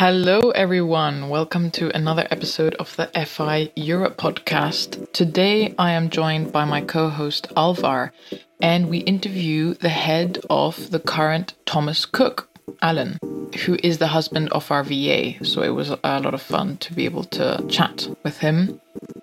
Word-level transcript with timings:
Hello, 0.00 0.48
everyone. 0.52 1.28
Welcome 1.28 1.70
to 1.72 1.94
another 1.94 2.26
episode 2.30 2.74
of 2.76 2.96
the 2.96 3.10
FI 3.26 3.70
Europe 3.76 4.16
podcast. 4.16 5.12
Today, 5.12 5.74
I 5.78 5.90
am 5.90 6.08
joined 6.08 6.52
by 6.52 6.64
my 6.64 6.80
co 6.80 7.10
host 7.10 7.48
Alvar, 7.54 8.14
and 8.62 8.88
we 8.88 9.00
interview 9.00 9.74
the 9.74 9.90
head 9.90 10.38
of 10.48 10.90
the 10.90 11.00
current 11.00 11.52
Thomas 11.66 12.06
Cook, 12.06 12.48
Alan, 12.82 13.18
who 13.64 13.76
is 13.82 13.98
the 13.98 14.06
husband 14.06 14.48
of 14.50 14.70
our 14.70 14.82
VA. 14.82 15.44
So 15.44 15.62
it 15.62 15.70
was 15.70 15.90
a 15.90 15.98
lot 16.04 16.34
of 16.34 16.42
fun 16.42 16.76
to 16.78 16.92
be 16.92 17.04
able 17.04 17.24
to 17.24 17.64
chat 17.68 18.08
with 18.22 18.38
him. 18.38 18.80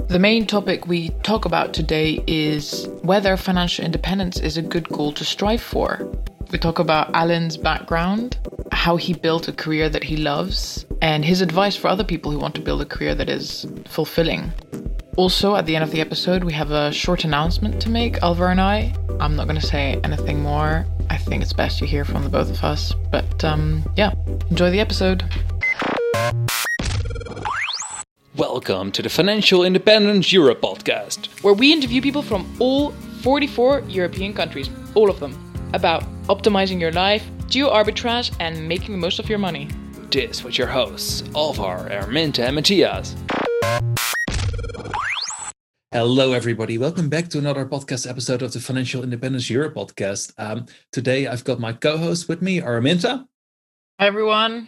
The 0.07 0.19
main 0.19 0.45
topic 0.45 0.87
we 0.87 1.09
talk 1.23 1.45
about 1.45 1.73
today 1.73 2.23
is 2.27 2.87
whether 3.01 3.35
financial 3.37 3.85
independence 3.85 4.39
is 4.39 4.57
a 4.57 4.61
good 4.61 4.87
goal 4.89 5.11
to 5.13 5.25
strive 5.25 5.61
for. 5.61 6.09
We 6.51 6.57
talk 6.57 6.79
about 6.79 7.13
Alan's 7.13 7.57
background, 7.57 8.37
how 8.71 8.95
he 8.95 9.13
built 9.13 9.49
a 9.49 9.53
career 9.53 9.89
that 9.89 10.03
he 10.03 10.15
loves, 10.15 10.85
and 11.01 11.25
his 11.25 11.41
advice 11.41 11.75
for 11.75 11.89
other 11.89 12.05
people 12.05 12.31
who 12.31 12.39
want 12.39 12.55
to 12.55 12.61
build 12.61 12.81
a 12.81 12.85
career 12.85 13.15
that 13.15 13.29
is 13.29 13.65
fulfilling. 13.85 14.53
Also, 15.17 15.55
at 15.55 15.65
the 15.65 15.75
end 15.75 15.83
of 15.83 15.91
the 15.91 15.99
episode, 15.99 16.43
we 16.43 16.53
have 16.53 16.71
a 16.71 16.91
short 16.93 17.25
announcement 17.25 17.81
to 17.81 17.89
make, 17.89 18.21
Alvar 18.21 18.49
and 18.49 18.61
I. 18.61 18.93
I'm 19.19 19.35
not 19.35 19.47
going 19.47 19.59
to 19.59 19.65
say 19.65 19.99
anything 20.03 20.41
more. 20.41 20.85
I 21.09 21.17
think 21.17 21.41
it's 21.41 21.53
best 21.53 21.79
you 21.81 21.87
hear 21.87 22.03
from 22.03 22.23
the 22.23 22.29
both 22.29 22.49
of 22.49 22.63
us. 22.63 22.93
But 23.11 23.43
um, 23.43 23.83
yeah, 23.95 24.13
enjoy 24.49 24.71
the 24.71 24.79
episode. 24.79 25.23
Welcome 28.35 28.91
to 28.91 29.01
the 29.01 29.09
Financial 29.09 29.63
Independence 29.63 30.31
Europe 30.31 30.61
podcast, 30.61 31.27
where 31.43 31.53
we 31.53 31.73
interview 31.73 32.01
people 32.01 32.21
from 32.21 32.45
all 32.59 32.91
44 33.21 33.83
European 33.87 34.33
countries, 34.33 34.69
all 34.95 35.09
of 35.09 35.19
them, 35.19 35.33
about 35.73 36.03
optimizing 36.27 36.79
your 36.79 36.91
life, 36.91 37.23
geo 37.47 37.69
arbitrage, 37.69 38.35
and 38.39 38.67
making 38.67 38.91
the 38.91 38.97
most 38.97 39.19
of 39.19 39.29
your 39.29 39.39
money. 39.39 39.69
This 40.11 40.43
with 40.43 40.57
your 40.57 40.67
hosts, 40.67 41.23
Alvar, 41.35 41.89
Araminta, 41.89 42.39
and 42.45 42.55
Matthias. 42.55 43.15
Hello, 45.93 46.33
everybody. 46.33 46.77
Welcome 46.77 47.07
back 47.07 47.29
to 47.29 47.37
another 47.37 47.65
podcast 47.65 48.09
episode 48.09 48.41
of 48.41 48.51
the 48.51 48.59
Financial 48.59 49.03
Independence 49.03 49.49
Europe 49.49 49.75
podcast. 49.75 50.33
Um, 50.37 50.65
today, 50.91 51.27
I've 51.27 51.45
got 51.45 51.61
my 51.61 51.71
co 51.71 51.97
host 51.97 52.27
with 52.27 52.41
me, 52.41 52.59
Araminta. 52.59 53.25
Hi, 53.97 54.07
everyone. 54.07 54.67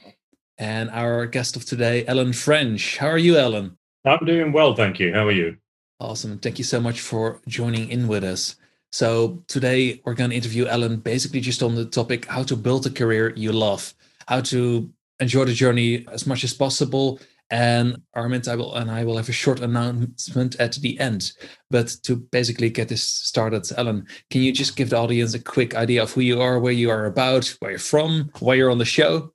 And 0.58 0.90
our 0.92 1.26
guest 1.26 1.58
of 1.58 1.66
today, 1.66 2.06
Ellen 2.08 2.32
French. 2.32 2.96
How 2.96 3.08
are 3.08 3.18
you, 3.18 3.36
Ellen? 3.36 3.78
I'm 4.06 4.26
doing 4.26 4.54
well, 4.54 4.74
thank 4.74 4.98
you. 4.98 5.14
How 5.14 5.28
are 5.28 5.34
you? 5.34 5.58
Awesome. 6.00 6.40
Thank 6.40 6.58
you 6.58 6.64
so 6.64 6.80
much 6.80 7.02
for 7.02 7.42
joining 7.50 7.90
in 7.90 8.08
with 8.08 8.24
us. 8.24 8.56
So 8.94 9.44
today 9.48 10.02
we're 10.06 10.14
going 10.14 10.30
to 10.30 10.38
interview 10.38 10.68
Ellen 10.68 11.02
basically 11.02 11.42
just 11.42 11.62
on 11.62 11.76
the 11.76 11.84
topic 11.84 12.28
how 12.28 12.44
to 12.44 12.56
build 12.56 12.86
a 12.86 12.90
career 12.90 13.34
you 13.36 13.52
love, 13.52 13.94
how 14.30 14.40
to 14.40 14.90
enjoy 15.20 15.44
the 15.44 15.54
journey 15.54 16.08
as 16.14 16.26
much 16.26 16.46
as 16.46 16.54
possible. 16.54 17.20
And 17.52 18.02
Armin 18.14 18.44
I 18.48 18.56
will, 18.56 18.76
and 18.76 18.92
I 18.92 19.04
will 19.04 19.18
have 19.18 19.30
a 19.30 19.34
short 19.34 19.60
announcement 19.60 20.56
at 20.60 20.74
the 20.76 21.00
end. 21.00 21.32
But 21.72 21.96
to 22.04 22.16
basically 22.16 22.70
get 22.70 22.90
this 22.90 23.04
started, 23.04 23.68
Ellen, 23.76 24.06
can 24.30 24.42
you 24.42 24.52
just 24.52 24.76
give 24.76 24.92
the 24.92 24.98
audience 24.98 25.34
a 25.34 25.44
quick 25.44 25.76
idea 25.76 26.04
of 26.04 26.12
who 26.14 26.22
you 26.22 26.42
are, 26.42 26.60
where 26.60 26.74
you 26.74 26.92
are 26.92 27.06
about, 27.06 27.48
where 27.60 27.72
you're 27.72 27.80
from, 27.80 28.30
why 28.40 28.54
you're 28.54 28.70
on 28.70 28.78
the 28.78 28.86
show? 28.86 29.34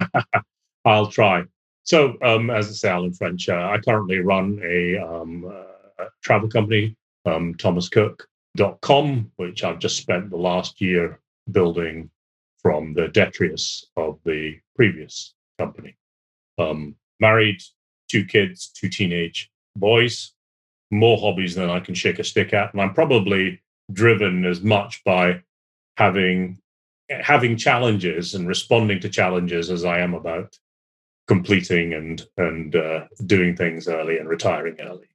I'll 0.84 1.08
try. 1.08 1.44
So, 1.82 2.16
um, 2.22 2.50
as 2.50 2.68
I 2.68 2.72
say, 2.72 2.88
Alan 2.88 3.12
French, 3.12 3.48
uh, 3.48 3.70
I 3.72 3.78
currently 3.78 4.18
run 4.18 4.60
a, 4.64 4.98
um, 4.98 5.44
uh, 5.44 6.04
travel 6.22 6.48
company, 6.48 6.96
um, 7.24 7.54
Thomas 7.54 7.88
Cook, 7.88 8.28
com, 8.80 9.30
which 9.36 9.64
I've 9.64 9.78
just 9.78 9.96
spent 9.96 10.30
the 10.30 10.36
last 10.36 10.80
year 10.80 11.20
building 11.50 12.10
from 12.60 12.94
the 12.94 13.08
detritus 13.08 13.86
of 13.96 14.18
the 14.24 14.58
previous 14.74 15.34
company. 15.58 15.96
Um, 16.58 16.96
married, 17.20 17.62
two 18.08 18.24
kids, 18.24 18.68
two 18.68 18.88
teenage 18.88 19.50
boys, 19.76 20.32
more 20.90 21.18
hobbies 21.18 21.54
than 21.54 21.70
I 21.70 21.80
can 21.80 21.94
shake 21.94 22.18
a 22.18 22.24
stick 22.24 22.52
at. 22.52 22.72
And 22.72 22.80
I'm 22.80 22.94
probably 22.94 23.60
driven 23.92 24.44
as 24.44 24.62
much 24.62 25.02
by 25.04 25.42
having 25.96 26.58
having 27.08 27.56
challenges 27.56 28.34
and 28.34 28.48
responding 28.48 28.98
to 29.00 29.08
challenges 29.08 29.70
as 29.70 29.84
I 29.84 30.00
am 30.00 30.14
about 30.14 30.58
completing 31.28 31.92
and 31.94 32.24
and 32.36 32.74
uh, 32.74 33.06
doing 33.24 33.56
things 33.56 33.88
early 33.88 34.18
and 34.18 34.28
retiring 34.28 34.76
early. 34.80 35.08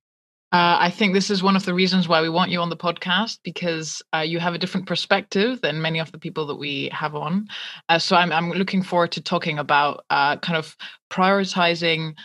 Uh, 0.51 0.75
I 0.79 0.89
think 0.89 1.13
this 1.13 1.29
is 1.29 1.41
one 1.41 1.55
of 1.55 1.63
the 1.63 1.73
reasons 1.73 2.09
why 2.09 2.21
we 2.21 2.27
want 2.27 2.51
you 2.51 2.59
on 2.59 2.69
the 2.69 2.75
podcast 2.75 3.39
because 3.41 4.01
uh, 4.13 4.19
you 4.19 4.39
have 4.39 4.53
a 4.53 4.57
different 4.57 4.85
perspective 4.85 5.61
than 5.61 5.81
many 5.81 5.99
of 5.99 6.11
the 6.11 6.19
people 6.19 6.45
that 6.47 6.55
we 6.55 6.89
have 6.91 7.15
on. 7.15 7.47
Uh, 7.87 7.97
so 7.97 8.17
I'm, 8.17 8.33
I'm 8.33 8.51
looking 8.51 8.83
forward 8.83 9.13
to 9.13 9.21
talking 9.21 9.59
about 9.59 10.03
uh, 10.09 10.35
kind 10.37 10.57
of 10.57 10.75
prioritizing 11.09 12.15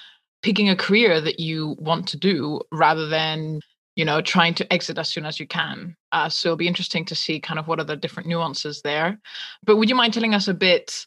picking 0.42 0.68
a 0.68 0.76
career 0.76 1.20
that 1.20 1.40
you 1.40 1.76
want 1.78 2.06
to 2.08 2.16
do 2.16 2.60
rather 2.72 3.08
than 3.08 3.60
you 3.94 4.04
know 4.04 4.20
trying 4.20 4.54
to 4.54 4.72
exit 4.72 4.98
as 4.98 5.08
soon 5.08 5.24
as 5.24 5.38
you 5.38 5.46
can. 5.46 5.96
Uh, 6.10 6.28
so 6.28 6.48
it'll 6.48 6.56
be 6.56 6.68
interesting 6.68 7.04
to 7.04 7.14
see 7.14 7.38
kind 7.38 7.60
of 7.60 7.68
what 7.68 7.78
are 7.78 7.84
the 7.84 7.96
different 7.96 8.28
nuances 8.28 8.82
there. 8.82 9.18
But 9.64 9.76
would 9.76 9.88
you 9.88 9.94
mind 9.94 10.14
telling 10.14 10.34
us 10.34 10.48
a 10.48 10.54
bit? 10.54 11.06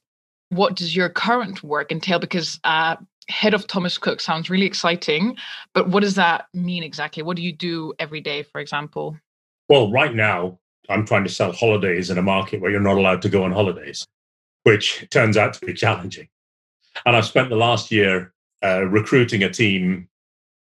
What 0.52 0.76
does 0.76 0.96
your 0.96 1.10
current 1.10 1.64
work 1.64 1.92
entail? 1.92 2.18
Because 2.18 2.60
uh, 2.64 2.96
head 3.30 3.54
of 3.54 3.68
Thomas 3.68 3.98
Cook 3.98 4.20
sounds 4.20 4.50
really 4.50 4.66
exciting, 4.66 5.38
but 5.74 5.90
what 5.90 6.02
does 6.02 6.16
that 6.16 6.48
mean 6.54 6.84
exactly? 6.84 7.24
What 7.24 7.38
do 7.38 7.44
you 7.44 7.54
do 7.54 7.94
every 8.00 8.22
day, 8.22 8.44
for 8.44 8.60
example? 8.60 9.18
Well, 9.70 9.92
right 9.92 10.14
now, 10.14 10.60
I'm 10.90 11.06
trying 11.06 11.24
to 11.24 11.30
sell 11.30 11.52
holidays 11.52 12.10
in 12.10 12.18
a 12.18 12.24
market 12.24 12.60
where 12.60 12.72
you're 12.72 12.80
not 12.80 12.98
allowed 12.98 13.22
to 13.22 13.30
go 13.30 13.44
on 13.44 13.52
holidays, 13.52 14.06
which 14.64 15.08
turns 15.12 15.38
out 15.38 15.54
to 15.54 15.66
be 15.66 15.74
challenging. 15.74 16.28
And 17.06 17.16
I've 17.16 17.26
spent 17.26 17.50
the 17.50 17.56
last 17.56 17.92
year 17.92 18.34
uh, 18.64 18.86
recruiting 18.86 19.44
a 19.44 19.50
team, 19.50 20.10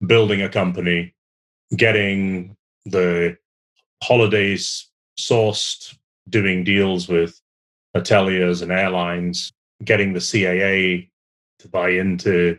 building 0.05 0.41
a 0.41 0.49
company, 0.49 1.15
getting 1.75 2.55
the 2.85 3.37
holidays 4.03 4.89
sourced, 5.17 5.97
doing 6.27 6.63
deals 6.63 7.07
with 7.07 7.39
hoteliers 7.95 8.61
and 8.61 8.71
airlines, 8.71 9.51
getting 9.83 10.13
the 10.13 10.19
CAA 10.19 11.09
to 11.59 11.67
buy 11.67 11.89
into 11.89 12.57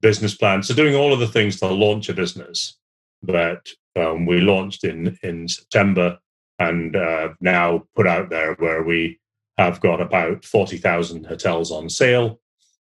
business 0.00 0.34
plans. 0.36 0.68
So 0.68 0.74
doing 0.74 0.94
all 0.94 1.12
of 1.12 1.20
the 1.20 1.26
things 1.26 1.58
to 1.60 1.66
launch 1.68 2.08
a 2.08 2.14
business 2.14 2.78
that 3.22 3.68
um, 3.96 4.26
we 4.26 4.40
launched 4.40 4.84
in 4.84 5.18
in 5.22 5.48
September 5.48 6.18
and 6.58 6.96
uh, 6.96 7.30
now 7.40 7.84
put 7.94 8.06
out 8.06 8.30
there, 8.30 8.54
where 8.54 8.82
we 8.82 9.18
have 9.58 9.80
got 9.80 10.00
about 10.00 10.44
forty 10.44 10.78
thousand 10.78 11.26
hotels 11.26 11.70
on 11.70 11.88
sale, 11.88 12.40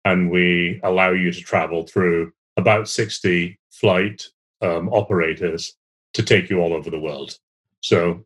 and 0.05 0.29
we 0.29 0.79
allow 0.83 1.11
you 1.11 1.31
to 1.31 1.41
travel 1.41 1.83
through 1.83 2.31
about 2.55 2.87
sixty 2.87 3.59
flight 3.71 4.25
um, 4.61 4.89
operators 4.89 5.75
to 6.13 6.23
take 6.23 6.49
you 6.49 6.59
all 6.59 6.73
over 6.73 6.89
the 6.89 6.99
world. 6.99 7.37
So 7.81 8.25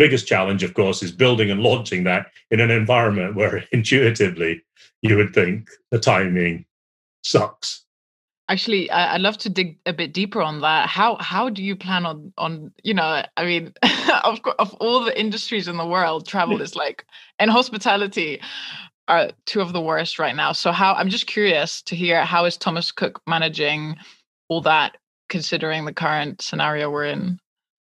biggest 0.00 0.26
challenge, 0.26 0.62
of 0.62 0.72
course, 0.72 1.02
is 1.02 1.12
building 1.12 1.50
and 1.50 1.60
launching 1.60 2.04
that 2.04 2.32
in 2.50 2.58
an 2.58 2.70
environment 2.70 3.36
where 3.36 3.62
intuitively 3.72 4.62
you 5.02 5.14
would 5.14 5.34
think 5.34 5.68
the 5.90 5.98
timing 5.98 6.64
sucks. 7.22 7.84
Actually, 8.48 8.90
I'd 8.90 9.20
love 9.20 9.36
to 9.38 9.50
dig 9.50 9.78
a 9.84 9.92
bit 9.92 10.14
deeper 10.14 10.40
on 10.42 10.62
that. 10.62 10.88
How 10.88 11.16
how 11.20 11.50
do 11.50 11.62
you 11.62 11.76
plan 11.76 12.04
on 12.06 12.32
on 12.36 12.72
you 12.82 12.94
know? 12.94 13.22
I 13.36 13.44
mean, 13.44 13.74
of 14.24 14.40
of 14.58 14.74
all 14.80 15.04
the 15.04 15.20
industries 15.20 15.68
in 15.68 15.76
the 15.76 15.86
world, 15.86 16.26
travel 16.26 16.60
is 16.60 16.74
like 16.74 17.04
and 17.38 17.50
hospitality 17.50 18.40
are 19.06 19.30
two 19.44 19.60
of 19.60 19.72
the 19.72 19.80
worst 19.80 20.18
right 20.18 20.34
now. 20.34 20.52
So 20.52 20.72
how 20.72 20.94
I'm 20.94 21.10
just 21.10 21.26
curious 21.26 21.82
to 21.82 21.94
hear 21.94 22.24
how 22.24 22.46
is 22.46 22.56
Thomas 22.56 22.90
Cook 22.90 23.20
managing 23.26 23.96
all 24.48 24.62
that, 24.62 24.96
considering 25.28 25.84
the 25.84 25.92
current 25.92 26.42
scenario 26.42 26.90
we're 26.90 27.04
in. 27.04 27.38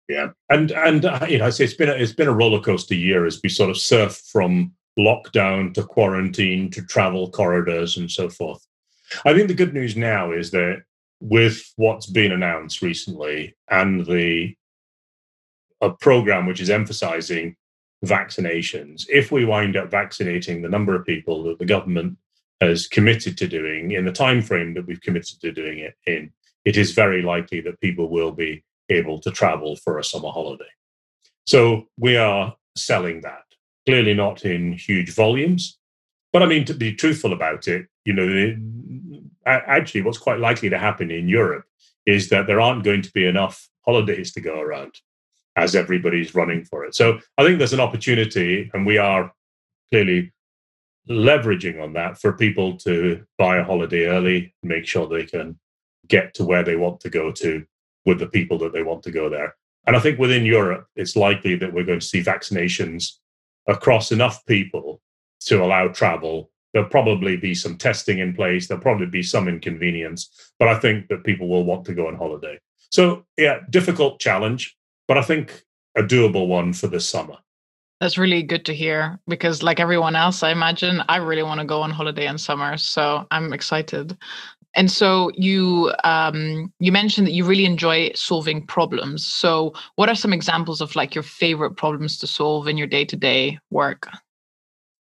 Yeah, 0.08 0.28
and 0.50 0.70
and 0.70 1.04
uh, 1.04 1.26
you 1.28 1.38
know, 1.38 1.46
it's 1.46 1.74
been 1.74 1.88
a, 1.88 1.92
it's 1.92 2.12
been 2.12 2.28
a 2.28 2.32
roller 2.32 2.60
coaster 2.60 2.94
year 2.94 3.24
as 3.24 3.40
we 3.42 3.48
sort 3.48 3.70
of 3.70 3.78
surf 3.78 4.20
from 4.30 4.72
lockdown 4.98 5.72
to 5.74 5.82
quarantine 5.82 6.70
to 6.70 6.82
travel 6.82 7.30
corridors 7.30 7.96
and 7.96 8.10
so 8.10 8.28
forth. 8.28 8.64
I 9.24 9.32
think 9.34 9.48
the 9.48 9.54
good 9.54 9.74
news 9.74 9.96
now 9.96 10.32
is 10.32 10.50
that 10.50 10.82
with 11.20 11.72
what's 11.76 12.06
been 12.06 12.32
announced 12.32 12.82
recently 12.82 13.56
and 13.70 14.04
the 14.06 14.54
a 15.80 15.90
program 15.90 16.46
which 16.46 16.60
is 16.60 16.70
emphasizing 16.70 17.56
vaccinations, 18.04 19.06
if 19.08 19.32
we 19.32 19.44
wind 19.44 19.76
up 19.76 19.90
vaccinating 19.90 20.60
the 20.60 20.68
number 20.68 20.94
of 20.94 21.06
people 21.06 21.42
that 21.44 21.58
the 21.58 21.64
government 21.64 22.16
has 22.60 22.86
committed 22.86 23.36
to 23.38 23.48
doing 23.48 23.92
in 23.92 24.04
the 24.04 24.12
time 24.12 24.42
frame 24.42 24.74
that 24.74 24.86
we've 24.86 25.00
committed 25.00 25.40
to 25.40 25.52
doing 25.52 25.78
it 25.78 25.94
in, 26.06 26.30
it 26.64 26.76
is 26.76 26.92
very 26.92 27.22
likely 27.22 27.60
that 27.60 27.80
people 27.80 28.08
will 28.08 28.32
be 28.32 28.62
able 28.90 29.20
to 29.20 29.30
travel 29.30 29.76
for 29.76 29.98
a 29.98 30.04
summer 30.04 30.30
holiday. 30.30 30.64
So 31.46 31.88
we 31.98 32.16
are 32.16 32.54
selling 32.76 33.20
that 33.22 33.44
clearly 33.86 34.14
not 34.14 34.44
in 34.44 34.72
huge 34.72 35.14
volumes. 35.14 35.78
But 36.32 36.42
I 36.42 36.46
mean, 36.46 36.64
to 36.66 36.74
be 36.74 36.94
truthful 36.94 37.32
about 37.32 37.68
it, 37.68 37.86
you 38.04 38.12
know, 38.12 38.56
actually, 39.46 40.02
what's 40.02 40.18
quite 40.18 40.40
likely 40.40 40.68
to 40.70 40.78
happen 40.78 41.10
in 41.10 41.28
Europe 41.28 41.64
is 42.06 42.28
that 42.30 42.46
there 42.46 42.60
aren't 42.60 42.84
going 42.84 43.02
to 43.02 43.12
be 43.12 43.26
enough 43.26 43.68
holidays 43.84 44.32
to 44.32 44.40
go 44.40 44.60
around 44.60 44.94
as 45.56 45.76
everybody's 45.76 46.34
running 46.34 46.64
for 46.64 46.84
it. 46.84 46.94
So 46.94 47.20
I 47.38 47.44
think 47.44 47.58
there's 47.58 47.72
an 47.72 47.80
opportunity, 47.80 48.70
and 48.74 48.84
we 48.84 48.98
are 48.98 49.32
clearly 49.92 50.32
leveraging 51.08 51.80
on 51.80 51.92
that 51.92 52.18
for 52.18 52.32
people 52.32 52.76
to 52.78 53.24
buy 53.38 53.58
a 53.58 53.64
holiday 53.64 54.06
early, 54.06 54.54
make 54.62 54.86
sure 54.86 55.06
they 55.06 55.26
can 55.26 55.58
get 56.08 56.34
to 56.34 56.44
where 56.44 56.64
they 56.64 56.76
want 56.76 57.00
to 57.00 57.10
go 57.10 57.30
to 57.30 57.64
with 58.04 58.18
the 58.18 58.26
people 58.26 58.58
that 58.58 58.72
they 58.72 58.82
want 58.82 59.02
to 59.04 59.10
go 59.10 59.28
there. 59.28 59.54
And 59.86 59.96
I 59.96 60.00
think 60.00 60.18
within 60.18 60.44
Europe, 60.44 60.86
it's 60.96 61.16
likely 61.16 61.56
that 61.56 61.72
we're 61.72 61.84
going 61.84 62.00
to 62.00 62.06
see 62.06 62.22
vaccinations 62.22 63.12
across 63.68 64.12
enough 64.12 64.44
people 64.46 65.00
to 65.40 65.62
allow 65.62 65.88
travel. 65.88 66.50
There'll 66.72 66.88
probably 66.88 67.36
be 67.36 67.54
some 67.54 67.76
testing 67.76 68.18
in 68.18 68.34
place. 68.34 68.66
There'll 68.66 68.82
probably 68.82 69.06
be 69.06 69.22
some 69.22 69.48
inconvenience, 69.48 70.52
but 70.58 70.68
I 70.68 70.78
think 70.78 71.08
that 71.08 71.24
people 71.24 71.48
will 71.48 71.64
want 71.64 71.84
to 71.86 71.94
go 71.94 72.08
on 72.08 72.16
holiday. 72.16 72.58
So, 72.90 73.24
yeah, 73.36 73.60
difficult 73.70 74.20
challenge, 74.20 74.76
but 75.06 75.18
I 75.18 75.22
think 75.22 75.64
a 75.96 76.02
doable 76.02 76.48
one 76.48 76.72
for 76.72 76.86
this 76.86 77.08
summer. 77.08 77.36
That's 78.00 78.18
really 78.18 78.42
good 78.42 78.64
to 78.66 78.74
hear 78.74 79.20
because, 79.28 79.62
like 79.62 79.80
everyone 79.80 80.16
else, 80.16 80.42
I 80.42 80.50
imagine 80.50 81.02
I 81.08 81.16
really 81.16 81.42
want 81.42 81.60
to 81.60 81.66
go 81.66 81.80
on 81.80 81.90
holiday 81.90 82.26
in 82.26 82.38
summer. 82.38 82.76
So 82.76 83.26
I'm 83.30 83.52
excited. 83.52 84.16
And 84.76 84.90
so 84.90 85.30
you 85.34 85.92
um, 86.02 86.72
you 86.80 86.90
mentioned 86.90 87.26
that 87.26 87.32
you 87.32 87.44
really 87.44 87.64
enjoy 87.64 88.10
solving 88.14 88.66
problems. 88.66 89.24
So 89.24 89.72
what 89.96 90.08
are 90.08 90.14
some 90.14 90.32
examples 90.32 90.80
of 90.80 90.96
like 90.96 91.14
your 91.14 91.22
favorite 91.22 91.76
problems 91.76 92.18
to 92.18 92.26
solve 92.26 92.66
in 92.66 92.76
your 92.76 92.86
day 92.86 93.04
to 93.04 93.16
day 93.16 93.58
work? 93.70 94.08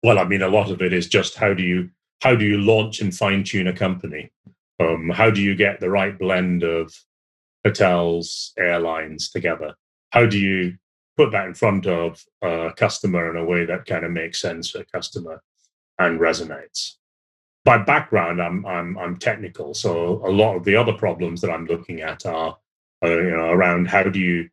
Well, 0.02 0.18
I 0.18 0.24
mean, 0.24 0.42
a 0.42 0.48
lot 0.48 0.70
of 0.70 0.82
it 0.82 0.92
is 0.92 1.06
just 1.06 1.36
how 1.36 1.54
do 1.54 1.62
you 1.62 1.88
how 2.20 2.34
do 2.34 2.44
you 2.44 2.58
launch 2.58 3.00
and 3.00 3.14
fine 3.14 3.44
tune 3.44 3.66
a 3.66 3.72
company? 3.72 4.30
Um, 4.78 5.10
how 5.10 5.30
do 5.30 5.40
you 5.40 5.54
get 5.54 5.80
the 5.80 5.90
right 5.90 6.18
blend 6.18 6.62
of 6.62 6.92
hotels, 7.64 8.52
airlines 8.58 9.30
together? 9.30 9.74
How 10.10 10.26
do 10.26 10.38
you 10.38 10.76
put 11.16 11.32
that 11.32 11.46
in 11.46 11.54
front 11.54 11.86
of 11.86 12.22
a 12.42 12.72
customer 12.76 13.30
in 13.30 13.36
a 13.36 13.44
way 13.44 13.64
that 13.64 13.86
kind 13.86 14.04
of 14.04 14.10
makes 14.10 14.40
sense 14.40 14.70
for 14.70 14.80
a 14.80 14.84
customer 14.84 15.42
and 15.98 16.20
resonates? 16.20 16.96
By 17.64 17.78
background, 17.78 18.42
I'm 18.42 18.64
I'm 18.66 18.98
I'm 18.98 19.16
technical, 19.16 19.74
so 19.74 20.20
a 20.26 20.30
lot 20.30 20.56
of 20.56 20.64
the 20.64 20.76
other 20.76 20.92
problems 20.92 21.40
that 21.40 21.50
I'm 21.50 21.66
looking 21.66 22.00
at 22.00 22.26
are, 22.26 22.58
uh, 23.04 23.08
you 23.08 23.30
know, 23.30 23.50
around 23.50 23.88
how 23.88 24.02
do 24.02 24.18
you, 24.18 24.48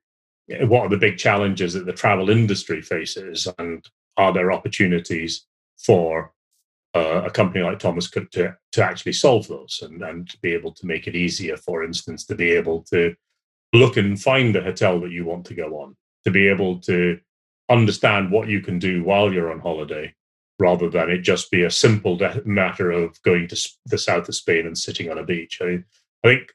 what 0.68 0.84
are 0.84 0.90
the 0.90 0.98
big 0.98 1.18
challenges 1.18 1.74
that 1.74 1.86
the 1.86 1.94
travel 1.94 2.30
industry 2.30 2.82
faces, 2.82 3.48
and 3.58 3.84
are 4.18 4.32
there 4.32 4.52
opportunities 4.52 5.48
for 5.78 6.34
uh, 6.94 7.24
a 7.26 7.32
company 7.32 7.64
like 7.64 7.80
Thomas 7.80 8.08
Cook 8.08 8.30
to 8.32 8.56
to 8.74 8.84
actually 8.84 9.14
solve 9.14 9.48
those 9.48 9.80
and 9.82 10.04
and 10.04 10.30
to 10.30 10.38
be 10.42 10.54
able 10.54 10.74
to 10.74 10.86
make 10.86 11.08
it 11.08 11.16
easier, 11.16 11.58
for 11.58 11.84
instance, 11.84 12.26
to 12.26 12.36
be 12.36 12.52
able 12.52 12.84
to 12.92 13.16
look 13.74 13.98
and 13.98 14.22
find 14.22 14.54
the 14.54 14.62
hotel 14.62 15.00
that 15.00 15.12
you 15.12 15.26
want 15.26 15.46
to 15.46 15.56
go 15.56 15.80
on, 15.82 15.96
to 16.26 16.32
be 16.32 16.48
able 16.48 16.80
to 16.80 17.20
understand 17.70 18.32
what 18.32 18.48
you 18.48 18.62
can 18.62 18.80
do 18.80 19.04
while 19.04 19.32
you're 19.32 19.52
on 19.52 19.60
holiday 19.60 20.14
rather 20.60 20.90
than 20.90 21.10
it 21.10 21.20
just 21.20 21.50
be 21.50 21.64
a 21.64 21.72
simple 21.72 22.18
de- 22.18 22.42
matter 22.46 22.92
of 22.92 23.22
going 23.24 23.48
to 23.48 23.70
the 23.86 23.98
south 23.98 24.28
of 24.28 24.36
Spain 24.36 24.68
and 24.68 24.78
sitting 24.78 25.10
on 25.10 25.18
a 25.18 25.24
beach. 25.24 25.60
I, 25.62 25.66
mean, 25.66 25.86
I 26.24 26.28
think 26.28 26.54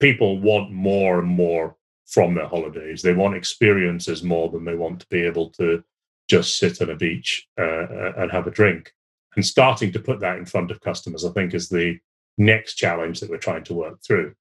people 0.00 0.40
want 0.40 0.72
more 0.72 1.18
and 1.18 1.28
more 1.28 1.76
from 2.06 2.34
their 2.34 2.48
holidays. 2.48 3.02
They 3.02 3.14
want 3.14 3.36
experiences 3.36 4.22
more 4.22 4.50
than 4.50 4.64
they 4.64 4.74
want 4.74 5.00
to 5.00 5.06
be 5.08 5.22
able 5.22 5.50
to 5.50 5.84
just 6.28 6.58
sit 6.58 6.80
on 6.80 6.90
a 6.90 6.96
beach 6.96 7.46
uh, 7.58 7.62
uh, 7.62 8.12
and 8.16 8.32
have 8.32 8.46
a 8.46 8.50
drink. 8.50 8.92
And 9.36 9.44
starting 9.44 9.92
to 9.92 9.98
put 9.98 10.20
that 10.20 10.38
in 10.38 10.44
front 10.46 10.70
of 10.70 10.80
customers, 10.80 11.24
I 11.24 11.30
think, 11.30 11.54
is 11.54 11.68
the 11.68 11.98
next 12.38 12.74
challenge 12.74 13.20
that 13.20 13.30
we're 13.30 13.38
trying 13.38 13.64
to 13.64 13.74
work 13.74 14.02
through. 14.02 14.34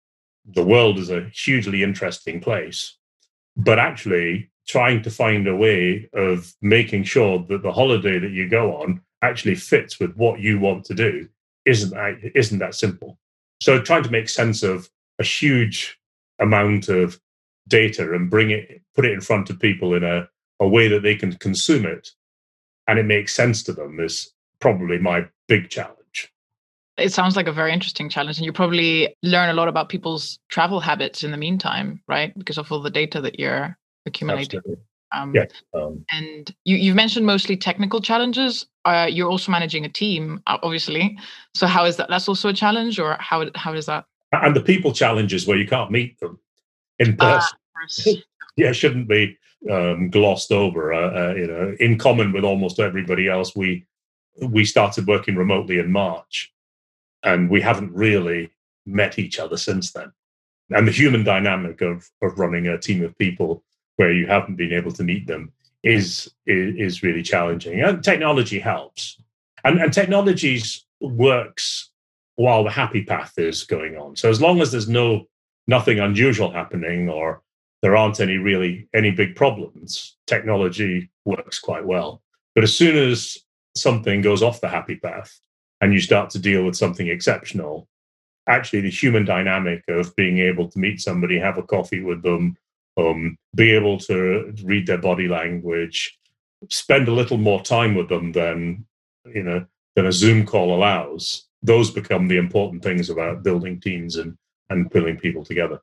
The 0.45 0.63
world 0.63 0.97
is 0.97 1.09
a 1.09 1.29
hugely 1.33 1.83
interesting 1.83 2.39
place, 2.39 2.97
but 3.55 3.79
actually, 3.79 4.50
trying 4.67 5.01
to 5.03 5.11
find 5.11 5.47
a 5.47 5.55
way 5.55 6.09
of 6.13 6.53
making 6.61 7.03
sure 7.03 7.45
that 7.49 7.63
the 7.63 7.71
holiday 7.71 8.19
that 8.19 8.31
you 8.31 8.47
go 8.47 8.75
on 8.77 9.01
actually 9.21 9.55
fits 9.55 9.99
with 9.99 10.15
what 10.15 10.39
you 10.39 10.59
want 10.59 10.85
to 10.85 10.93
do 10.93 11.27
isn't 11.65 11.91
that, 11.91 12.31
isn't 12.35 12.59
that 12.59 12.75
simple. 12.75 13.17
So 13.61 13.81
trying 13.81 14.03
to 14.03 14.11
make 14.11 14.29
sense 14.29 14.63
of 14.63 14.89
a 15.19 15.23
huge 15.23 15.99
amount 16.39 16.89
of 16.89 17.19
data 17.67 18.13
and 18.13 18.29
bring 18.29 18.51
it, 18.51 18.81
put 18.95 19.05
it 19.05 19.13
in 19.13 19.21
front 19.21 19.49
of 19.49 19.59
people 19.59 19.93
in 19.93 20.03
a, 20.03 20.27
a 20.59 20.67
way 20.67 20.87
that 20.87 21.03
they 21.03 21.15
can 21.15 21.33
consume 21.33 21.85
it 21.85 22.11
and 22.87 22.99
it 22.99 23.05
makes 23.05 23.33
sense 23.33 23.63
to 23.63 23.73
them 23.73 23.99
is 23.99 24.33
probably 24.59 24.97
my 24.97 25.25
big 25.47 25.69
challenge. 25.69 26.31
It 26.97 27.13
sounds 27.13 27.35
like 27.35 27.47
a 27.47 27.53
very 27.53 27.71
interesting 27.71 28.09
challenge, 28.09 28.37
and 28.37 28.45
you 28.45 28.51
probably 28.51 29.15
learn 29.23 29.49
a 29.49 29.53
lot 29.53 29.67
about 29.67 29.89
people's 29.89 30.39
travel 30.49 30.79
habits 30.79 31.23
in 31.23 31.31
the 31.31 31.37
meantime, 31.37 32.01
right? 32.07 32.37
Because 32.37 32.57
of 32.57 32.71
all 32.71 32.81
the 32.81 32.89
data 32.89 33.21
that 33.21 33.39
you're 33.39 33.77
accumulating. 34.05 34.61
Um, 35.11 35.35
yeah. 35.35 35.45
Um, 35.73 36.05
and 36.11 36.53
you, 36.63 36.77
you've 36.77 36.95
mentioned 36.95 37.25
mostly 37.25 37.57
technical 37.57 38.01
challenges. 38.01 38.65
Uh, 38.85 39.07
you're 39.09 39.29
also 39.29 39.51
managing 39.51 39.85
a 39.85 39.89
team, 39.89 40.41
obviously. 40.47 41.17
So 41.53 41.67
how 41.67 41.85
is 41.85 41.97
that? 41.97 42.09
That's 42.09 42.27
also 42.27 42.49
a 42.49 42.53
challenge, 42.53 42.99
or 42.99 43.17
how 43.19 43.45
how 43.55 43.73
is 43.73 43.85
that? 43.85 44.05
And 44.31 44.55
the 44.55 44.61
people 44.61 44.93
challenges 44.93 45.45
where 45.45 45.57
you 45.57 45.67
can't 45.67 45.91
meet 45.91 46.19
them 46.19 46.39
in 46.99 47.17
ah, 47.19 47.47
person. 47.73 48.17
Uh, 48.17 48.21
yeah, 48.57 48.71
shouldn't 48.71 49.07
be 49.07 49.37
um, 49.69 50.09
glossed 50.09 50.51
over. 50.51 50.93
Uh, 50.93 51.31
uh, 51.31 51.35
you 51.35 51.47
know, 51.47 51.75
in 51.79 51.97
common 51.97 52.31
with 52.31 52.43
almost 52.43 52.79
everybody 52.79 53.27
else, 53.27 53.55
we 53.55 53.85
we 54.41 54.65
started 54.65 55.07
working 55.07 55.35
remotely 55.35 55.77
in 55.77 55.91
March, 55.91 56.51
and 57.23 57.49
we 57.49 57.61
haven't 57.61 57.93
really 57.93 58.49
met 58.85 59.19
each 59.19 59.39
other 59.39 59.57
since 59.57 59.91
then. 59.91 60.11
And 60.71 60.87
the 60.87 60.91
human 60.91 61.23
dynamic 61.23 61.81
of 61.81 62.09
of 62.21 62.39
running 62.39 62.67
a 62.67 62.79
team 62.79 63.03
of 63.03 63.17
people 63.17 63.63
where 64.01 64.11
you 64.11 64.25
haven't 64.25 64.55
been 64.55 64.73
able 64.73 64.91
to 64.91 65.03
meet 65.03 65.27
them 65.27 65.51
is 65.83 66.31
is, 66.47 67.03
really 67.03 67.21
challenging. 67.21 67.81
And 67.81 68.03
technology 68.03 68.59
helps, 68.59 69.21
and 69.63 69.79
and 69.79 69.93
technologies 69.93 70.87
works 70.99 71.91
while 72.35 72.63
the 72.63 72.71
happy 72.71 73.03
path 73.03 73.33
is 73.37 73.63
going 73.63 73.97
on. 73.97 74.15
So 74.15 74.27
as 74.27 74.41
long 74.41 74.59
as 74.59 74.71
there's 74.71 74.89
no 74.89 75.25
nothing 75.67 75.99
unusual 75.99 76.49
happening 76.51 77.09
or 77.09 77.43
there 77.83 77.95
aren't 77.95 78.19
any 78.19 78.37
really 78.37 78.89
any 78.95 79.11
big 79.11 79.35
problems, 79.35 80.17
technology 80.25 81.11
works 81.25 81.59
quite 81.59 81.85
well. 81.85 82.23
But 82.55 82.63
as 82.63 82.75
soon 82.75 82.95
as 82.97 83.37
something 83.75 84.21
goes 84.21 84.41
off 84.41 84.61
the 84.61 84.75
happy 84.77 84.95
path 84.95 85.31
and 85.79 85.93
you 85.93 86.01
start 86.01 86.31
to 86.31 86.39
deal 86.39 86.65
with 86.65 86.75
something 86.75 87.07
exceptional, 87.07 87.87
actually 88.47 88.81
the 88.81 88.97
human 89.01 89.25
dynamic 89.25 89.83
of 89.87 90.15
being 90.15 90.39
able 90.39 90.67
to 90.69 90.79
meet 90.79 90.99
somebody, 90.99 91.37
have 91.37 91.59
a 91.59 91.69
coffee 91.75 92.01
with 92.01 92.23
them, 92.23 92.57
um, 93.09 93.37
be 93.55 93.71
able 93.71 93.97
to 93.99 94.53
read 94.63 94.87
their 94.87 94.97
body 94.97 95.27
language, 95.27 96.17
spend 96.69 97.07
a 97.07 97.13
little 97.13 97.37
more 97.37 97.61
time 97.61 97.95
with 97.95 98.09
them 98.09 98.31
than 98.31 98.85
you 99.33 99.43
know 99.43 99.65
than 99.95 100.05
a 100.05 100.11
Zoom 100.11 100.45
call 100.45 100.75
allows. 100.75 101.47
Those 101.63 101.91
become 101.91 102.27
the 102.27 102.37
important 102.37 102.83
things 102.83 103.09
about 103.09 103.43
building 103.43 103.79
teams 103.79 104.17
and 104.17 104.37
and 104.69 104.89
pulling 104.89 105.17
people 105.17 105.43
together. 105.43 105.81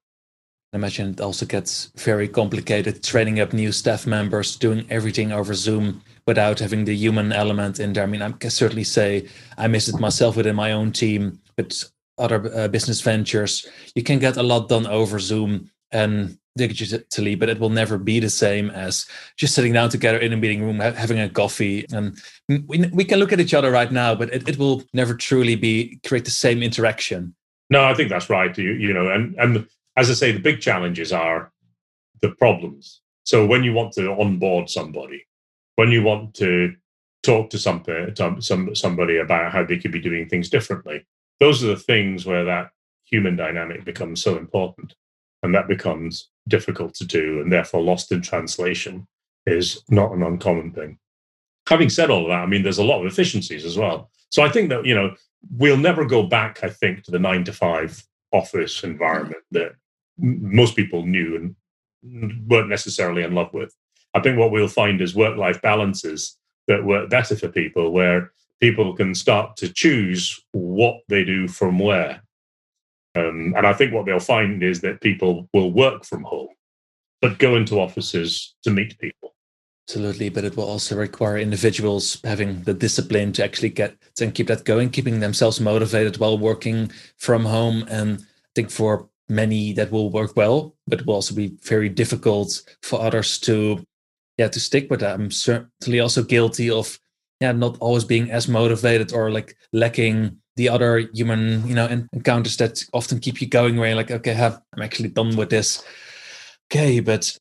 I 0.72 0.76
imagine 0.76 1.10
it 1.10 1.20
also 1.20 1.46
gets 1.46 1.90
very 1.96 2.28
complicated 2.28 3.02
training 3.02 3.40
up 3.40 3.54
new 3.54 3.72
staff 3.72 4.06
members, 4.06 4.56
doing 4.56 4.87
everything 4.90 5.32
over 5.32 5.54
Zoom 5.54 6.02
without 6.26 6.58
having 6.58 6.84
the 6.84 6.94
human 6.94 7.32
element 7.32 7.80
in 7.80 7.94
there. 7.94 8.04
I 8.04 8.06
mean, 8.06 8.20
I 8.20 8.32
can 8.32 8.50
certainly 8.50 8.84
say 8.84 9.28
I 9.56 9.66
miss 9.66 9.88
it 9.88 9.98
myself 9.98 10.37
within 10.37 10.56
my 10.56 10.72
own 10.72 10.92
team, 10.92 11.40
but 11.56 11.84
other 12.18 12.54
uh, 12.54 12.68
business 12.68 13.00
ventures, 13.00 13.66
you 13.94 14.02
can 14.02 14.18
get 14.18 14.37
a 14.37 14.42
lot 14.42 14.68
done 14.68 14.87
over 14.87 15.18
Zoom 15.18 15.70
and 15.90 16.37
digitally, 16.58 17.38
but 17.38 17.48
it 17.48 17.58
will 17.58 17.70
never 17.70 17.98
be 17.98 18.20
the 18.20 18.30
same 18.30 18.70
as 18.70 19.06
just 19.36 19.54
sitting 19.54 19.72
down 19.72 19.88
together 19.88 20.18
in 20.18 20.32
a 20.32 20.36
meeting 20.36 20.62
room, 20.62 20.80
having 20.80 21.18
a 21.18 21.28
coffee. 21.28 21.86
And 21.92 22.18
we, 22.48 22.86
we 22.92 23.04
can 23.04 23.18
look 23.18 23.32
at 23.32 23.40
each 23.40 23.54
other 23.54 23.70
right 23.70 23.90
now, 23.90 24.14
but 24.14 24.32
it, 24.32 24.48
it 24.48 24.58
will 24.58 24.82
never 24.92 25.14
truly 25.14 25.54
be 25.54 26.00
create 26.06 26.24
the 26.24 26.30
same 26.30 26.62
interaction. 26.62 27.34
No, 27.70 27.84
I 27.84 27.94
think 27.94 28.08
that's 28.08 28.30
right. 28.30 28.56
You, 28.56 28.72
you 28.72 28.92
know, 28.92 29.10
and, 29.10 29.34
and 29.38 29.66
as 29.96 30.10
I 30.10 30.14
say, 30.14 30.32
the 30.32 30.40
big 30.40 30.60
challenges 30.60 31.12
are 31.12 31.52
the 32.20 32.30
problems. 32.30 33.00
So 33.24 33.46
when 33.46 33.62
you 33.62 33.72
want 33.72 33.92
to 33.94 34.12
onboard 34.12 34.70
somebody, 34.70 35.26
when 35.76 35.90
you 35.90 36.02
want 36.02 36.34
to 36.34 36.74
talk 37.22 37.50
to 37.50 37.58
somebody, 37.58 38.12
some, 38.40 38.74
somebody 38.74 39.18
about 39.18 39.52
how 39.52 39.64
they 39.64 39.78
could 39.78 39.92
be 39.92 40.00
doing 40.00 40.28
things 40.28 40.48
differently, 40.48 41.04
those 41.40 41.62
are 41.62 41.68
the 41.68 41.76
things 41.76 42.26
where 42.26 42.44
that 42.44 42.70
human 43.04 43.36
dynamic 43.36 43.84
becomes 43.84 44.22
so 44.22 44.36
important 44.36 44.94
and 45.42 45.54
that 45.54 45.68
becomes 45.68 46.28
difficult 46.49 46.95
to 46.95 47.04
do 47.04 47.40
and 47.40 47.52
therefore 47.52 47.83
lost 47.83 48.11
in 48.12 48.23
translation 48.23 49.07
is 49.47 49.83
not 49.88 50.12
an 50.12 50.23
uncommon 50.23 50.73
thing. 50.73 50.99
Having 51.68 51.90
said 51.90 52.11
all 52.11 52.28
that, 52.28 52.42
I 52.42 52.47
mean, 52.47 52.62
there's 52.62 52.78
a 52.78 52.85
lot 52.85 53.00
of 53.00 53.07
efficiencies 53.07 53.64
as 53.64 53.76
well. 53.76 54.11
So 54.30 54.42
I 54.42 54.49
think 54.49 54.71
that, 54.71 54.85
you 54.87 54.95
know, 54.95 55.14
we'll 55.57 55.76
never 55.76 56.04
go 56.04 56.23
back, 56.23 56.64
I 56.64 56.68
think, 56.68 57.04
to 57.04 57.11
the 57.11 57.18
nine 57.18 57.45
to 57.45 57.52
five 57.52 58.02
office 58.33 58.83
environment 58.83 59.42
that 59.52 59.73
most 60.18 60.76
people 60.76 61.07
knew 61.07 61.37
and 61.37 62.49
weren't 62.49 62.68
necessarily 62.68 63.23
in 63.23 63.35
love 63.35 63.52
with. 63.52 63.75
I 64.14 64.21
think 64.21 64.38
what 64.38 64.50
we'll 64.50 64.68
find 64.68 65.00
is 65.00 65.14
work 65.14 65.37
life 65.37 65.61
balances 65.62 66.37
that 66.66 66.85
work 66.85 67.11
better 67.11 67.37
for 67.37 67.49
people, 67.49 67.92
where 67.92 68.33
people 68.61 68.95
can 68.95 69.14
start 69.14 69.57
to 69.57 69.73
choose 69.73 70.38
what 70.52 70.97
they 71.09 71.25
do 71.25 71.49
from 71.49 71.78
where. 71.78 72.23
Um, 73.14 73.54
and 73.56 73.66
I 73.66 73.72
think 73.72 73.92
what 73.92 74.06
they'll 74.06 74.20
find 74.20 74.62
is 74.62 74.80
that 74.82 75.00
people 75.00 75.48
will 75.52 75.72
work 75.72 76.04
from 76.04 76.22
home, 76.22 76.48
but 77.20 77.38
go 77.38 77.56
into 77.56 77.80
offices 77.80 78.54
to 78.64 78.70
meet 78.70 78.98
people. 78.98 79.34
Absolutely, 79.88 80.28
but 80.28 80.44
it 80.44 80.54
will 80.54 80.68
also 80.68 80.96
require 80.96 81.38
individuals 81.38 82.20
having 82.22 82.62
the 82.64 82.74
discipline 82.74 83.32
to 83.32 83.42
actually 83.44 83.70
get 83.70 83.96
and 84.20 84.34
keep 84.34 84.48
that 84.48 84.66
going, 84.66 84.90
keeping 84.90 85.20
themselves 85.20 85.60
motivated 85.60 86.18
while 86.18 86.36
working 86.36 86.92
from 87.16 87.46
home. 87.46 87.86
And 87.88 88.18
I 88.20 88.50
think 88.54 88.70
for 88.70 89.08
many 89.30 89.72
that 89.72 89.90
will 89.90 90.10
work 90.10 90.36
well, 90.36 90.74
but 90.86 91.00
it 91.00 91.06
will 91.06 91.14
also 91.14 91.34
be 91.34 91.56
very 91.62 91.88
difficult 91.88 92.62
for 92.82 93.00
others 93.00 93.38
to 93.38 93.82
yeah 94.36 94.48
to 94.48 94.60
stick 94.60 94.90
with 94.90 95.00
that. 95.00 95.14
I'm 95.14 95.30
certainly 95.30 96.00
also 96.00 96.22
guilty 96.22 96.68
of 96.70 96.98
yeah 97.40 97.52
not 97.52 97.78
always 97.80 98.04
being 98.04 98.30
as 98.30 98.46
motivated 98.46 99.14
or 99.14 99.30
like 99.30 99.56
lacking 99.72 100.38
the 100.58 100.68
other 100.68 100.98
human 101.14 101.66
you 101.66 101.74
know 101.74 101.86
encounters 102.12 102.56
that 102.58 102.84
often 102.92 103.18
keep 103.18 103.40
you 103.40 103.48
going 103.48 103.76
where 103.76 103.88
you're 103.88 103.96
like 103.96 104.10
okay 104.10 104.34
i'm 104.34 104.82
actually 104.82 105.08
done 105.08 105.34
with 105.36 105.50
this 105.50 105.82
okay 106.68 107.00
but 107.00 107.38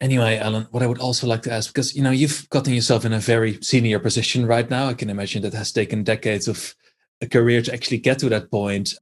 Anyway, 0.00 0.36
Alan, 0.36 0.66
what 0.72 0.82
I 0.82 0.86
would 0.86 1.00
also 1.00 1.26
like 1.26 1.42
to 1.42 1.52
ask, 1.52 1.72
because 1.72 1.96
you 1.96 2.02
know 2.02 2.10
you've 2.10 2.48
gotten 2.50 2.74
yourself 2.74 3.06
in 3.06 3.14
a 3.14 3.18
very 3.18 3.58
senior 3.62 3.98
position 3.98 4.44
right 4.44 4.68
now. 4.68 4.88
I 4.88 4.94
can 4.94 5.08
imagine 5.08 5.42
that 5.42 5.54
has 5.54 5.72
taken 5.72 6.04
decades 6.04 6.48
of 6.48 6.74
a 7.22 7.26
career 7.26 7.62
to 7.62 7.72
actually 7.72 7.98
get 7.98 8.18
to 8.18 8.28
that 8.28 8.50
point. 8.50 8.92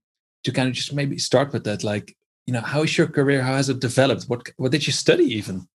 To 0.45 0.53
kind 0.53 0.69
of 0.69 0.75
just 0.75 0.93
maybe 0.93 1.19
start 1.19 1.53
with 1.53 1.65
that, 1.65 1.83
like 1.83 2.17
you 2.47 2.53
know, 2.53 2.61
how 2.61 2.83
is 2.83 2.97
your 2.97 3.09
career? 3.09 3.43
How 3.43 3.55
has 3.55 3.69
it 3.69 3.81
developed? 3.81 4.25
What 4.25 4.49
what 4.57 4.71
did 4.71 4.87
you 4.87 4.93
study 4.93 5.25
even? 5.25 5.67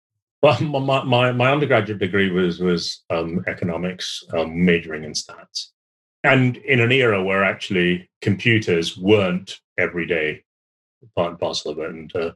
Well, 0.42 0.62
my 0.62 1.04
my, 1.04 1.32
my 1.34 1.52
undergraduate 1.52 2.00
degree 2.00 2.32
was 2.32 2.62
was 2.62 3.04
um, 3.10 3.44
economics, 3.46 4.24
um, 4.32 4.64
majoring 4.64 5.04
in 5.04 5.12
stats, 5.12 5.72
and 6.24 6.58
in 6.58 6.80
an 6.80 6.92
era 6.92 7.24
where 7.24 7.44
actually 7.44 8.10
computers 8.22 8.98
weren't 8.98 9.60
every 9.78 10.06
day 10.06 10.44
part 11.16 11.32
and 11.32 11.40
parcel 11.40 11.72
of 11.72 11.80
it. 11.80 11.90
And 11.90 12.16
uh, 12.16 12.32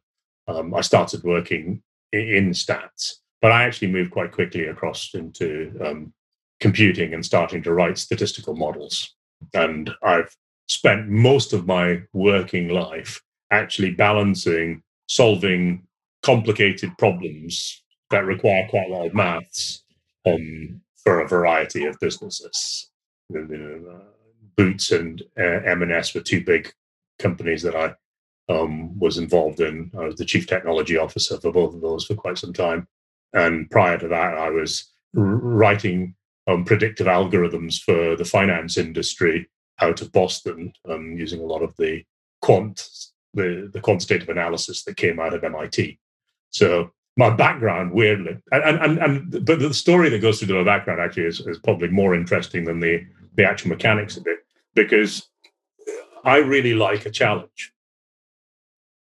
um, 0.48 0.74
I 0.74 0.82
started 0.82 1.24
working 1.24 1.82
in 2.12 2.52
stats. 2.52 3.14
But 3.42 3.52
I 3.52 3.64
actually 3.64 3.92
moved 3.92 4.12
quite 4.12 4.32
quickly 4.32 4.68
across 4.68 5.14
into 5.14 5.78
um, 5.84 6.14
computing 6.62 7.14
and 7.14 7.26
starting 7.26 7.62
to 7.64 7.74
write 7.74 7.98
statistical 7.98 8.56
models. 8.56 9.14
And 9.54 9.92
I've 10.02 10.34
spent 10.68 11.10
most 11.10 11.52
of 11.52 11.68
my 11.68 12.04
working 12.14 12.70
life 12.70 13.22
actually 13.52 13.92
balancing 13.92 14.82
solving 15.08 15.86
complicated 16.22 16.98
problems 16.98 17.84
that 18.12 18.26
require 18.26 18.66
quite 18.70 18.90
a 18.90 18.94
lot 18.94 19.08
of 19.08 19.14
maths 19.14 19.84
um, 20.26 20.80
for 21.04 21.20
a 21.20 21.28
variety 21.28 21.84
of 21.86 22.00
businesses. 22.00 22.90
You 23.30 23.48
know, 23.48 23.92
uh, 23.92 24.00
Boots 24.56 24.92
and 24.92 25.22
uh, 25.40 25.62
M&S 25.66 26.14
were 26.14 26.22
two 26.22 26.44
big 26.44 26.72
companies 27.18 27.64
that 27.64 27.76
I 27.76 27.94
um, 28.54 29.00
was 29.00 29.18
involved 29.18 29.62
in. 29.62 29.92
I 29.98 30.06
was 30.06 30.16
the 30.16 30.26
chief 30.26 30.46
technology 30.46 30.98
officer 30.98 31.40
for 31.40 31.52
both 31.52 31.74
of 31.74 31.82
those 31.82 32.06
for 32.06 32.16
quite 32.16 32.38
some 32.38 32.54
time. 32.54 32.88
And 33.34 33.70
prior 33.72 33.98
to 33.98 34.08
that, 34.10 34.38
I 34.38 34.50
was 34.50 34.92
writing 35.14 36.16
um, 36.48 36.66
predictive 36.66 37.08
algorithms 37.08 37.82
for 37.82 38.16
the 38.16 38.26
finance 38.26 38.78
industry 38.78 39.50
out 39.82 40.02
of 40.02 40.12
Boston, 40.12 40.74
um, 40.90 41.18
using 41.18 41.40
a 41.40 41.46
lot 41.46 41.64
of 41.64 41.76
the 41.78 42.04
quant, 42.42 42.88
the, 43.34 43.70
the 43.74 43.82
quantitative 43.82 44.30
analysis 44.30 44.84
that 44.84 44.98
came 44.98 45.20
out 45.20 45.34
of 45.34 45.44
MIT. 45.44 46.00
So 46.52 46.92
my 47.16 47.30
background, 47.30 47.92
weirdly, 47.92 48.38
and 48.52 48.80
and 48.80 48.98
and 48.98 49.46
but 49.46 49.60
the 49.60 49.74
story 49.74 50.10
that 50.10 50.20
goes 50.20 50.40
through 50.40 50.58
my 50.58 50.64
background 50.64 51.00
actually 51.00 51.26
is, 51.26 51.40
is 51.42 51.60
probably 51.60 51.90
more 51.90 52.16
interesting 52.16 52.66
than 52.66 52.80
the 52.80 53.06
the 53.36 53.46
actual 53.46 53.70
mechanics 53.70 54.18
of 54.18 54.26
it, 54.28 54.40
because 54.74 55.30
I 56.24 56.38
really 56.38 56.74
like 56.74 57.06
a 57.06 57.12
challenge. 57.12 57.72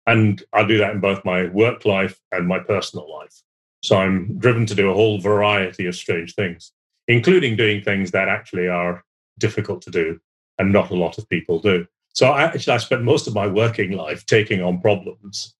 And 0.06 0.42
I 0.52 0.64
do 0.64 0.78
that 0.78 0.92
in 0.92 1.00
both 1.00 1.25
my 1.25 1.46
work 1.46 1.84
life 1.84 2.20
and 2.30 2.46
my 2.46 2.60
personal 2.60 3.10
life. 3.12 3.42
So 3.82 3.96
I'm 3.96 4.38
driven 4.38 4.66
to 4.66 4.75
do 4.75 4.90
a 4.90 4.94
whole 4.94 5.20
variety 5.20 5.86
of 5.86 5.96
strange 5.96 6.34
things, 6.34 6.72
including 7.08 7.56
doing 7.56 7.82
things 7.82 8.12
that 8.12 8.28
actually 8.28 8.68
are 8.68 9.04
difficult 9.38 9.82
to 9.82 9.90
do 9.90 10.20
and 10.58 10.72
not 10.72 10.90
a 10.90 10.94
lot 10.94 11.18
of 11.18 11.28
people 11.28 11.58
do. 11.58 11.86
So 12.14 12.28
I, 12.28 12.44
actually, 12.44 12.75
I 12.75 12.78
spent 12.78 13.02
most 13.02 13.26
of 13.26 13.34
my 13.34 13.46
working 13.46 13.92
life 13.92 14.25
taking 14.26 14.62
on 14.62 14.80
problems 14.80 15.54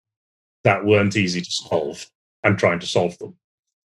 that 0.65 0.85
weren't 0.85 1.17
easy 1.17 1.41
to 1.41 1.51
solve 1.51 2.07
and 2.47 2.57
trying 2.57 2.79
to 2.79 2.87
solve 2.87 3.19
them. 3.19 3.35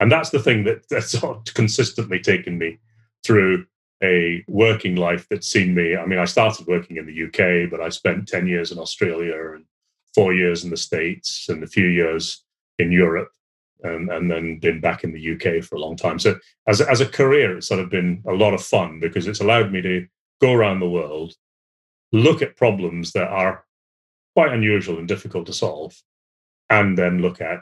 And 0.01 0.11
that's 0.11 0.29
the 0.29 0.39
thing 0.39 0.65
that, 0.65 0.87
that's 0.89 1.15
consistently 1.53 2.19
taken 2.19 2.57
me 2.57 2.77
through 3.25 3.65
a 4.03 4.43
working 4.47 4.95
life 4.95 5.27
that's 5.29 5.47
seen 5.47 5.73
me. 5.73 5.95
I 5.95 6.05
mean, 6.05 6.19
I 6.19 6.25
started 6.25 6.67
working 6.67 6.97
in 6.97 7.05
the 7.05 7.23
UK, 7.25 7.69
but 7.71 7.81
I 7.81 7.89
spent 7.89 8.27
10 8.27 8.47
years 8.47 8.71
in 8.71 8.77
Australia 8.77 9.53
and 9.53 9.65
four 10.13 10.33
years 10.33 10.63
in 10.63 10.69
the 10.69 10.77
States 10.77 11.47
and 11.49 11.63
a 11.63 11.67
few 11.67 11.87
years 11.87 12.43
in 12.79 12.91
Europe, 12.91 13.29
and, 13.83 14.09
and 14.09 14.29
then 14.29 14.59
been 14.59 14.81
back 14.81 15.03
in 15.03 15.13
the 15.13 15.33
UK 15.33 15.63
for 15.63 15.75
a 15.75 15.79
long 15.79 15.95
time. 15.95 16.19
So 16.19 16.37
as 16.67 16.81
as 16.81 17.01
a 17.01 17.05
career, 17.05 17.57
it's 17.57 17.67
sort 17.67 17.79
of 17.79 17.89
been 17.89 18.23
a 18.27 18.33
lot 18.33 18.53
of 18.53 18.63
fun 18.63 18.99
because 18.99 19.27
it's 19.27 19.41
allowed 19.41 19.71
me 19.71 19.81
to 19.81 20.07
go 20.41 20.53
around 20.53 20.79
the 20.79 20.89
world, 20.89 21.33
look 22.11 22.41
at 22.41 22.57
problems 22.57 23.11
that 23.13 23.27
are 23.27 23.65
quite 24.33 24.53
unusual 24.53 24.97
and 24.97 25.07
difficult 25.07 25.45
to 25.47 25.53
solve, 25.53 26.01
and 26.69 26.97
then 26.97 27.21
look 27.21 27.41
at 27.41 27.61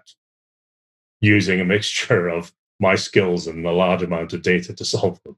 using 1.22 1.60
a 1.60 1.66
mixture 1.66 2.28
of 2.28 2.52
my 2.80 2.96
skills 2.96 3.48
and 3.48 3.66
a 3.66 3.72
large 3.72 4.04
amount 4.04 4.34
of 4.34 4.42
data 4.42 4.74
to 4.74 4.86
solve 4.86 5.22
them. 5.24 5.36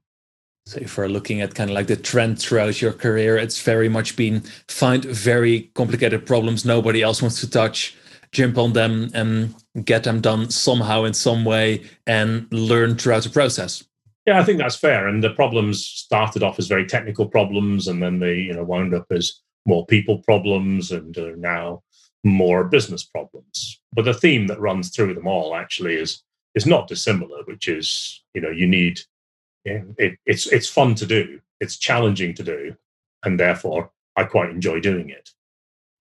So 0.66 0.78
if 0.80 0.96
we're 0.98 1.08
looking 1.08 1.40
at 1.40 1.54
kind 1.54 1.70
of 1.70 1.74
like 1.74 1.86
the 1.86 1.96
trend 1.96 2.38
throughout 2.38 2.82
your 2.82 2.92
career, 2.92 3.36
it's 3.36 3.62
very 3.62 3.88
much 3.88 4.14
been 4.14 4.42
find 4.68 5.04
very 5.04 5.70
complicated 5.74 6.26
problems 6.26 6.64
nobody 6.64 7.02
else 7.02 7.22
wants 7.22 7.40
to 7.40 7.50
touch, 7.50 7.96
jump 8.32 8.58
on 8.58 8.74
them 8.74 9.10
and 9.14 9.54
get 9.84 10.04
them 10.04 10.20
done 10.20 10.50
somehow 10.50 11.04
in 11.04 11.14
some 11.14 11.44
way 11.44 11.82
and 12.06 12.46
learn 12.52 12.96
throughout 12.96 13.22
the 13.22 13.30
process. 13.30 13.82
Yeah, 14.26 14.38
I 14.38 14.44
think 14.44 14.58
that's 14.58 14.76
fair. 14.76 15.08
And 15.08 15.24
the 15.24 15.30
problems 15.30 15.84
started 15.84 16.42
off 16.42 16.58
as 16.58 16.68
very 16.68 16.86
technical 16.86 17.26
problems, 17.26 17.88
and 17.88 18.02
then 18.02 18.18
they, 18.18 18.34
you 18.34 18.52
know, 18.52 18.62
wound 18.62 18.94
up 18.94 19.06
as 19.10 19.40
more 19.66 19.86
people 19.86 20.18
problems, 20.18 20.92
and 20.92 21.16
are 21.16 21.36
now 21.36 21.82
more 22.24 22.64
business 22.64 23.02
problems. 23.02 23.80
But 23.92 24.04
the 24.04 24.14
theme 24.14 24.46
that 24.48 24.60
runs 24.60 24.90
through 24.90 25.14
them 25.14 25.26
all 25.26 25.54
actually 25.54 25.94
is 25.94 26.22
is 26.54 26.66
not 26.66 26.88
dissimilar, 26.88 27.42
which 27.44 27.68
is, 27.68 28.22
you 28.34 28.40
know, 28.40 28.50
you 28.50 28.66
need 28.66 29.00
yeah, 29.64 29.82
it, 29.98 30.18
it's 30.26 30.46
it's 30.46 30.68
fun 30.68 30.94
to 30.96 31.06
do. 31.06 31.40
It's 31.60 31.76
challenging 31.76 32.34
to 32.34 32.42
do, 32.42 32.74
and 33.24 33.38
therefore 33.38 33.90
I 34.16 34.24
quite 34.24 34.50
enjoy 34.50 34.80
doing 34.80 35.10
it. 35.10 35.30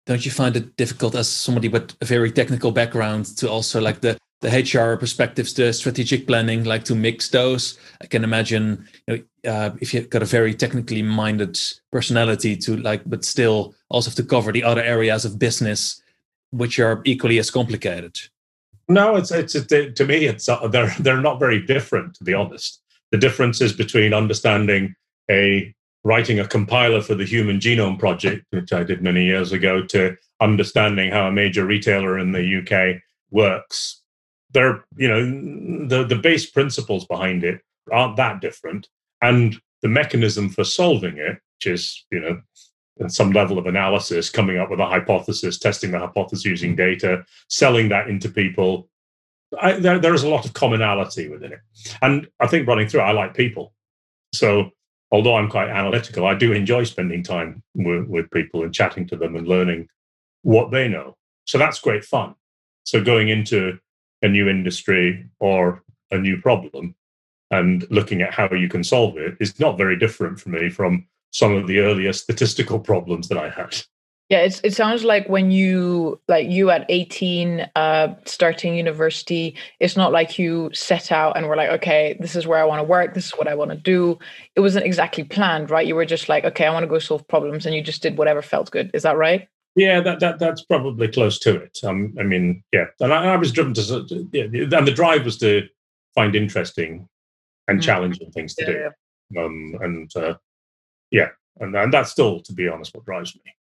Don't 0.07 0.25
you 0.25 0.31
find 0.31 0.57
it 0.57 0.77
difficult 0.77 1.15
as 1.15 1.29
somebody 1.29 1.69
with 1.69 1.97
a 2.01 2.05
very 2.05 2.31
technical 2.31 2.71
background 2.71 3.25
to 3.39 3.51
also 3.51 3.81
like 3.81 4.01
the 4.01 4.19
the 4.43 4.51
HR 4.51 4.99
perspectives, 4.99 5.55
the 5.55 5.73
strategic 5.73 6.27
planning, 6.27 6.65
like 6.65 6.85
to 6.85 6.95
mix 6.95 7.31
those? 7.31 7.79
I 8.03 8.07
can 8.07 8.23
imagine 8.23 8.87
you 9.09 9.25
know, 9.45 9.51
uh, 9.51 9.71
if 9.81 9.95
you've 9.95 10.11
got 10.11 10.23
a 10.23 10.27
very 10.27 10.53
technically 10.53 11.03
minded 11.03 11.59
personality 11.91 12.57
to 12.57 12.77
like, 12.77 13.03
but 13.07 13.25
still 13.25 13.75
also 13.89 14.11
have 14.11 14.17
to 14.17 14.23
cover 14.23 14.53
the 14.53 14.65
other 14.65 14.83
areas 14.83 15.25
of 15.25 15.39
business, 15.39 16.03
which 16.57 16.79
are 16.79 17.03
equally 17.05 17.39
as 17.39 17.51
complicated. 17.51 18.17
No, 18.89 19.17
it's 19.17 19.31
it's 19.31 19.55
it, 19.55 19.97
to 19.97 20.05
me 20.05 20.27
it's 20.27 20.49
uh, 20.49 20.69
they're 20.69 20.95
they're 21.01 21.21
not 21.21 21.41
very 21.41 21.61
different 21.61 22.15
to 22.15 22.25
be 22.25 22.35
honest 22.35 22.81
the 23.13 23.19
differences 23.19 23.73
between 23.73 24.13
understanding 24.13 24.95
a 25.31 25.75
writing 26.05 26.39
a 26.39 26.47
compiler 26.47 27.01
for 27.01 27.15
the 27.15 27.25
Human 27.25 27.59
Genome 27.59 27.99
Project, 27.99 28.45
which 28.51 28.73
I 28.73 28.85
did 28.85 29.03
many 29.03 29.25
years 29.25 29.53
ago, 29.53 29.85
to 29.87 30.17
understanding 30.41 31.11
how 31.11 31.27
a 31.27 31.33
major 31.33 31.67
retailer 31.67 32.19
in 32.19 32.33
the 32.33 32.59
UK 32.61 33.03
works. 33.31 34.03
There, 34.53 34.85
you 34.97 35.09
know, 35.09 35.89
the, 35.89 36.05
the 36.05 36.21
base 36.21 36.49
principles 36.49 37.07
behind 37.07 37.43
it 37.43 37.61
aren't 37.91 38.17
that 38.17 38.41
different. 38.41 38.89
And 39.21 39.61
the 39.83 39.89
mechanism 39.89 40.49
for 40.49 40.63
solving 40.63 41.19
it, 41.19 41.39
which 41.57 41.67
is, 41.67 42.05
you 42.13 42.21
know, 42.21 42.41
some 43.09 43.31
level 43.31 43.59
of 43.59 43.67
analysis, 43.67 44.31
coming 44.31 44.59
up 44.59 44.71
with 44.71 44.81
a 44.81 44.87
hypothesis, 44.87 45.59
testing 45.59 45.91
the 45.91 45.99
hypothesis 45.99 46.45
using 46.45 46.75
data, 46.75 47.25
selling 47.49 47.89
that 47.91 48.09
into 48.09 48.29
people, 48.29 48.89
I, 49.61 49.73
there, 49.73 49.99
there 49.99 50.15
is 50.15 50.23
a 50.23 50.29
lot 50.29 50.45
of 50.45 50.55
commonality 50.55 51.29
within 51.29 51.53
it. 51.53 51.61
And 52.03 52.27
I 52.41 52.47
think 52.47 52.67
running 52.67 52.89
through, 52.89 53.01
I 53.01 53.13
like 53.13 53.35
people. 53.35 53.73
So 54.33 54.71
although 55.13 55.37
I'm 55.37 55.49
quite 55.49 55.69
analytical, 55.69 56.27
I 56.27 56.35
do 56.35 56.53
enjoy 56.53 56.85
spending 56.85 57.23
time 57.23 57.63
with, 57.75 58.07
with 58.07 58.31
people 58.31 58.65
and 58.65 58.75
chatting 58.75 59.07
to 59.09 59.17
them 59.17 59.37
and 59.37 59.47
learning 59.47 59.89
what 60.43 60.71
they 60.71 60.89
know. 60.89 61.17
So 61.45 61.59
that's 61.59 61.81
great 61.81 62.05
fun. 62.05 62.35
So 62.85 63.03
going 63.03 63.29
into 63.29 63.79
a 64.23 64.29
new 64.29 64.49
industry 64.49 65.27
or 65.39 65.83
a 66.11 66.19
new 66.19 66.41
problem 66.41 66.95
and 67.51 67.87
looking 67.91 68.23
at 68.23 68.35
how 68.35 68.53
you 68.53 68.69
can 68.69 68.83
solve 68.83 69.17
it 69.17 69.37
is 69.39 69.61
not 69.61 69.79
very 69.79 69.97
different 69.97 70.41
for 70.41 70.49
me 70.49 70.69
from 70.69 71.07
some 71.37 71.55
of 71.55 71.67
the 71.67 71.81
earlier 71.81 72.15
statistical 72.15 72.79
problems 72.79 73.29
that 73.29 73.37
I 73.37 73.51
had. 73.51 73.77
Yeah, 74.31 74.39
it's, 74.39 74.61
it 74.65 74.75
sounds 74.75 75.05
like 75.05 75.29
when 75.29 75.51
you 75.51 76.19
like 76.27 76.49
you 76.49 76.71
at 76.71 76.87
18 76.89 77.69
uh 77.77 78.15
starting 78.25 78.75
university, 78.75 79.55
it's 79.79 79.97
not 79.97 80.13
like 80.13 80.39
you 80.39 80.71
set 80.73 81.13
out 81.13 81.37
and 81.37 81.47
were 81.47 81.55
like, 81.55 81.69
okay, 81.69 82.17
this 82.19 82.35
is 82.35 82.47
where 82.47 82.59
I 82.59 82.65
want 82.65 82.81
to 82.81 82.85
work, 82.85 83.15
this 83.15 83.27
is 83.27 83.33
what 83.33 83.49
I 83.49 83.55
want 83.55 83.71
to 83.71 83.77
do. 83.77 84.19
It 84.57 84.61
wasn't 84.61 84.87
exactly 84.87 85.25
planned, 85.25 85.71
right? 85.71 85.87
You 85.87 85.95
were 85.95 86.07
just 86.07 86.29
like, 86.29 86.45
okay, 86.45 86.67
I 86.67 86.73
want 86.73 86.85
to 86.85 86.89
go 86.89 86.99
solve 86.99 87.29
problems 87.29 87.67
and 87.67 87.75
you 87.75 87.83
just 87.83 88.03
did 88.03 88.17
whatever 88.19 88.43
felt 88.43 88.71
good. 88.71 88.91
Is 88.95 89.03
that 89.03 89.17
right? 89.17 89.47
Yeah, 89.77 90.01
that, 90.01 90.21
that 90.21 90.39
that's 90.39 90.65
probably 90.65 91.07
close 91.07 91.39
to 91.41 91.55
it. 91.55 91.79
Um, 91.85 92.15
I 92.19 92.23
mean, 92.23 92.65
yeah, 92.73 92.87
and 92.99 93.13
I, 93.13 93.35
I 93.35 93.37
was 93.37 93.53
driven 93.53 93.75
to, 93.75 94.27
yeah, 94.33 94.45
and 94.45 94.89
the 94.89 94.93
drive 94.93 95.27
was 95.27 95.37
to 95.39 95.69
find 96.15 96.35
interesting 96.35 97.07
and 97.69 97.79
mm-hmm. 97.79 97.85
challenging 97.85 98.33
things 98.33 98.55
to 98.55 98.65
yeah, 98.65 98.73
do. 98.73 98.91
Yeah. 99.35 99.45
Um, 99.45 99.77
and 99.83 100.17
uh, 100.17 100.35
yeah, 101.11 101.29
and, 101.61 101.75
and 101.75 101.93
that's 101.93 102.11
still, 102.11 102.41
to 102.41 102.53
be 102.53 102.69
honest, 102.69 102.95
what 102.95 103.05
drives 103.05 103.35
me. 103.35 103.53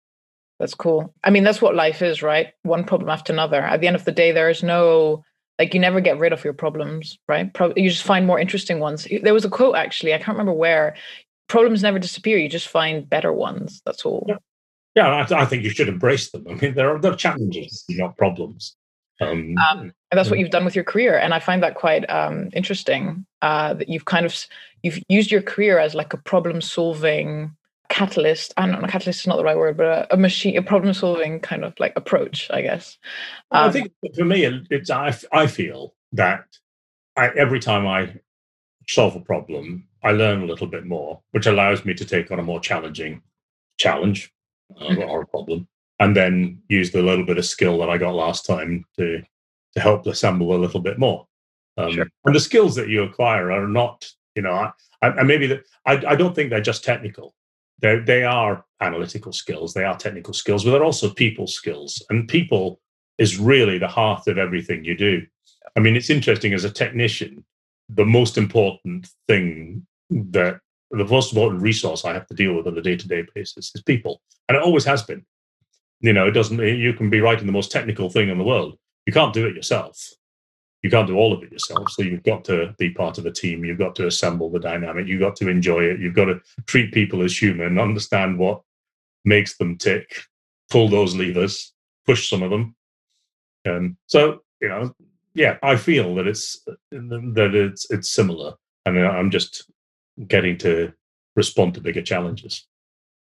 That's 0.58 0.74
cool. 0.74 1.14
I 1.22 1.30
mean, 1.30 1.44
that's 1.44 1.60
what 1.60 1.74
life 1.74 2.00
is, 2.00 2.22
right? 2.22 2.48
One 2.62 2.84
problem 2.84 3.10
after 3.10 3.32
another. 3.32 3.60
At 3.60 3.80
the 3.80 3.86
end 3.86 3.96
of 3.96 4.04
the 4.04 4.12
day, 4.12 4.32
there 4.32 4.48
is 4.48 4.62
no 4.62 5.22
like 5.58 5.72
you 5.72 5.80
never 5.80 6.00
get 6.00 6.18
rid 6.18 6.32
of 6.32 6.44
your 6.44 6.52
problems, 6.52 7.18
right? 7.28 7.52
Pro- 7.52 7.72
you 7.76 7.88
just 7.88 8.02
find 8.02 8.26
more 8.26 8.38
interesting 8.38 8.78
ones. 8.78 9.08
There 9.22 9.34
was 9.34 9.44
a 9.44 9.50
quote 9.50 9.76
actually, 9.76 10.14
I 10.14 10.18
can't 10.18 10.36
remember 10.36 10.52
where. 10.52 10.96
Problems 11.48 11.80
never 11.82 12.00
disappear. 12.00 12.38
You 12.38 12.48
just 12.48 12.66
find 12.66 13.08
better 13.08 13.32
ones. 13.32 13.80
That's 13.86 14.04
all. 14.04 14.26
Yeah, 14.28 14.38
yeah 14.96 15.08
I, 15.08 15.42
I 15.42 15.44
think 15.44 15.62
you 15.62 15.70
should 15.70 15.88
embrace 15.88 16.30
them. 16.30 16.44
I 16.50 16.54
mean, 16.54 16.74
there 16.74 16.92
are, 16.92 17.00
there 17.00 17.12
are 17.12 17.16
challenges, 17.16 17.84
not 17.90 18.16
problems. 18.16 18.76
Um, 19.20 19.54
um, 19.70 19.92
and 20.10 20.18
that's 20.18 20.30
what 20.30 20.38
you've 20.38 20.50
done 20.50 20.64
with 20.64 20.74
your 20.74 20.84
career, 20.84 21.18
and 21.18 21.34
I 21.34 21.40
find 21.40 21.62
that 21.62 21.74
quite 21.74 22.08
um, 22.10 22.50
interesting. 22.52 23.26
Uh, 23.42 23.74
that 23.74 23.88
you've 23.88 24.04
kind 24.04 24.26
of 24.26 24.36
you've 24.82 25.00
used 25.08 25.30
your 25.30 25.42
career 25.42 25.78
as 25.78 25.94
like 25.94 26.12
a 26.12 26.16
problem-solving 26.18 27.54
catalyst. 27.88 28.52
I 28.56 28.66
don't 28.66 28.80
know, 28.80 28.88
catalyst 28.88 29.20
is 29.20 29.26
not 29.26 29.36
the 29.36 29.44
right 29.44 29.56
word, 29.56 29.76
but 29.76 29.86
a, 29.86 30.14
a 30.14 30.16
machine, 30.16 30.56
a 30.56 30.62
problem-solving 30.62 31.40
kind 31.40 31.64
of 31.64 31.74
like 31.78 31.92
approach, 31.96 32.50
I 32.50 32.62
guess. 32.62 32.98
I 33.50 33.66
um, 33.66 33.72
think 33.72 33.92
for 34.16 34.24
me, 34.24 34.44
it's 34.70 34.90
I, 34.90 35.16
I 35.32 35.46
feel 35.46 35.94
that 36.12 36.44
I, 37.16 37.28
every 37.30 37.60
time 37.60 37.86
I 37.86 38.14
solve 38.88 39.16
a 39.16 39.20
problem, 39.20 39.88
I 40.04 40.12
learn 40.12 40.42
a 40.42 40.46
little 40.46 40.66
bit 40.66 40.86
more, 40.86 41.20
which 41.32 41.46
allows 41.46 41.84
me 41.84 41.94
to 41.94 42.04
take 42.04 42.30
on 42.30 42.38
a 42.38 42.44
more 42.44 42.60
challenging 42.60 43.22
challenge 43.78 44.32
uh, 44.76 44.84
mm-hmm. 44.84 45.02
or 45.02 45.22
a 45.22 45.26
problem 45.26 45.66
and 45.98 46.16
then 46.16 46.62
use 46.68 46.90
the 46.90 47.02
little 47.02 47.24
bit 47.24 47.38
of 47.38 47.46
skill 47.46 47.78
that 47.78 47.90
I 47.90 47.98
got 47.98 48.14
last 48.14 48.44
time 48.46 48.84
to 48.98 49.22
to 49.74 49.80
help 49.80 50.06
assemble 50.06 50.54
a 50.54 50.58
little 50.58 50.80
bit 50.80 50.98
more. 50.98 51.26
Um, 51.76 51.92
sure. 51.92 52.06
And 52.24 52.34
the 52.34 52.40
skills 52.40 52.74
that 52.76 52.88
you 52.88 53.02
acquire 53.02 53.50
are 53.52 53.68
not, 53.68 54.08
you 54.34 54.42
know, 54.42 54.52
I, 55.02 55.06
I 55.06 55.22
maybe 55.22 55.46
that 55.48 55.64
I, 55.84 56.02
I 56.06 56.16
don't 56.16 56.34
think 56.34 56.50
they're 56.50 56.60
just 56.60 56.84
technical. 56.84 57.34
They 57.80 57.98
they 57.98 58.24
are 58.24 58.64
analytical 58.80 59.32
skills, 59.32 59.74
they 59.74 59.84
are 59.84 59.96
technical 59.96 60.32
skills, 60.32 60.64
but 60.64 60.70
they're 60.70 60.84
also 60.84 61.10
people 61.10 61.46
skills. 61.46 62.02
And 62.10 62.28
people 62.28 62.80
is 63.18 63.38
really 63.38 63.78
the 63.78 63.88
heart 63.88 64.26
of 64.28 64.38
everything 64.38 64.84
you 64.84 64.96
do. 64.96 65.22
I 65.76 65.80
mean, 65.80 65.96
it's 65.96 66.10
interesting 66.10 66.54
as 66.54 66.64
a 66.64 66.70
technician, 66.70 67.44
the 67.88 68.04
most 68.04 68.38
important 68.38 69.08
thing 69.28 69.86
that 70.10 70.60
the 70.90 71.04
most 71.04 71.32
important 71.32 71.62
resource 71.62 72.04
I 72.04 72.14
have 72.14 72.26
to 72.28 72.34
deal 72.34 72.54
with 72.54 72.66
on 72.66 72.78
a 72.78 72.82
day 72.82 72.96
to 72.96 73.08
day 73.08 73.24
basis 73.34 73.72
is 73.74 73.82
people. 73.82 74.22
And 74.48 74.56
it 74.56 74.62
always 74.62 74.84
has 74.84 75.02
been. 75.02 75.24
You 76.00 76.12
know, 76.12 76.26
it 76.26 76.32
doesn't, 76.32 76.58
you 76.58 76.92
can 76.92 77.10
be 77.10 77.20
writing 77.20 77.46
the 77.46 77.52
most 77.52 77.72
technical 77.72 78.10
thing 78.10 78.28
in 78.28 78.38
the 78.38 78.44
world. 78.44 78.78
You 79.06 79.12
can't 79.12 79.32
do 79.32 79.46
it 79.46 79.54
yourself. 79.54 80.12
You 80.82 80.90
can't 80.90 81.06
do 81.06 81.16
all 81.16 81.32
of 81.32 81.42
it 81.42 81.50
yourself. 81.50 81.90
So 81.90 82.02
you've 82.02 82.22
got 82.22 82.44
to 82.44 82.74
be 82.78 82.90
part 82.90 83.18
of 83.18 83.26
a 83.26 83.32
team. 83.32 83.64
You've 83.64 83.78
got 83.78 83.96
to 83.96 84.06
assemble 84.06 84.50
the 84.50 84.60
dynamic. 84.60 85.06
You've 85.06 85.20
got 85.20 85.36
to 85.36 85.48
enjoy 85.48 85.84
it. 85.84 86.00
You've 86.00 86.14
got 86.14 86.26
to 86.26 86.40
treat 86.66 86.92
people 86.92 87.22
as 87.22 87.40
human, 87.40 87.78
understand 87.78 88.38
what 88.38 88.62
makes 89.24 89.56
them 89.56 89.78
tick, 89.78 90.22
pull 90.70 90.88
those 90.88 91.16
levers, 91.16 91.72
push 92.04 92.28
some 92.28 92.42
of 92.42 92.50
them. 92.50 92.76
Um, 93.66 93.96
so, 94.06 94.40
you 94.60 94.68
know, 94.68 94.94
yeah, 95.34 95.58
I 95.62 95.76
feel 95.76 96.14
that 96.14 96.26
it's 96.26 96.64
that 96.92 97.50
it's 97.54 97.90
it's 97.90 98.10
similar, 98.10 98.54
and 98.86 98.98
I'm 98.98 99.30
just 99.30 99.70
getting 100.26 100.56
to 100.58 100.92
respond 101.34 101.74
to 101.74 101.80
bigger 101.80 102.00
challenges. 102.00 102.66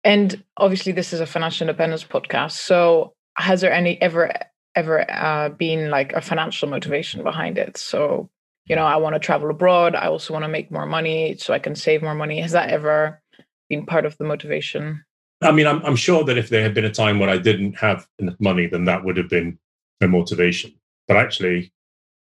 And 0.04 0.44
obviously, 0.58 0.92
this 0.92 1.12
is 1.12 1.20
a 1.20 1.26
financial 1.26 1.68
independence 1.68 2.04
podcast. 2.04 2.52
So, 2.52 3.16
has 3.38 3.62
there 3.62 3.74
any 3.74 4.02
ever 4.02 4.32
ever 4.76 5.10
uh, 5.10 5.50
been 5.50 5.90
like 5.90 6.14
a 6.14 6.22
financial 6.22 6.70
motivation 6.70 7.24
behind 7.24 7.58
it? 7.58 7.78
So, 7.78 8.30
you 8.66 8.76
know, 8.76 8.86
I 8.86 8.98
want 8.98 9.16
to 9.16 9.20
travel 9.20 9.50
abroad. 9.50 9.96
I 9.96 10.08
also 10.08 10.34
want 10.34 10.44
to 10.44 10.50
make 10.50 10.72
more 10.72 10.86
money 10.86 11.36
so 11.38 11.54
I 11.54 11.60
can 11.60 11.76
save 11.76 12.02
more 12.02 12.16
money. 12.16 12.42
Has 12.42 12.52
that 12.52 12.70
ever 12.70 13.22
been 13.70 13.86
part 13.86 14.06
of 14.06 14.18
the 14.18 14.26
motivation? 14.26 15.04
I 15.42 15.52
mean, 15.52 15.68
I'm, 15.68 15.84
I'm 15.86 15.96
sure 15.96 16.24
that 16.24 16.38
if 16.38 16.50
there 16.50 16.64
had 16.64 16.74
been 16.74 16.86
a 16.86 16.92
time 16.92 17.20
when 17.20 17.30
I 17.30 17.38
didn't 17.38 17.74
have 17.74 18.08
enough 18.20 18.40
money, 18.40 18.68
then 18.68 18.86
that 18.86 19.04
would 19.04 19.18
have 19.18 19.30
been 19.30 19.60
a 20.02 20.08
motivation. 20.08 20.74
But 21.08 21.18
actually, 21.18 21.74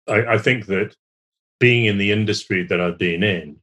I, 0.09 0.35
I 0.35 0.39
think 0.39 0.67
that 0.67 0.97
being 1.59 1.87
in 1.87 1.99
the 1.99 2.13
industry 2.13 2.65
that 2.65 2.81
I've 2.81 2.99
been 2.99 3.23
in 3.23 3.57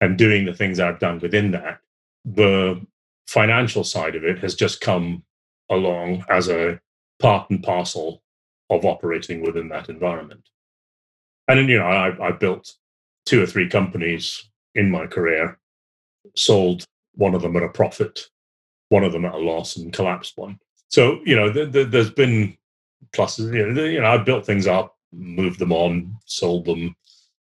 and 0.00 0.18
doing 0.18 0.44
the 0.44 0.54
things 0.54 0.80
I've 0.80 0.98
done 0.98 1.20
within 1.20 1.52
that, 1.52 1.80
the 2.24 2.84
financial 3.26 3.84
side 3.84 4.16
of 4.16 4.24
it 4.24 4.38
has 4.40 4.54
just 4.54 4.80
come 4.80 5.22
along 5.70 6.24
as 6.28 6.48
a 6.48 6.80
part 7.18 7.50
and 7.50 7.62
parcel 7.62 8.22
of 8.70 8.84
operating 8.84 9.42
within 9.42 9.68
that 9.68 9.88
environment. 9.88 10.48
And 11.48 11.68
you 11.68 11.78
know, 11.78 11.86
I, 11.86 12.28
I 12.28 12.32
built 12.32 12.74
two 13.24 13.42
or 13.42 13.46
three 13.46 13.68
companies 13.68 14.44
in 14.74 14.90
my 14.90 15.06
career, 15.06 15.58
sold 16.36 16.84
one 17.14 17.34
of 17.34 17.42
them 17.42 17.56
at 17.56 17.62
a 17.62 17.68
profit, 17.68 18.28
one 18.90 19.04
of 19.04 19.12
them 19.12 19.24
at 19.24 19.34
a 19.34 19.38
loss, 19.38 19.76
and 19.76 19.92
collapsed 19.92 20.36
one. 20.36 20.58
So 20.88 21.20
you 21.24 21.34
know, 21.34 21.52
th- 21.52 21.72
th- 21.72 21.88
there's 21.88 22.10
been 22.10 22.56
pluses. 23.12 23.52
You 23.54 23.72
know, 23.72 23.84
you 23.84 24.00
know, 24.00 24.06
I 24.06 24.18
built 24.18 24.44
things 24.46 24.66
up, 24.66 24.96
moved 25.12 25.58
them 25.58 25.72
on, 25.72 26.16
sold 26.26 26.66
them. 26.66 26.94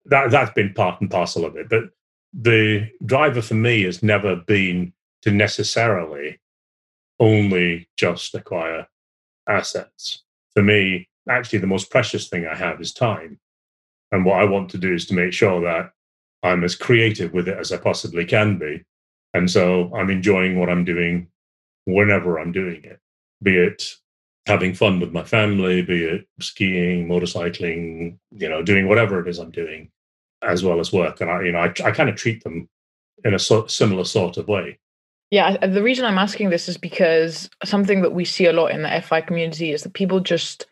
That 0.07 0.31
that's 0.31 0.53
been 0.53 0.73
part 0.75 1.01
and 1.01 1.11
parcel 1.11 1.45
of 1.45 1.57
it. 1.57 1.69
But 1.69 1.91
the 2.33 2.89
driver 3.05 3.43
for 3.43 3.55
me 3.55 3.83
has 3.83 4.03
never 4.03 4.37
been 4.37 4.93
to 5.23 5.31
necessarily 5.31 6.41
only 7.19 7.89
just 7.97 8.35
acquire 8.35 8.87
assets. 9.49 10.23
For 10.55 10.63
me, 10.63 11.09
actually, 11.29 11.61
the 11.61 11.67
most 11.67 11.91
precious 11.91 12.29
thing 12.29 12.47
I 12.47 12.55
have 12.55 12.81
is 12.81 12.93
time. 12.93 13.39
And 14.13 14.25
what 14.25 14.41
I 14.41 14.45
want 14.45 14.71
to 14.71 14.79
do 14.79 14.93
is 14.93 15.07
to 15.07 15.15
make 15.15 15.33
sure 15.33 15.61
that 15.63 15.93
I'm 16.43 16.65
as 16.65 16.75
creative 16.75 17.33
with 17.33 17.49
it 17.49 17.59
as 17.59 17.73
I 17.73 17.77
possibly 17.77 18.25
can 18.25 18.59
be. 18.59 18.85
And 19.35 19.51
so 19.51 19.95
I'm 19.95 20.11
enjoying 20.11 20.59
what 20.59 20.69
I'm 20.69 20.85
doing 20.85 21.29
whenever 21.85 22.39
I'm 22.39 22.53
doing 22.53 22.83
it, 22.85 22.99
be 23.43 23.57
it 23.57 23.85
having 24.47 24.75
fun 24.75 24.99
with 24.99 25.13
my 25.13 25.23
family, 25.23 25.83
be 25.83 26.05
it 26.05 26.27
skiing, 26.41 27.07
motorcycling, 27.07 28.19
you 28.33 28.49
know, 28.49 28.63
doing 28.63 28.89
whatever 28.89 29.21
it 29.21 29.29
is 29.29 29.39
I'm 29.39 29.51
doing, 29.51 29.91
as 30.43 30.65
well 30.65 30.81
as 30.81 30.93
work. 30.93 31.21
And 31.21 31.31
I, 31.31 31.43
you 31.43 31.53
know, 31.53 31.61
I, 31.61 31.73
I 31.85 31.91
kind 31.93 32.09
of 32.09 32.17
treat 32.17 32.43
them 32.43 32.69
in 33.25 33.35
a 33.35 33.39
so, 33.39 33.67
similar 33.67 34.05
sort 34.05 34.39
of 34.39 34.49
way. 34.49 34.79
Yeah, 35.31 35.65
the 35.65 35.83
reason 35.83 36.05
I'm 36.05 36.19
asking 36.19 36.51
this 36.51 36.69
is 36.69 36.77
because 36.77 37.49
something 37.65 38.03
that 38.03 38.13
we 38.13 38.25
see 38.25 38.47
a 38.47 38.53
lot 38.53 38.73
in 38.73 38.83
the 38.83 39.01
FI 39.01 39.21
community 39.21 39.73
is 39.73 39.85
that 39.85 39.93
people 39.93 40.19
just 40.19 40.67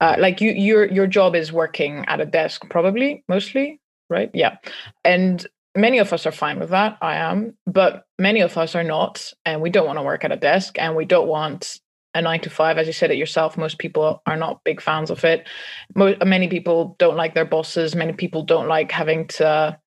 uh, 0.00 0.16
like 0.18 0.40
you 0.40 0.50
your 0.50 0.86
your 0.86 1.06
job 1.06 1.36
is 1.36 1.52
working 1.52 2.04
at 2.08 2.20
a 2.20 2.26
desk 2.26 2.68
probably 2.68 3.24
mostly, 3.28 3.80
right? 4.10 4.30
Yeah. 4.34 4.56
And 5.04 5.46
many 5.76 5.98
of 5.98 6.12
us 6.12 6.26
are 6.26 6.32
fine 6.32 6.58
with 6.58 6.70
that. 6.70 6.98
I 7.00 7.16
am, 7.16 7.56
but 7.66 8.04
many 8.18 8.40
of 8.40 8.58
us 8.58 8.74
are 8.74 8.82
not 8.82 9.32
and 9.44 9.60
we 9.62 9.70
don't 9.70 9.86
want 9.86 9.98
to 9.98 10.02
work 10.02 10.24
at 10.24 10.32
a 10.32 10.36
desk 10.36 10.78
and 10.78 10.96
we 10.96 11.04
don't 11.04 11.28
want 11.28 11.78
a 12.14 12.22
9 12.22 12.40
to 12.40 12.50
5 12.50 12.78
as 12.78 12.86
you 12.86 12.94
said 12.94 13.10
it 13.10 13.18
yourself 13.18 13.58
most 13.58 13.78
people 13.78 14.22
are 14.24 14.38
not 14.38 14.64
big 14.64 14.80
fans 14.80 15.10
of 15.10 15.24
it. 15.24 15.46
Many 15.94 16.48
people 16.48 16.96
don't 16.98 17.16
like 17.16 17.34
their 17.34 17.44
bosses, 17.44 17.94
many 17.94 18.14
people 18.14 18.42
don't 18.42 18.68
like 18.68 18.90
having 18.90 19.28
to 19.28 19.78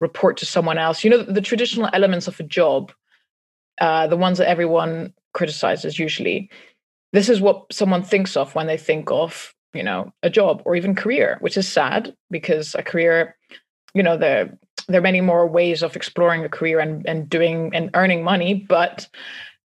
report 0.00 0.38
to 0.38 0.46
someone 0.46 0.78
else. 0.78 1.04
You 1.04 1.10
know 1.10 1.22
the 1.22 1.40
traditional 1.42 1.90
elements 1.92 2.28
of 2.28 2.40
a 2.40 2.44
job 2.44 2.92
uh, 3.80 4.06
the 4.06 4.16
ones 4.16 4.38
that 4.38 4.48
everyone 4.48 5.12
criticizes 5.34 5.98
usually. 5.98 6.50
This 7.12 7.28
is 7.28 7.40
what 7.40 7.72
someone 7.72 8.02
thinks 8.02 8.36
of 8.36 8.54
when 8.54 8.66
they 8.66 8.76
think 8.76 9.10
of, 9.10 9.54
you 9.74 9.82
know, 9.82 10.12
a 10.22 10.30
job 10.30 10.62
or 10.64 10.76
even 10.76 10.94
career, 10.94 11.38
which 11.40 11.56
is 11.56 11.68
sad 11.68 12.14
because 12.30 12.74
a 12.74 12.82
career, 12.82 13.36
you 13.94 14.02
know, 14.02 14.16
there 14.16 14.58
there 14.88 14.98
are 14.98 15.02
many 15.02 15.20
more 15.20 15.46
ways 15.46 15.82
of 15.82 15.94
exploring 15.94 16.44
a 16.44 16.48
career 16.48 16.80
and, 16.80 17.06
and 17.06 17.28
doing 17.28 17.70
and 17.74 17.90
earning 17.94 18.24
money. 18.24 18.54
But 18.68 19.08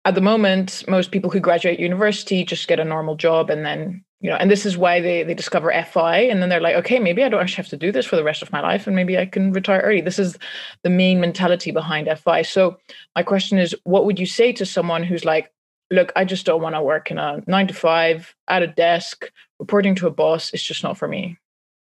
at 0.05 0.15
the 0.15 0.21
moment, 0.21 0.83
most 0.87 1.11
people 1.11 1.29
who 1.29 1.39
graduate 1.39 1.79
university 1.79 2.43
just 2.43 2.67
get 2.67 2.79
a 2.79 2.85
normal 2.85 3.15
job 3.15 3.49
and 3.49 3.65
then 3.65 4.03
you 4.23 4.29
know 4.29 4.35
and 4.37 4.49
this 4.49 4.65
is 4.65 4.77
why 4.77 4.99
they 4.99 5.21
they 5.21 5.35
discover 5.35 5.71
fi 5.83 6.17
and 6.17 6.41
then 6.41 6.49
they're 6.49 6.59
like 6.59 6.75
okay 6.75 6.97
maybe 6.97 7.23
i 7.23 7.29
don't 7.29 7.41
actually 7.41 7.61
have 7.63 7.67
to 7.67 7.77
do 7.77 7.91
this 7.91 8.05
for 8.05 8.15
the 8.15 8.23
rest 8.23 8.41
of 8.41 8.51
my 8.51 8.61
life 8.61 8.87
and 8.87 8.95
maybe 8.95 9.17
i 9.17 9.25
can 9.25 9.51
retire 9.51 9.81
early. 9.81 10.01
This 10.01 10.17
is 10.17 10.37
the 10.81 10.89
main 10.89 11.19
mentality 11.19 11.71
behind 11.71 12.09
fi 12.17 12.41
so 12.41 12.77
my 13.15 13.21
question 13.21 13.59
is 13.59 13.75
what 13.83 14.05
would 14.05 14.17
you 14.17 14.25
say 14.25 14.51
to 14.53 14.65
someone 14.65 15.03
who's 15.03 15.25
like 15.25 15.51
look 15.91 16.11
i 16.15 16.25
just 16.25 16.45
don't 16.45 16.61
want 16.61 16.73
to 16.73 16.81
work 16.81 17.11
in 17.11 17.19
a 17.19 17.43
nine 17.45 17.67
to 17.67 17.73
five 17.73 18.33
at 18.47 18.63
a 18.63 18.67
desk 18.67 19.31
reporting 19.59 19.93
to 19.93 20.07
a 20.07 20.11
boss 20.11 20.51
it's 20.53 20.63
just 20.63 20.81
not 20.81 20.97
for 20.97 21.07
me 21.07 21.37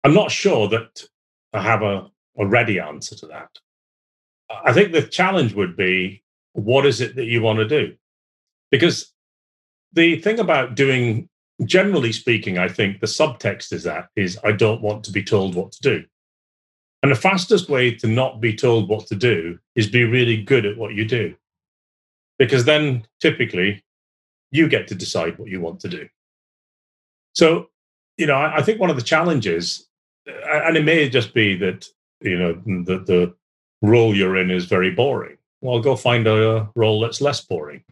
i'm 0.05 0.13
not 0.13 0.31
sure 0.31 0.69
that 0.69 1.05
i 1.55 1.63
have 1.63 1.83
a, 1.83 2.11
a 2.39 2.47
ready 2.47 2.79
answer 2.79 3.15
to 3.17 3.27
that. 3.27 3.51
I 4.65 4.73
think 4.73 4.93
the 4.93 5.03
challenge 5.03 5.55
would 5.55 5.77
be 5.77 6.23
what 6.53 6.87
is 6.87 7.01
it 7.01 7.17
that 7.17 7.25
you 7.25 7.43
want 7.43 7.59
to 7.59 7.69
do? 7.69 7.95
Because 8.71 9.13
the 9.93 10.21
thing 10.21 10.39
about 10.39 10.75
doing 10.75 11.29
generally 11.65 12.13
speaking, 12.13 12.59
I 12.59 12.69
think 12.69 13.01
the 13.01 13.07
subtext 13.07 13.73
is 13.73 13.85
that 13.85 14.09
is 14.17 14.39
I 14.45 14.53
don't 14.53 14.83
want 14.83 15.05
to 15.05 15.13
be 15.13 15.23
told 15.23 15.55
what 15.55 15.73
to 15.73 15.81
do. 15.81 16.05
And 17.03 17.13
the 17.13 17.17
fastest 17.17 17.69
way 17.69 17.95
to 17.95 18.07
not 18.07 18.41
be 18.41 18.55
told 18.55 18.89
what 18.89 19.07
to 19.09 19.15
do 19.15 19.59
is 19.75 19.89
be 19.89 20.05
really 20.05 20.43
good 20.43 20.67
at 20.67 20.77
what 20.77 20.95
you 20.95 21.05
do. 21.05 21.35
Because 22.39 22.65
then 22.65 23.07
typically 23.21 23.85
you 24.51 24.69
get 24.69 24.89
to 24.89 24.95
decide 24.95 25.39
what 25.39 25.49
you 25.49 25.61
want 25.61 25.81
to 25.81 25.89
do. 25.89 26.09
So, 27.35 27.69
you 28.17 28.27
know, 28.27 28.35
I, 28.35 28.57
I 28.57 28.63
think 28.63 28.81
one 28.81 28.91
of 28.91 28.97
the 28.97 29.03
challenges 29.03 29.87
and 30.27 30.77
it 30.77 30.85
may 30.85 31.09
just 31.09 31.35
be 31.35 31.57
that 31.57 31.87
you 32.21 32.39
know 32.39 32.55
the 32.85 32.99
the 32.99 33.35
role 33.83 34.15
you're 34.15 34.37
in 34.37 34.51
is 34.51 34.65
very 34.65 34.91
boring. 34.91 35.37
Well, 35.61 35.81
go 35.81 35.97
find 35.97 36.27
a 36.27 36.69
role 36.75 37.01
that's 37.01 37.21
less 37.21 37.41
boring, 37.41 37.83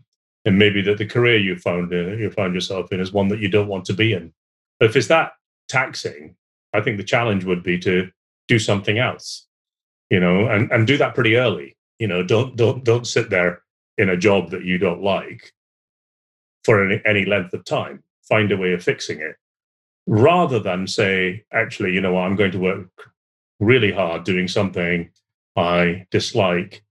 and 0.45 0.59
maybe 0.59 0.83
that 0.83 0.99
the 0.99 1.07
career 1.07 1.39
you 1.39 1.57
found 1.57 1.93
uh, 1.93 2.13
you 2.13 2.31
found 2.31 2.55
yourself 2.55 2.93
in 2.93 3.01
is 3.01 3.13
one 3.13 3.29
that 3.29 3.41
you 3.41 3.49
don't 3.49 3.69
want 3.69 3.85
to 3.87 3.95
be 3.95 4.13
in. 4.13 4.33
But 4.79 4.91
if 4.91 4.97
it's 4.97 5.09
that 5.09 5.33
taxing, 5.69 6.37
I 6.73 6.81
think 6.81 6.97
the 6.97 7.05
challenge 7.05 7.45
would 7.45 7.63
be 7.63 7.79
to 7.81 8.11
do 8.49 8.59
something 8.59 8.99
else, 8.99 9.47
you 10.11 10.21
know, 10.21 10.47
and 10.47 10.71
and 10.71 10.87
do 10.87 10.97
that 10.99 11.15
pretty 11.15 11.37
early. 11.37 11.77
You 11.99 12.09
know, 12.09 12.23
don't 12.23 12.57
don't 12.57 12.85
don't 12.85 13.07
sit 13.07 13.31
there 13.31 13.63
in 13.97 14.09
a 14.09 14.17
job 14.17 14.51
that 14.51 14.65
you 14.65 14.79
don't 14.79 15.03
like 15.03 15.53
for 16.65 16.85
any, 16.85 17.01
any 17.05 17.25
length 17.25 17.55
of 17.55 17.65
time. 17.65 18.03
Find 18.29 18.51
a 18.51 18.57
way 18.57 18.73
of 18.73 18.83
fixing 18.83 19.21
it 19.21 19.37
rather 20.07 20.59
than 20.59 20.87
say, 20.87 21.45
actually, 21.53 21.93
you 21.93 22.01
know 22.01 22.13
what, 22.13 22.23
I'm 22.23 22.37
going 22.37 22.53
to 22.53 22.59
work 22.59 22.89
really 23.61 23.93
hard 23.93 24.25
doing 24.25 24.49
something 24.49 25.11
I 25.57 26.07
dislike, 26.11 26.85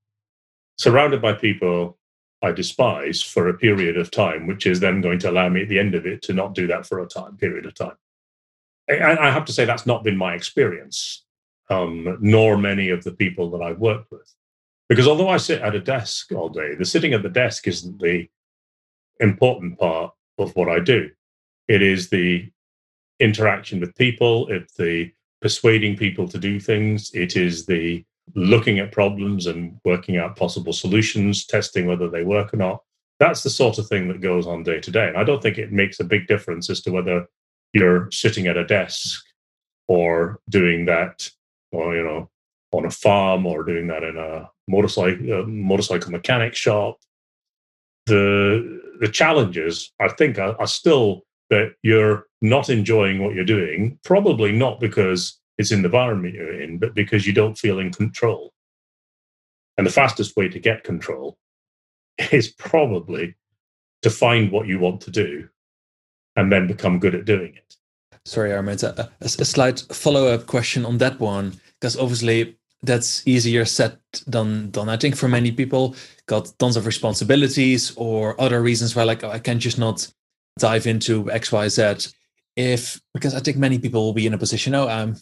surrounded 0.78 1.22
by 1.22 1.34
people 1.34 1.98
I 2.44 2.52
despise 2.52 3.22
for 3.22 3.48
a 3.48 3.54
period 3.54 3.98
of 3.98 4.12
time, 4.12 4.48
which 4.48 4.68
is 4.68 4.82
then 4.82 5.00
going 5.00 5.18
to 5.20 5.30
allow 5.30 5.48
me 5.48 5.62
at 5.62 5.70
the 5.70 5.80
end 5.80 5.96
of 5.96 6.06
it 6.06 6.22
to 6.24 6.34
not 6.34 6.54
do 6.54 6.68
that 6.68 6.86
for 6.86 7.00
a 7.00 7.08
time 7.08 7.38
period 7.38 7.66
of 7.66 7.74
time. 7.74 7.96
And 8.90 9.18
I 9.18 9.32
have 9.32 9.46
to 9.46 9.54
say 9.54 9.64
that's 9.64 9.86
not 9.86 10.04
been 10.04 10.18
my 10.18 10.34
experience, 10.34 11.24
um, 11.70 12.18
nor 12.20 12.58
many 12.58 12.90
of 12.90 13.06
the 13.06 13.14
people 13.14 13.50
that 13.52 13.62
I've 13.62 13.80
worked 13.80 14.12
with. 14.12 14.30
Because 14.90 15.08
although 15.08 15.30
I 15.30 15.38
sit 15.38 15.62
at 15.62 15.74
a 15.74 15.80
desk 15.80 16.34
all 16.34 16.50
day, 16.50 16.76
the 16.76 16.84
sitting 16.84 17.14
at 17.14 17.24
the 17.24 17.30
desk 17.30 17.66
isn't 17.68 18.00
the 18.00 18.28
important 19.22 19.80
part 19.80 20.14
of 20.38 20.54
what 20.58 20.68
I 20.68 20.80
do. 20.80 21.10
It 21.70 21.82
is 21.82 22.10
the 22.10 22.52
interaction 23.22 23.80
with 23.80 23.96
people, 23.96 24.50
it's 24.50 24.74
the 24.74 25.14
persuading 25.42 25.96
people 25.96 26.28
to 26.28 26.38
do 26.38 26.60
things, 26.60 27.10
it 27.14 27.38
is 27.38 27.66
the 27.66 28.04
looking 28.36 28.80
at 28.80 28.92
problems 28.92 29.48
and 29.48 29.80
working 29.84 30.18
out 30.18 30.36
possible 30.36 30.74
solutions, 30.74 31.46
testing 31.46 31.88
whether 31.88 32.10
they 32.10 32.24
work 32.24 32.54
or 32.54 32.58
not. 32.58 32.82
That's 33.20 33.44
the 33.44 33.50
sort 33.50 33.78
of 33.78 33.88
thing 33.88 34.08
that 34.08 34.22
goes 34.22 34.48
on 34.48 34.64
day 34.64 34.80
to 34.80 34.92
day. 34.92 35.08
And 35.08 35.18
I 35.18 35.24
don't 35.24 35.42
think 35.42 35.58
it 35.58 35.72
makes 35.72 36.00
a 36.00 36.04
big 36.04 36.28
difference 36.28 36.70
as 36.70 36.82
to 36.82 36.92
whether 36.92 37.28
you're 37.74 38.10
sitting 38.12 38.48
at 38.48 38.58
a 38.58 38.66
desk 38.66 39.24
or 39.88 40.40
doing 40.50 40.86
that, 40.86 41.30
or 41.72 41.96
you 41.96 42.04
know, 42.04 42.30
on 42.72 42.86
a 42.86 42.92
farm 42.92 43.46
or 43.46 43.64
doing 43.64 43.88
that 43.88 44.04
in 44.04 44.18
a 44.18 44.50
motorcycle 44.68 45.42
uh, 45.42 45.46
motorcycle 45.46 46.12
mechanic 46.12 46.56
shop. 46.56 46.98
The 48.08 48.82
the 49.00 49.08
challenges 49.08 49.92
I 50.00 50.10
think 50.10 50.40
are, 50.40 50.60
are 50.60 50.68
still 50.68 51.24
that 51.50 51.74
you're 51.84 52.26
not 52.42 52.70
enjoying 52.70 53.24
what 53.24 53.36
you're 53.36 53.46
doing, 53.46 54.00
probably 54.04 54.52
not 54.52 54.80
because 54.80 55.40
it's 55.58 55.72
in 55.72 55.82
the 55.82 55.88
environment 55.88 56.36
you're 56.36 56.62
in, 56.62 56.78
but 56.78 56.96
because 56.96 57.28
you 57.28 57.34
don't 57.34 57.58
feel 57.58 57.80
in 57.80 57.92
control. 57.92 58.54
And 59.78 59.86
the 59.86 59.92
fastest 59.92 60.36
way 60.36 60.50
to 60.50 60.60
get 60.60 60.84
control 60.84 61.38
is 62.32 62.50
probably 62.50 63.36
to 64.02 64.10
find 64.10 64.52
what 64.52 64.68
you 64.68 64.80
want 64.80 65.02
to 65.02 65.12
do 65.12 65.48
and 66.36 66.52
then 66.52 66.68
become 66.68 67.00
good 67.00 67.16
at 67.16 67.26
doing 67.26 67.56
it. 67.56 67.76
Sorry, 68.26 68.54
Armin, 68.54 68.78
a, 68.84 69.10
a, 69.22 69.26
a 69.26 69.46
slight 69.46 69.84
follow 69.92 70.28
up 70.28 70.46
question 70.46 70.86
on 70.86 70.98
that 71.00 71.20
one, 71.20 71.60
because 71.80 71.98
obviously 71.98 72.58
that's 72.82 73.26
easier 73.28 73.66
said 73.66 73.98
than 74.28 74.72
done. 74.72 74.90
I 74.90 74.98
think 74.98 75.16
for 75.16 75.28
many 75.28 75.52
people, 75.52 75.96
got 76.26 76.52
tons 76.58 76.78
of 76.78 76.86
responsibilities 76.86 77.94
or 77.96 78.40
other 78.40 78.62
reasons 78.62 78.96
why, 78.96 79.04
like, 79.04 79.24
oh, 79.24 79.30
I 79.30 79.40
can't 79.40 79.60
just 79.60 79.78
not 79.78 80.08
dive 80.58 80.88
into 80.88 81.32
X, 81.32 81.52
Y, 81.52 81.68
Z. 81.68 82.10
If 82.56 83.02
because 83.14 83.34
I 83.34 83.40
think 83.40 83.58
many 83.58 83.80
people 83.80 84.04
will 84.04 84.14
be 84.14 84.28
in 84.28 84.34
a 84.34 84.38
position, 84.38 84.76
oh, 84.76 84.88
I'm 84.88 85.16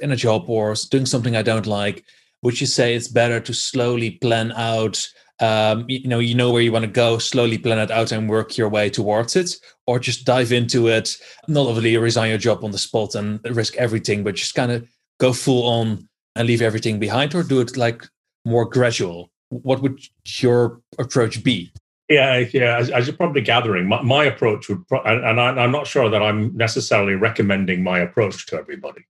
in 0.00 0.12
a 0.12 0.16
job 0.16 0.48
or 0.48 0.74
doing 0.90 1.06
something 1.06 1.36
I 1.36 1.42
don't 1.42 1.66
like, 1.66 2.04
would 2.42 2.60
you 2.60 2.66
say 2.66 2.94
it's 2.94 3.08
better 3.08 3.40
to 3.40 3.52
slowly 3.52 4.12
plan 4.12 4.52
out? 4.52 5.06
Um, 5.40 5.86
you 5.88 6.06
know, 6.06 6.18
you 6.18 6.34
know 6.34 6.50
where 6.50 6.62
you 6.62 6.72
want 6.72 6.84
to 6.84 6.90
go, 6.90 7.18
slowly 7.18 7.56
plan 7.56 7.78
it 7.78 7.90
out 7.90 8.12
and 8.12 8.28
work 8.28 8.58
your 8.58 8.68
way 8.68 8.90
towards 8.90 9.36
it, 9.36 9.56
or 9.86 9.98
just 9.98 10.26
dive 10.26 10.52
into 10.52 10.88
it, 10.88 11.16
not 11.48 11.66
only 11.66 11.96
resign 11.96 12.28
your 12.28 12.38
job 12.38 12.62
on 12.62 12.72
the 12.72 12.78
spot 12.78 13.14
and 13.14 13.40
risk 13.56 13.74
everything, 13.76 14.22
but 14.22 14.34
just 14.34 14.54
kind 14.54 14.70
of 14.70 14.86
go 15.18 15.32
full 15.32 15.66
on 15.66 16.06
and 16.36 16.46
leave 16.46 16.62
everything 16.62 16.98
behind, 16.98 17.34
or 17.34 17.42
do 17.42 17.60
it 17.60 17.76
like 17.76 18.06
more 18.44 18.66
gradual? 18.66 19.30
What 19.48 19.82
would 19.82 20.00
your 20.40 20.80
approach 20.98 21.42
be? 21.42 21.72
Yeah, 22.08 22.44
yeah. 22.52 22.76
As, 22.76 22.90
as, 22.90 23.06
you're 23.06 23.16
probably 23.16 23.40
gathering, 23.40 23.88
my, 23.88 24.02
my 24.02 24.24
approach 24.24 24.68
would, 24.68 24.86
pro- 24.88 25.02
and, 25.02 25.24
and 25.24 25.40
I, 25.40 25.62
I'm 25.62 25.70
not 25.70 25.86
sure 25.86 26.10
that 26.10 26.22
I'm 26.22 26.56
necessarily 26.56 27.14
recommending 27.14 27.82
my 27.82 28.00
approach 28.00 28.46
to 28.46 28.56
everybody. 28.56 29.06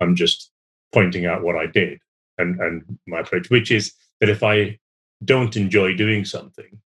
I'm 0.00 0.14
just 0.14 0.50
pointing 0.92 1.26
out 1.26 1.42
what 1.42 1.56
I 1.56 1.66
did 1.66 2.00
and, 2.38 2.58
and 2.60 2.98
my 3.06 3.20
approach, 3.20 3.50
which 3.50 3.70
is 3.70 3.92
that 4.20 4.28
if 4.28 4.42
I 4.42 4.78
don't 5.24 5.56
enjoy 5.56 5.94
doing 5.94 6.24
something, 6.24 6.80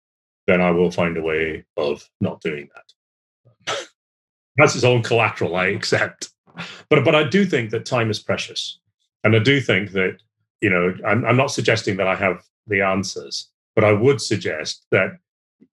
then 0.46 0.60
I 0.60 0.70
will 0.70 0.90
find 0.90 1.16
a 1.16 1.22
way 1.22 1.64
of 1.76 2.08
not 2.20 2.40
doing 2.40 2.68
that. 2.74 3.86
That's 4.56 4.74
its 4.74 4.84
own 4.84 5.02
collateral, 5.02 5.56
I 5.56 5.66
accept. 5.66 6.30
But 6.88 7.04
but 7.04 7.14
I 7.14 7.24
do 7.24 7.44
think 7.44 7.70
that 7.70 7.86
time 7.86 8.10
is 8.10 8.18
precious. 8.18 8.78
And 9.22 9.36
I 9.36 9.38
do 9.38 9.60
think 9.60 9.92
that, 9.92 10.18
you 10.60 10.70
know, 10.70 10.94
I'm, 11.06 11.24
I'm 11.24 11.36
not 11.36 11.50
suggesting 11.50 11.96
that 11.98 12.08
I 12.08 12.14
have 12.16 12.42
the 12.66 12.82
answers, 12.82 13.48
but 13.74 13.84
I 13.84 13.92
would 13.92 14.20
suggest 14.20 14.86
that 14.90 15.12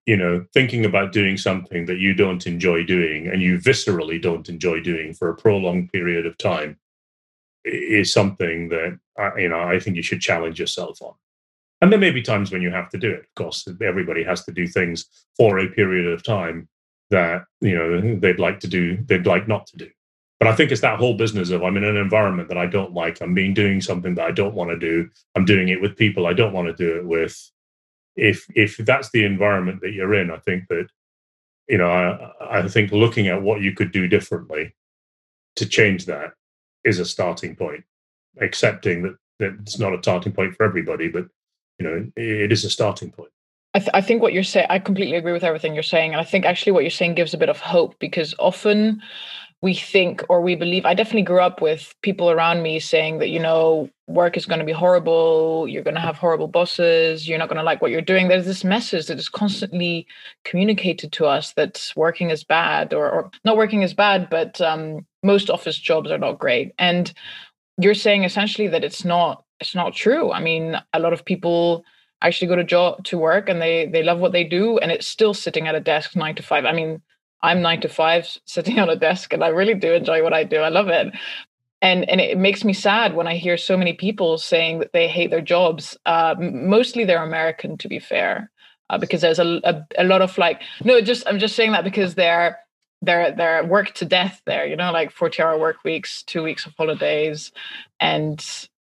you 0.05 0.15
know, 0.15 0.45
thinking 0.53 0.85
about 0.85 1.11
doing 1.11 1.37
something 1.37 1.85
that 1.85 1.99
you 1.99 2.13
don't 2.13 2.47
enjoy 2.47 2.83
doing 2.83 3.27
and 3.27 3.41
you 3.41 3.57
viscerally 3.57 4.21
don't 4.21 4.47
enjoy 4.49 4.79
doing 4.79 5.13
for 5.13 5.29
a 5.29 5.35
prolonged 5.35 5.91
period 5.91 6.25
of 6.25 6.37
time 6.37 6.77
is 7.67 8.13
something 8.13 8.69
that 8.69 8.99
you 9.37 9.49
know 9.49 9.59
I 9.59 9.79
think 9.79 9.95
you 9.95 10.03
should 10.03 10.21
challenge 10.21 10.59
yourself 10.59 11.01
on. 11.01 11.13
And 11.81 11.91
there 11.91 11.99
may 11.99 12.11
be 12.11 12.21
times 12.21 12.51
when 12.51 12.61
you 12.61 12.71
have 12.71 12.89
to 12.89 12.97
do 12.97 13.11
it. 13.11 13.19
Of 13.19 13.35
course, 13.35 13.67
everybody 13.81 14.23
has 14.23 14.43
to 14.45 14.51
do 14.51 14.67
things 14.67 15.05
for 15.35 15.59
a 15.59 15.69
period 15.69 16.07
of 16.07 16.23
time 16.23 16.67
that 17.09 17.43
you 17.61 17.75
know 17.75 18.19
they'd 18.19 18.39
like 18.39 18.59
to 18.61 18.67
do, 18.67 18.97
they'd 19.05 19.27
like 19.27 19.47
not 19.47 19.67
to 19.67 19.77
do. 19.77 19.89
But 20.39 20.47
I 20.47 20.55
think 20.55 20.71
it's 20.71 20.81
that 20.81 20.99
whole 20.99 21.15
business 21.15 21.49
of 21.49 21.63
I'm 21.63 21.77
in 21.77 21.83
an 21.83 21.97
environment 21.97 22.49
that 22.49 22.57
I 22.57 22.67
don't 22.67 22.93
like. 22.93 23.21
I'm 23.21 23.33
being 23.33 23.53
doing 23.53 23.81
something 23.81 24.15
that 24.15 24.25
I 24.25 24.31
don't 24.31 24.53
want 24.53 24.69
to 24.69 24.77
do. 24.77 25.09
I'm 25.35 25.45
doing 25.45 25.69
it 25.69 25.81
with 25.81 25.97
people 25.97 26.27
I 26.27 26.33
don't 26.33 26.53
want 26.53 26.67
to 26.67 26.73
do 26.73 26.97
it 26.97 27.05
with. 27.05 27.51
If 28.15 28.47
if 28.55 28.77
that's 28.77 29.11
the 29.11 29.25
environment 29.25 29.81
that 29.81 29.93
you're 29.93 30.13
in, 30.13 30.31
I 30.31 30.37
think 30.37 30.67
that 30.69 30.87
you 31.67 31.77
know 31.77 31.89
I, 31.89 32.59
I 32.59 32.67
think 32.67 32.91
looking 32.91 33.27
at 33.27 33.41
what 33.41 33.61
you 33.61 33.73
could 33.73 33.91
do 33.91 34.07
differently 34.07 34.75
to 35.55 35.65
change 35.65 36.05
that 36.05 36.33
is 36.87 36.99
a 36.99 37.05
starting 37.05 37.55
point. 37.55 37.83
Accepting 38.39 39.03
that, 39.03 39.17
that 39.39 39.57
it's 39.61 39.79
not 39.79 39.93
a 39.93 39.99
starting 40.01 40.31
point 40.31 40.55
for 40.55 40.63
everybody, 40.63 41.07
but 41.07 41.27
you 41.79 41.85
know 41.85 42.11
it 42.15 42.51
is 42.51 42.63
a 42.63 42.69
starting 42.69 43.11
point. 43.11 43.31
I, 43.73 43.79
th- 43.79 43.91
I 43.93 44.01
think 44.01 44.21
what 44.21 44.33
you're 44.33 44.43
saying, 44.43 44.67
I 44.69 44.79
completely 44.79 45.17
agree 45.17 45.33
with 45.33 45.43
everything 45.43 45.73
you're 45.73 45.83
saying, 45.83 46.11
and 46.11 46.21
I 46.21 46.23
think 46.23 46.45
actually 46.45 46.71
what 46.71 46.83
you're 46.83 46.89
saying 46.89 47.15
gives 47.15 47.33
a 47.33 47.37
bit 47.37 47.49
of 47.49 47.59
hope 47.59 47.99
because 47.99 48.33
often 48.39 49.01
we 49.61 49.73
think 49.73 50.23
or 50.29 50.41
we 50.41 50.55
believe 50.55 50.85
i 50.85 50.93
definitely 50.93 51.21
grew 51.21 51.41
up 51.41 51.61
with 51.61 51.95
people 52.01 52.29
around 52.29 52.61
me 52.61 52.79
saying 52.79 53.19
that 53.19 53.29
you 53.29 53.39
know 53.39 53.89
work 54.07 54.37
is 54.37 54.45
going 54.45 54.59
to 54.59 54.65
be 54.65 54.71
horrible 54.71 55.67
you're 55.67 55.83
going 55.83 55.95
to 55.95 56.01
have 56.01 56.17
horrible 56.17 56.47
bosses 56.47 57.27
you're 57.27 57.37
not 57.37 57.49
going 57.49 57.57
to 57.57 57.63
like 57.63 57.81
what 57.81 57.91
you're 57.91 58.01
doing. 58.01 58.27
There's 58.27 58.45
this 58.45 58.63
message 58.63 59.07
that 59.07 59.19
is 59.19 59.29
constantly 59.29 60.07
communicated 60.45 61.11
to 61.13 61.25
us 61.25 61.53
that 61.53 61.91
working 61.95 62.29
is 62.29 62.43
bad 62.43 62.93
or, 62.93 63.09
or 63.09 63.31
not 63.43 63.57
working 63.57 63.81
is 63.81 63.93
bad 63.93 64.29
but 64.29 64.59
um, 64.61 65.05
most 65.23 65.49
office 65.49 65.77
jobs 65.77 66.09
are 66.09 66.17
not 66.17 66.39
great. 66.39 66.73
And 66.79 67.13
you're 67.77 67.93
saying 67.93 68.23
essentially 68.23 68.67
that 68.69 68.83
it's 68.83 69.03
not 69.03 69.43
it's 69.59 69.75
not 69.75 69.93
true. 69.93 70.31
I 70.31 70.39
mean 70.39 70.77
a 70.93 70.99
lot 70.99 71.13
of 71.13 71.25
people 71.25 71.83
actually 72.21 72.47
go 72.47 72.55
to 72.55 72.63
job 72.63 73.03
to 73.05 73.17
work 73.17 73.49
and 73.49 73.61
they 73.61 73.87
they 73.87 74.03
love 74.03 74.19
what 74.19 74.31
they 74.31 74.43
do 74.43 74.77
and 74.77 74.91
it's 74.91 75.07
still 75.07 75.33
sitting 75.33 75.67
at 75.67 75.75
a 75.75 75.81
desk 75.81 76.15
nine 76.15 76.35
to 76.35 76.43
five. 76.43 76.65
I 76.65 76.71
mean 76.71 77.01
I'm 77.41 77.61
nine 77.61 77.81
to 77.81 77.89
five 77.89 78.27
sitting 78.45 78.79
on 78.83 78.89
a 78.89 78.95
desk 78.95 79.33
and 79.33 79.43
I 79.43 79.49
really 79.49 79.73
do 79.73 79.93
enjoy 79.93 80.23
what 80.23 80.33
I 80.33 80.43
do. 80.43 80.57
I 80.57 80.69
love 80.69 80.87
it. 80.87 81.13
And, 81.81 82.09
and 82.09 82.19
it 82.19 82.37
makes 82.37 82.63
me 82.63 82.73
sad 82.73 83.13
when 83.13 83.27
I 83.27 83.35
hear 83.35 83.55
so 83.55 83.77
many 83.77 83.93
people 83.93 84.37
saying 84.39 84.79
that 84.79 84.93
they 84.93 85.07
hate 85.07 85.29
their 85.29 85.41
jobs. 85.41 85.95
Uh, 86.05 86.35
mostly 86.39 87.05
they're 87.05 87.23
American, 87.23 87.77
to 87.77 87.87
be 87.87 87.99
fair, 87.99 88.49
uh, 88.89 88.97
because 88.97 89.21
there's 89.21 89.39
a, 89.39 89.61
a, 89.63 89.85
a 89.99 90.03
lot 90.03 90.23
of 90.23 90.35
like 90.39 90.61
no, 90.83 90.99
just 91.01 91.27
I'm 91.27 91.37
just 91.37 91.55
saying 91.55 91.73
that 91.73 91.83
because 91.83 92.15
they're 92.15 92.57
they're 93.03 93.31
they're 93.31 93.63
worked 93.63 93.95
to 93.97 94.05
death 94.05 94.41
there. 94.47 94.65
You 94.65 94.75
know, 94.75 94.91
like 94.91 95.11
40 95.11 95.43
hour 95.43 95.59
work 95.59 95.83
weeks, 95.83 96.23
two 96.23 96.41
weeks 96.41 96.65
of 96.65 96.73
holidays, 96.75 97.51
and 97.99 98.43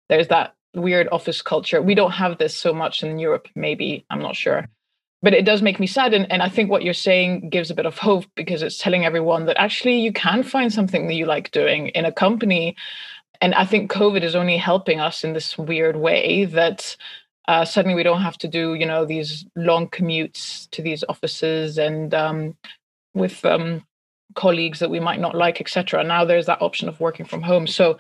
there's 0.07 0.29
that 0.29 0.55
weird 0.73 1.09
office 1.11 1.41
culture. 1.41 1.81
We 1.81 1.93
don't 1.93 2.11
have 2.11 2.37
this 2.37 2.55
so 2.55 2.71
much 2.71 3.03
in 3.03 3.19
Europe. 3.19 3.49
Maybe 3.53 4.05
I'm 4.09 4.21
not 4.21 4.37
sure 4.37 4.69
but 5.21 5.33
it 5.33 5.45
does 5.45 5.61
make 5.61 5.79
me 5.79 5.87
sad 5.87 6.13
and, 6.13 6.31
and 6.31 6.41
i 6.41 6.49
think 6.49 6.69
what 6.69 6.83
you're 6.83 6.93
saying 6.93 7.49
gives 7.49 7.69
a 7.69 7.75
bit 7.75 7.85
of 7.85 7.97
hope 7.97 8.25
because 8.35 8.61
it's 8.61 8.77
telling 8.77 9.05
everyone 9.05 9.45
that 9.45 9.59
actually 9.59 9.99
you 9.99 10.11
can 10.11 10.43
find 10.43 10.71
something 10.71 11.07
that 11.07 11.15
you 11.15 11.25
like 11.25 11.51
doing 11.51 11.87
in 11.89 12.05
a 12.05 12.11
company 12.11 12.75
and 13.41 13.53
i 13.55 13.65
think 13.65 13.91
covid 13.91 14.23
is 14.23 14.35
only 14.35 14.57
helping 14.57 14.99
us 14.99 15.23
in 15.23 15.33
this 15.33 15.57
weird 15.57 15.95
way 15.95 16.45
that 16.45 16.95
uh, 17.47 17.63
suddenly 17.63 17.95
we 17.95 18.03
don't 18.03 18.21
have 18.21 18.37
to 18.37 18.47
do 18.47 18.73
you 18.73 18.85
know 18.85 19.05
these 19.05 19.45
long 19.55 19.87
commutes 19.87 20.69
to 20.71 20.81
these 20.81 21.03
offices 21.07 21.77
and 21.77 22.13
um, 22.13 22.55
with 23.13 23.43
um, 23.45 23.83
colleagues 24.35 24.79
that 24.79 24.89
we 24.89 24.99
might 24.99 25.19
not 25.19 25.35
like, 25.35 25.59
etc. 25.59 26.03
Now 26.03 26.23
there's 26.23 26.45
that 26.45 26.61
option 26.61 26.87
of 26.87 26.99
working 27.01 27.25
from 27.25 27.41
home. 27.41 27.67
So 27.67 27.97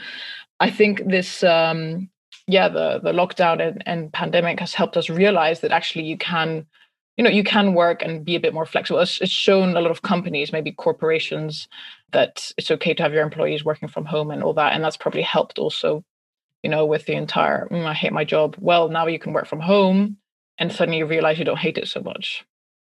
I 0.61 0.69
think 0.69 1.05
this 1.05 1.43
um, 1.43 2.09
yeah, 2.47 2.69
the 2.69 2.99
the 3.03 3.11
lockdown 3.11 3.61
and, 3.61 3.83
and 3.85 4.13
pandemic 4.13 4.59
has 4.61 4.73
helped 4.73 4.95
us 4.95 5.09
realize 5.09 5.59
that 5.61 5.71
actually 5.71 6.05
you 6.05 6.17
can 6.17 6.65
you 7.17 7.23
know 7.23 7.29
you 7.29 7.43
can 7.43 7.73
work 7.73 8.01
and 8.01 8.23
be 8.23 8.35
a 8.35 8.39
bit 8.39 8.53
more 8.53 8.65
flexible. 8.65 8.99
It's, 8.99 9.19
it's, 9.19 9.31
shown 9.31 9.75
a 9.75 9.81
lot 9.81 9.91
of 9.91 10.01
companies 10.01 10.51
maybe 10.51 10.71
corporations 10.71 11.67
that 12.11 12.51
it's 12.57 12.71
okay 12.71 12.93
to 12.93 13.03
have 13.03 13.13
your 13.13 13.23
employees 13.23 13.65
working 13.65 13.89
from 13.89 14.05
home 14.05 14.31
and 14.31 14.43
all 14.43 14.53
that 14.53 14.73
and 14.73 14.83
that's 14.83 14.97
probably 14.97 15.23
helped 15.23 15.59
also 15.59 16.03
you 16.63 16.69
know 16.69 16.85
with 16.85 17.05
the 17.05 17.13
entire 17.13 17.67
mm, 17.69 17.85
i 17.85 17.93
hate 17.93 18.13
my 18.13 18.23
job. 18.23 18.55
Well 18.59 18.89
now 18.89 19.07
you 19.07 19.19
can 19.19 19.33
work 19.33 19.47
from 19.47 19.59
home 19.59 20.17
and 20.57 20.71
suddenly 20.71 20.99
you 20.99 21.05
realize 21.05 21.37
you 21.37 21.45
don't 21.45 21.59
hate 21.59 21.77
it 21.77 21.87
so 21.87 22.01
much. 22.01 22.45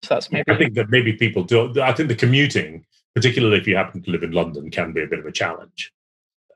So 0.03 0.15
that's 0.15 0.31
maybe 0.31 0.51
i 0.51 0.57
think 0.57 0.73
that 0.73 0.89
maybe 0.89 1.13
people 1.13 1.43
do 1.43 1.81
i 1.81 1.93
think 1.93 2.09
the 2.09 2.15
commuting 2.15 2.85
particularly 3.15 3.57
if 3.57 3.67
you 3.67 3.77
happen 3.77 4.01
to 4.01 4.11
live 4.11 4.23
in 4.23 4.31
london 4.31 4.69
can 4.69 4.91
be 4.91 5.01
a 5.01 5.07
bit 5.07 5.19
of 5.19 5.25
a 5.25 5.31
challenge 5.31 5.93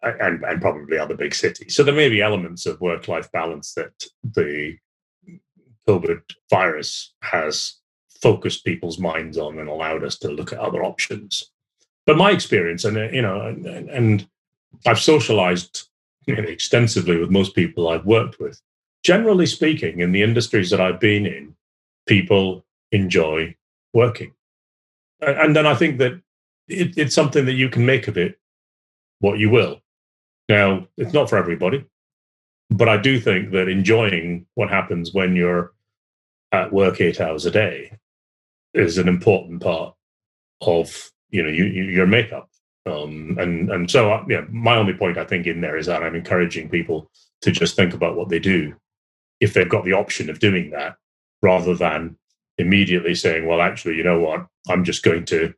and, 0.03 0.43
and 0.43 0.61
probably 0.61 0.97
other 0.97 1.15
big 1.15 1.33
cities. 1.33 1.75
So 1.75 1.83
there 1.83 1.93
may 1.93 2.09
be 2.09 2.21
elements 2.21 2.65
of 2.65 2.79
work-life 2.81 3.31
balance 3.31 3.73
that 3.73 4.05
the 4.23 4.77
COVID 5.87 6.21
virus 6.49 7.13
has 7.21 7.75
focused 8.21 8.65
people's 8.65 8.99
minds 8.99 9.37
on 9.37 9.59
and 9.59 9.69
allowed 9.69 10.03
us 10.03 10.17
to 10.19 10.29
look 10.29 10.51
at 10.51 10.59
other 10.59 10.83
options. 10.83 11.51
But 12.05 12.17
my 12.17 12.31
experience, 12.31 12.85
and 12.85 12.97
you 13.13 13.21
know, 13.21 13.41
and, 13.41 13.65
and 13.65 14.27
I've 14.85 14.99
socialized 14.99 15.87
extensively 16.27 17.17
with 17.17 17.29
most 17.29 17.55
people 17.55 17.87
I've 17.87 18.05
worked 18.05 18.39
with. 18.39 18.61
Generally 19.03 19.45
speaking, 19.45 19.99
in 19.99 20.11
the 20.11 20.23
industries 20.23 20.69
that 20.69 20.81
I've 20.81 20.99
been 20.99 21.25
in, 21.25 21.55
people 22.07 22.65
enjoy 22.91 23.55
working, 23.93 24.33
and 25.21 25.55
then 25.55 25.65
I 25.65 25.75
think 25.75 25.99
that 25.99 26.19
it, 26.67 26.97
it's 26.97 27.15
something 27.15 27.45
that 27.45 27.53
you 27.53 27.69
can 27.69 27.85
make 27.85 28.07
of 28.07 28.17
it 28.17 28.39
what 29.19 29.39
you 29.39 29.49
will. 29.49 29.81
Now, 30.49 30.87
it's 30.97 31.13
not 31.13 31.29
for 31.29 31.37
everybody, 31.37 31.85
but 32.69 32.89
I 32.89 32.97
do 32.97 33.19
think 33.19 33.51
that 33.51 33.67
enjoying 33.67 34.45
what 34.55 34.69
happens 34.69 35.13
when 35.13 35.35
you're 35.35 35.73
at 36.51 36.71
work 36.71 37.01
eight 37.01 37.19
hours 37.19 37.45
a 37.45 37.51
day 37.51 37.97
is 38.73 38.97
an 38.97 39.07
important 39.07 39.61
part 39.61 39.95
of 40.61 41.11
you 41.29 41.43
know 41.43 41.49
you, 41.49 41.65
you, 41.65 41.83
your 41.83 42.07
makeup. 42.07 42.49
Um, 42.85 43.37
and 43.39 43.69
and 43.69 43.91
so 43.91 44.11
uh, 44.13 44.23
yeah, 44.29 44.45
my 44.49 44.75
only 44.75 44.93
point 44.93 45.17
I 45.17 45.25
think 45.25 45.45
in 45.45 45.61
there 45.61 45.77
is 45.77 45.87
that 45.87 46.03
I'm 46.03 46.15
encouraging 46.15 46.69
people 46.69 47.11
to 47.41 47.51
just 47.51 47.75
think 47.75 47.93
about 47.93 48.15
what 48.15 48.29
they 48.29 48.39
do 48.39 48.75
if 49.39 49.53
they've 49.53 49.69
got 49.69 49.85
the 49.85 49.93
option 49.93 50.29
of 50.29 50.39
doing 50.39 50.71
that, 50.71 50.95
rather 51.41 51.75
than 51.75 52.17
immediately 52.57 53.13
saying, 53.13 53.45
well, 53.45 53.61
actually, 53.61 53.95
you 53.95 54.03
know 54.03 54.19
what, 54.19 54.47
I'm 54.67 54.83
just 54.83 55.03
going 55.03 55.25
to 55.25 55.53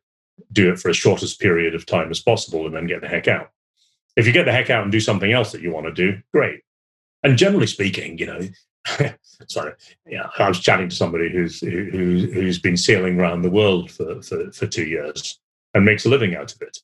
do 0.51 0.71
it 0.71 0.79
for 0.79 0.89
as 0.89 0.97
shortest 0.97 1.39
period 1.39 1.75
of 1.75 1.85
time 1.85 2.11
as 2.11 2.19
possible 2.19 2.65
and 2.65 2.75
then 2.75 2.87
get 2.87 3.01
the 3.01 3.07
heck 3.07 3.27
out. 3.27 3.51
If 4.15 4.27
you 4.27 4.33
get 4.33 4.45
the 4.45 4.51
heck 4.51 4.69
out 4.69 4.83
and 4.83 4.91
do 4.91 4.99
something 4.99 5.31
else 5.31 5.51
that 5.51 5.61
you 5.61 5.71
want 5.71 5.85
to 5.85 5.93
do, 5.93 6.19
great. 6.33 6.61
And 7.23 7.37
generally 7.37 7.67
speaking, 7.67 8.17
you 8.17 8.25
know, 8.25 8.41
sorry, 9.47 9.73
yeah, 10.07 10.29
I 10.37 10.47
was 10.47 10.59
chatting 10.59 10.89
to 10.89 10.95
somebody 10.95 11.29
who's 11.29 11.59
who, 11.59 12.29
who's 12.33 12.59
been 12.59 12.77
sailing 12.77 13.19
around 13.19 13.41
the 13.41 13.49
world 13.49 13.91
for, 13.91 14.21
for, 14.21 14.51
for 14.51 14.67
two 14.67 14.85
years 14.85 15.39
and 15.73 15.85
makes 15.85 16.05
a 16.05 16.09
living 16.09 16.35
out 16.35 16.53
of 16.53 16.61
it. 16.61 16.77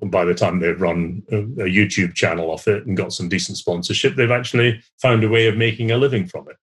And 0.00 0.10
by 0.10 0.24
the 0.24 0.34
time 0.34 0.58
they've 0.58 0.80
run 0.80 1.22
a, 1.30 1.38
a 1.38 1.68
YouTube 1.68 2.14
channel 2.14 2.50
off 2.50 2.66
it 2.66 2.86
and 2.86 2.96
got 2.96 3.12
some 3.12 3.28
decent 3.28 3.58
sponsorship, 3.58 4.16
they've 4.16 4.30
actually 4.30 4.82
found 5.00 5.22
a 5.22 5.28
way 5.28 5.46
of 5.46 5.56
making 5.56 5.92
a 5.92 5.96
living 5.96 6.26
from 6.26 6.48
it. 6.48 6.56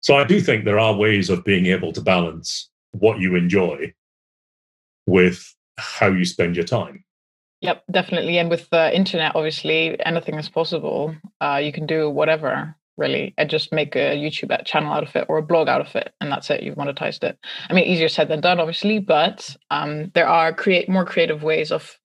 So 0.00 0.16
I 0.16 0.24
do 0.24 0.40
think 0.40 0.64
there 0.64 0.78
are 0.78 0.94
ways 0.94 1.30
of 1.30 1.44
being 1.44 1.66
able 1.66 1.92
to 1.92 2.00
balance 2.00 2.68
what 2.90 3.20
you 3.20 3.34
enjoy 3.34 3.94
with 5.06 5.54
how 5.78 6.08
you 6.08 6.24
spend 6.24 6.56
your 6.56 6.66
time. 6.66 7.04
Yep, 7.60 7.84
definitely. 7.90 8.38
And 8.38 8.50
with 8.50 8.68
the 8.70 8.94
internet, 8.94 9.36
obviously, 9.36 9.96
anything 10.04 10.34
is 10.34 10.48
possible. 10.48 11.14
Uh, 11.40 11.60
you 11.62 11.72
can 11.72 11.86
do 11.86 12.10
whatever 12.10 12.76
really 12.96 13.34
and 13.38 13.48
just 13.48 13.72
make 13.72 13.96
a 13.96 14.16
youtube 14.16 14.64
channel 14.64 14.92
out 14.92 15.02
of 15.02 15.14
it 15.16 15.26
or 15.28 15.38
a 15.38 15.42
blog 15.42 15.68
out 15.68 15.80
of 15.80 15.94
it 15.96 16.12
and 16.20 16.30
that's 16.30 16.50
it 16.50 16.62
you've 16.62 16.76
monetized 16.76 17.24
it. 17.24 17.38
I 17.68 17.72
mean 17.72 17.84
easier 17.84 18.08
said 18.08 18.28
than 18.28 18.40
done 18.40 18.60
obviously 18.60 18.98
but 18.98 19.56
um, 19.70 20.10
there 20.14 20.28
are 20.28 20.52
create 20.52 20.88
more 20.88 21.04
creative 21.04 21.42
ways 21.42 21.72
of 21.72 21.98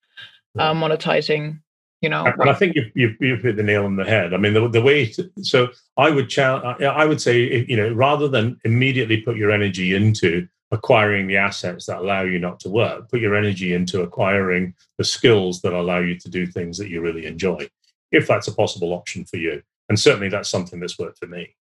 uh, 0.58 0.74
monetizing 0.74 1.60
you 2.02 2.10
know 2.10 2.26
and 2.26 2.50
i 2.50 2.54
think 2.54 2.76
you've, 2.76 2.92
you've, 2.96 3.16
you've, 3.20 3.42
hit 3.42 3.58
the 3.58 3.64
nail 3.64 3.86
on 3.86 3.96
the 3.96 4.06
head. 4.06 4.34
I 4.34 4.38
mean 4.38 4.54
the, 4.54 4.68
the 4.68 4.82
way 4.82 5.06
to, 5.08 5.30
so 5.42 5.70
i 5.98 6.10
would 6.10 6.30
challenge 6.30 6.82
i 6.82 7.06
would 7.06 7.22
say 7.22 7.66
you 7.68 7.78
know 7.78 7.92
rather 7.92 8.28
than 8.28 8.60
immediately 8.64 9.22
put 9.22 9.38
your 9.38 9.52
energy 9.52 9.96
into 9.96 10.48
acquiring 10.72 11.28
the 11.28 11.38
assets 11.38 11.86
that 11.86 12.00
allow 12.00 12.24
you 12.24 12.40
not 12.40 12.60
to 12.62 12.70
work 12.70 13.10
put 13.10 13.22
your 13.22 13.36
energy 13.36 13.74
into 13.74 14.02
acquiring 14.02 14.74
the 14.98 15.04
skills 15.04 15.62
that 15.62 15.74
allow 15.74 16.00
you 16.00 16.18
to 16.20 16.30
do 16.30 16.46
things 16.46 16.78
that 16.78 16.90
you 16.90 17.02
really 17.02 17.26
enjoy 17.26 17.68
if 18.12 18.28
that's 18.28 18.48
a 18.48 18.54
possible 18.54 18.94
option 18.94 19.26
for 19.26 19.38
you 19.38 19.62
and 19.90 20.00
certainly 20.00 20.30
that's 20.30 20.50
something 20.50 20.80
that's 20.80 21.00
worked 21.00 21.20
for 21.20 21.28
me. 21.28 21.56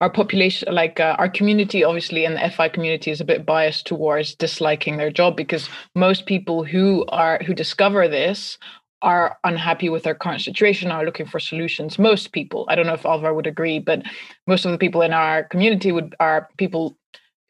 Our 0.00 0.10
population 0.10 0.72
like 0.72 1.00
uh, 1.00 1.16
our 1.18 1.28
community 1.28 1.82
obviously 1.82 2.24
and 2.24 2.36
the 2.36 2.50
fi 2.50 2.68
community 2.68 3.10
is 3.10 3.20
a 3.20 3.24
bit 3.24 3.44
biased 3.44 3.86
towards 3.86 4.34
disliking 4.34 4.96
their 4.96 5.10
job 5.10 5.36
because 5.36 5.68
most 5.94 6.26
people 6.26 6.62
who 6.62 7.04
are 7.08 7.40
who 7.44 7.52
discover 7.52 8.06
this 8.06 8.58
are 9.02 9.38
unhappy 9.44 9.88
with 9.88 10.04
their 10.04 10.14
current 10.14 10.40
situation 10.40 10.90
are 10.90 11.04
looking 11.04 11.26
for 11.26 11.40
solutions. 11.40 11.98
Most 11.98 12.30
people 12.30 12.64
i 12.68 12.76
don't 12.76 12.86
know 12.86 12.94
if 12.94 13.04
alvar 13.04 13.34
would 13.34 13.48
agree 13.48 13.80
but 13.80 14.02
most 14.46 14.64
of 14.64 14.70
the 14.70 14.78
people 14.78 15.02
in 15.02 15.12
our 15.12 15.42
community 15.44 15.90
would 15.90 16.14
are 16.20 16.48
people 16.58 16.96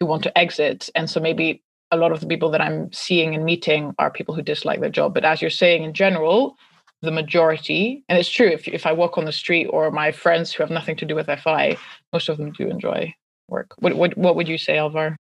who 0.00 0.06
want 0.06 0.22
to 0.22 0.38
exit. 0.38 0.88
And 0.94 1.10
so 1.10 1.20
maybe 1.20 1.62
a 1.90 1.96
lot 1.98 2.12
of 2.12 2.20
the 2.20 2.26
people 2.26 2.50
that 2.50 2.62
i'm 2.62 2.90
seeing 2.92 3.34
and 3.34 3.44
meeting 3.44 3.94
are 3.98 4.10
people 4.10 4.34
who 4.34 4.40
dislike 4.40 4.80
their 4.80 4.88
job. 4.88 5.12
But 5.12 5.26
as 5.26 5.42
you're 5.42 5.50
saying 5.50 5.84
in 5.84 5.92
general 5.92 6.56
the 7.02 7.10
majority, 7.10 8.04
and 8.08 8.18
it's 8.18 8.28
true 8.28 8.48
if 8.48 8.66
if 8.68 8.86
I 8.86 8.92
walk 8.92 9.18
on 9.18 9.24
the 9.24 9.32
street 9.32 9.66
or 9.66 9.90
my 9.90 10.10
friends 10.10 10.52
who 10.52 10.62
have 10.62 10.70
nothing 10.70 10.96
to 10.96 11.04
do 11.04 11.14
with 11.14 11.26
FI, 11.26 11.76
most 12.12 12.28
of 12.28 12.38
them 12.38 12.52
do 12.52 12.68
enjoy 12.68 13.14
work. 13.48 13.74
What 13.78 13.94
what 13.94 14.16
what 14.16 14.36
would 14.36 14.48
you 14.48 14.58
say, 14.58 14.78
Alvar? 14.78 15.16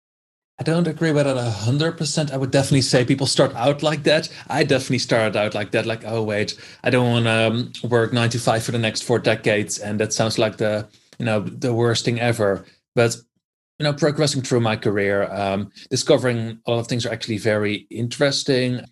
I 0.61 0.65
don't 0.65 0.87
agree 0.87 1.13
with 1.13 1.25
that 1.25 1.37
a 1.37 1.51
hundred 1.51 1.97
percent. 1.97 2.33
I 2.33 2.37
would 2.37 2.51
definitely 2.51 2.83
say 2.83 3.05
people 3.05 3.27
start 3.27 3.55
out 3.57 3.83
like 3.83 4.03
that. 4.05 4.29
I 4.49 4.65
definitely 4.65 4.99
started 4.99 5.37
out 5.37 5.55
like 5.55 5.71
that. 5.73 5.87
Like, 5.87 6.05
oh 6.05 6.23
wait, 6.23 6.57
I 6.85 6.91
don't 6.91 7.11
want 7.11 7.25
to 7.25 7.87
um, 7.87 7.91
work 7.91 8.13
to 8.13 8.39
five 8.39 8.63
for 8.63 8.73
the 8.73 8.79
next 8.79 9.03
four 9.03 9.19
decades, 9.19 9.79
and 9.79 9.99
that 9.99 10.13
sounds 10.13 10.39
like 10.39 10.59
the 10.59 10.89
you 11.19 11.25
know 11.25 11.41
the 11.41 11.75
worst 11.75 12.05
thing 12.05 12.21
ever. 12.21 12.65
But 12.95 13.17
you 13.79 13.85
know, 13.85 13.93
progressing 13.93 14.43
through 14.43 14.61
my 14.61 14.77
career, 14.77 15.25
um, 15.33 15.73
discovering 15.91 16.61
a 16.67 16.71
lot 16.71 16.81
of 16.81 16.87
things 16.87 17.07
are 17.07 17.13
actually 17.13 17.39
very 17.39 17.87
interesting. 17.91 18.85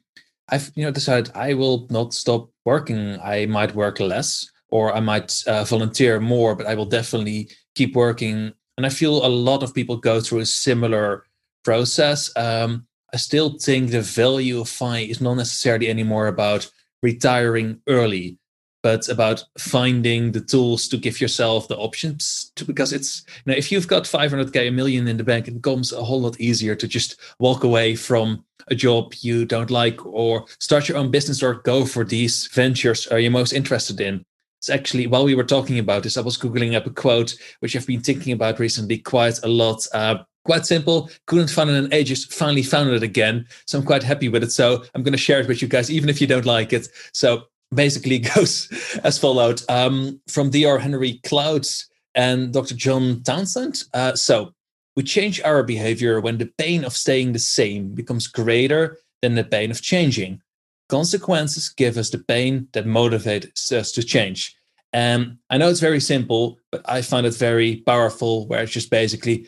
I've 0.49 0.73
you 0.75 0.85
know 0.85 0.91
decided 0.91 1.31
I 1.35 1.55
will 1.55 1.87
not 1.91 2.15
stop 2.15 2.51
working. 2.73 3.19
I 3.35 3.47
might 3.47 3.75
work 3.75 3.97
less, 4.01 4.31
or 4.77 4.85
I 4.99 5.01
might 5.01 5.31
uh, 5.47 5.65
volunteer 5.65 6.21
more, 6.21 6.55
but 6.55 6.67
I 6.71 6.75
will 6.79 6.91
definitely 6.99 7.41
keep 7.75 7.97
working. 7.97 8.37
And 8.77 8.87
I 8.87 8.91
feel 9.01 9.15
a 9.27 9.37
lot 9.49 9.63
of 9.63 9.75
people 9.75 9.97
go 10.11 10.21
through 10.21 10.43
a 10.43 10.47
similar 10.67 11.25
process. 11.65 12.21
Um, 12.37 12.87
I 13.15 13.17
still 13.19 13.51
think 13.67 13.91
the 13.91 14.03
value 14.03 14.61
of 14.61 14.69
FI 14.69 14.99
is 15.13 15.21
not 15.21 15.35
necessarily 15.35 15.89
anymore 15.89 16.29
about 16.29 16.71
retiring 17.03 17.81
early 17.89 18.39
but 18.83 19.09
about 19.09 19.45
finding 19.59 20.33
the 20.33 20.41
tools 20.41 20.89
to 20.89 20.97
give 20.97 21.21
yourself 21.21 21.69
the 21.69 21.77
options 21.77 22.53
to, 22.57 22.65
because 22.65 22.93
it's 22.93 23.25
you 23.45 23.53
know 23.53 23.59
if 23.59 23.71
you've 23.71 23.89
got 23.89 24.05
500k 24.05 24.69
a 24.69 24.71
million 24.71 25.09
in 25.09 25.17
the 25.17 25.25
bank 25.25 25.49
it 25.49 25.55
becomes 25.55 25.93
a 25.93 26.03
whole 26.03 26.21
lot 26.21 26.41
easier 26.41 26.75
to 26.75 26.89
just 26.89 27.21
walk 27.39 27.65
away 27.65 27.95
from 27.95 28.45
a 28.69 28.75
job 28.75 29.15
you 29.21 29.45
don't 29.45 29.71
like 29.71 30.05
or 30.07 30.47
start 30.59 30.89
your 30.89 30.99
own 30.99 31.11
business 31.11 31.43
or 31.43 31.55
go 31.55 31.85
for 31.85 32.05
these 32.05 32.47
ventures 32.49 33.07
are 33.09 33.19
you 33.19 33.31
most 33.31 33.53
interested 33.53 34.01
in. 34.01 34.25
It's 34.59 34.71
actually 34.71 35.07
while 35.07 35.25
we 35.25 35.35
were 35.35 35.45
talking 35.45 35.79
about 35.79 36.03
this 36.03 36.19
i 36.19 36.21
was 36.21 36.37
googling 36.37 36.77
up 36.77 36.85
a 36.85 36.91
quote 36.91 37.35
which 37.61 37.75
i've 37.75 37.87
been 37.87 38.03
thinking 38.03 38.35
about 38.35 38.59
recently 38.59 38.99
quite 38.99 39.43
a 39.43 39.49
lot 39.49 39.87
uh, 39.95 40.17
quite 40.45 40.67
simple 40.67 41.09
couldn't 41.27 41.49
find 41.49 41.71
it 41.71 41.77
in 41.83 41.93
ages 41.95 42.27
finally 42.27 42.63
found 42.63 42.91
it 42.91 43.03
again 43.03 43.47
so 43.65 43.79
i'm 43.79 43.87
quite 43.87 44.03
happy 44.03 44.29
with 44.29 44.43
it 44.43 44.53
so 44.53 44.85
i'm 44.95 45.03
going 45.03 45.13
to 45.13 45.19
share 45.19 45.41
it 45.41 45.49
with 45.49 45.63
you 45.63 45.69
guys 45.69 45.91
even 45.91 46.11
if 46.11 46.21
you 46.21 46.27
don't 46.27 46.45
like 46.45 46.75
it. 46.75 46.89
So 47.15 47.45
basically 47.75 48.19
goes 48.35 48.69
as 49.05 49.19
followed 49.19 49.63
um, 49.69 50.21
from 50.29 50.51
Dr. 50.51 50.79
Henry 50.79 51.21
Clouds 51.25 51.89
and 52.15 52.53
Dr. 52.53 52.75
John 52.75 53.23
Townsend. 53.23 53.85
Uh, 53.95 54.15
so 54.15 54.53
we 54.97 55.03
change 55.03 55.41
our 55.43 55.63
behavior 55.63 56.21
when 56.21 56.39
the 56.39 56.53
pain 56.59 56.85
of 56.85 56.97
staying 56.97 57.33
the 57.33 57.39
same 57.39 57.95
becomes 57.95 58.27
greater 58.27 58.99
than 59.23 59.35
the 59.35 59.45
pain 59.45 59.71
of 59.71 59.83
changing. 59.83 60.41
Consequences 60.89 61.69
give 61.69 61.97
us 61.97 62.11
the 62.11 62.19
pain 62.19 62.67
that 62.73 62.85
motivates 62.85 63.71
us 63.73 63.93
to 63.93 64.03
change. 64.03 64.57
And 64.93 65.39
I 65.49 65.59
know 65.59 65.69
it's 65.69 65.79
very 65.79 66.01
simple, 66.01 66.59
but 66.73 66.83
I 66.85 67.03
find 67.03 67.25
it 67.27 67.35
very 67.35 67.77
powerful, 67.87 68.49
where 68.49 68.63
it's 68.63 68.73
just 68.73 68.91
basically 68.91 69.47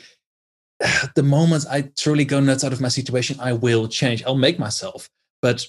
the 1.17 1.23
moment 1.23 1.67
I 1.69 1.91
truly 1.99 2.25
go 2.25 2.41
nuts 2.41 2.65
out 2.65 2.73
of 2.73 2.81
my 2.81 2.89
situation, 2.89 3.39
I 3.41 3.53
will 3.53 3.89
change. 3.89 4.23
I'll 4.25 4.37
make 4.37 4.59
myself. 4.59 5.09
But 5.41 5.67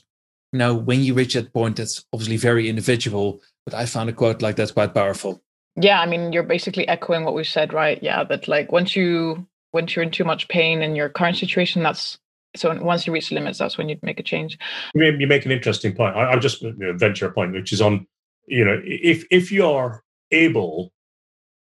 you 0.53 0.59
know, 0.59 0.75
when 0.75 1.01
you 1.01 1.15
reach 1.15 1.33
that 1.33 1.51
point, 1.51 1.77
that's 1.77 2.05
obviously 2.13 2.37
very 2.37 2.69
individual. 2.69 3.41
But 3.65 3.73
I 3.73 3.87
found 3.87 4.09
a 4.09 4.13
quote 4.13 4.41
like 4.41 4.55
that's 4.55 4.71
quite 4.71 4.93
powerful. 4.93 5.41
Yeah, 5.75 5.99
I 5.99 6.05
mean, 6.05 6.31
you're 6.31 6.43
basically 6.43 6.87
echoing 6.87 7.25
what 7.25 7.33
we 7.33 7.43
said, 7.43 7.73
right? 7.73 8.01
Yeah, 8.03 8.23
that 8.25 8.47
like 8.47 8.71
once 8.71 8.95
you 8.95 9.47
once 9.73 9.95
you're 9.95 10.03
in 10.03 10.11
too 10.11 10.23
much 10.23 10.47
pain 10.49 10.83
in 10.83 10.95
your 10.95 11.09
current 11.09 11.37
situation, 11.37 11.81
that's 11.81 12.19
so 12.55 12.71
once 12.83 13.07
you 13.07 13.13
reach 13.13 13.29
the 13.29 13.35
limits, 13.35 13.57
that's 13.57 13.79
when 13.79 13.89
you'd 13.89 14.03
make 14.03 14.19
a 14.19 14.23
change. 14.23 14.59
You 14.93 15.27
make 15.27 15.43
an 15.43 15.51
interesting 15.51 15.95
point. 15.95 16.15
I, 16.15 16.31
will 16.31 16.39
just 16.39 16.61
you 16.61 16.75
know, 16.77 16.93
venture 16.93 17.25
a 17.25 17.31
point, 17.31 17.53
which 17.53 17.73
is 17.73 17.81
on, 17.81 18.05
you 18.45 18.63
know, 18.63 18.79
if 18.85 19.25
if 19.31 19.51
you're 19.51 20.03
able 20.29 20.93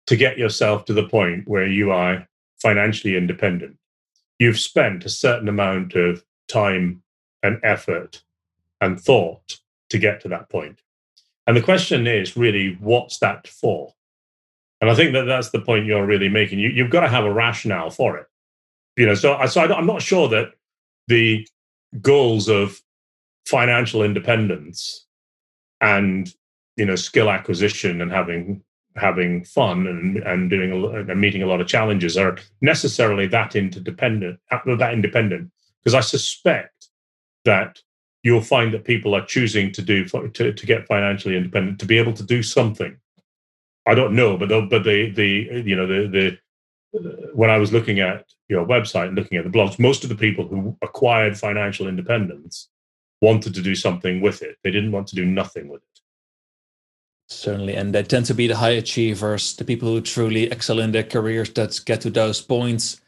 to 0.08 0.18
get 0.18 0.38
yourself 0.38 0.84
to 0.86 0.94
the 0.94 1.08
point 1.08 1.48
where 1.48 1.68
you 1.68 1.92
are 1.92 2.28
financially 2.62 3.16
independent, 3.16 3.78
you've 4.40 4.60
spent 4.60 5.06
a 5.06 5.10
certain 5.10 5.48
amount 5.48 5.96
of 5.96 6.22
time 6.50 7.02
and 7.44 7.62
effort 7.64 8.22
and 8.84 9.00
thought 9.00 9.60
to 9.90 9.98
get 9.98 10.22
to 10.22 10.28
that 10.30 10.50
point. 10.50 10.80
And 11.48 11.56
the 11.56 11.62
question 11.62 12.08
is 12.08 12.38
really, 12.38 12.78
what's 12.80 13.20
that 13.20 13.48
for? 13.48 13.94
And 14.82 14.90
I 14.90 14.96
think 14.96 15.14
that 15.14 15.24
that's 15.24 15.52
the 15.52 15.62
point 15.62 15.86
you're 15.86 16.06
really 16.06 16.30
making. 16.30 16.60
You, 16.60 16.70
you've 16.70 16.90
got 16.90 17.02
to 17.02 17.08
have 17.10 17.26
a 17.26 17.34
rationale 17.34 17.90
for 17.90 18.18
it. 18.18 18.28
You 18.98 19.06
know, 19.08 19.16
so, 19.16 19.34
I'm 19.34 19.86
not 19.86 20.02
sure 20.02 20.28
that 20.30 20.52
the 21.08 21.48
goals 22.02 22.48
of 22.50 22.80
financial 23.46 24.04
independence 24.04 25.06
and 25.82 26.34
you 26.78 26.86
know 26.86 26.96
skill 26.96 27.30
acquisition 27.30 28.02
and 28.02 28.12
having 28.12 28.64
having 28.96 29.44
fun 29.44 29.86
and 29.88 30.18
and 30.18 30.50
doing 30.50 30.72
a, 30.72 31.12
and 31.12 31.20
meeting 31.20 31.44
a 31.44 31.46
lot 31.46 31.60
of 31.60 31.68
challenges 31.68 32.16
are 32.16 32.38
necessarily 32.62 33.28
that 33.28 33.56
interdependent 33.56 34.40
that 34.50 34.94
independent 34.94 35.52
because 35.80 35.94
I 35.94 36.00
suspect 36.00 36.88
that 37.44 37.80
you'll 38.24 38.42
find 38.42 38.74
that 38.74 38.86
people 38.86 39.14
are 39.14 39.26
choosing 39.26 39.72
to 39.74 39.82
do 39.82 40.06
to, 40.06 40.54
to 40.54 40.66
get 40.66 40.88
financially 40.88 41.36
independent 41.36 41.80
to 41.80 41.86
be 41.86 41.98
able 41.98 42.14
to 42.14 42.24
do 42.24 42.42
something. 42.42 42.98
I 43.86 43.96
don't 43.96 44.16
know, 44.16 44.38
but 44.38 44.50
but 44.70 44.84
the 44.84 45.12
the 45.12 45.64
you 45.66 45.76
know 45.76 45.86
the 45.86 46.08
the 46.08 46.38
when 47.34 47.50
I 47.50 47.58
was 47.58 47.74
looking 47.74 48.00
at 48.00 48.26
your 48.48 48.66
website 48.66 49.08
and 49.08 49.16
looking 49.16 49.38
at 49.38 49.44
the 49.44 49.50
blogs, 49.50 49.80
most 49.80 50.04
of 50.04 50.10
the 50.10 50.16
people 50.16 50.48
who 50.48 50.78
acquired 50.82 51.38
financial 51.38 51.88
independence 51.88 52.70
wanted 53.22 53.54
to 53.56 53.62
do 53.62 53.76
something 53.76 54.22
with 54.22 54.42
it. 54.42 54.58
They 54.64 54.72
didn't 54.72 54.92
want 54.92 55.08
to 55.08 55.16
do 55.16 55.26
nothing 55.26 55.68
with 55.68 55.82
it. 55.82 56.00
Certainly, 57.30 57.76
and 57.76 57.96
they 57.96 58.04
tend 58.04 58.26
to 58.28 58.34
be 58.34 58.48
the 58.48 58.58
high 58.58 58.72
achievers, 58.72 59.56
the 59.56 59.66
people 59.66 59.90
who 59.90 60.02
truly 60.02 60.44
excel 60.44 60.80
in 60.80 60.92
their 60.92 61.04
careers 61.04 61.50
that 61.54 61.80
get 61.86 62.02
to 62.02 62.10
those 62.10 62.42
points 62.42 63.02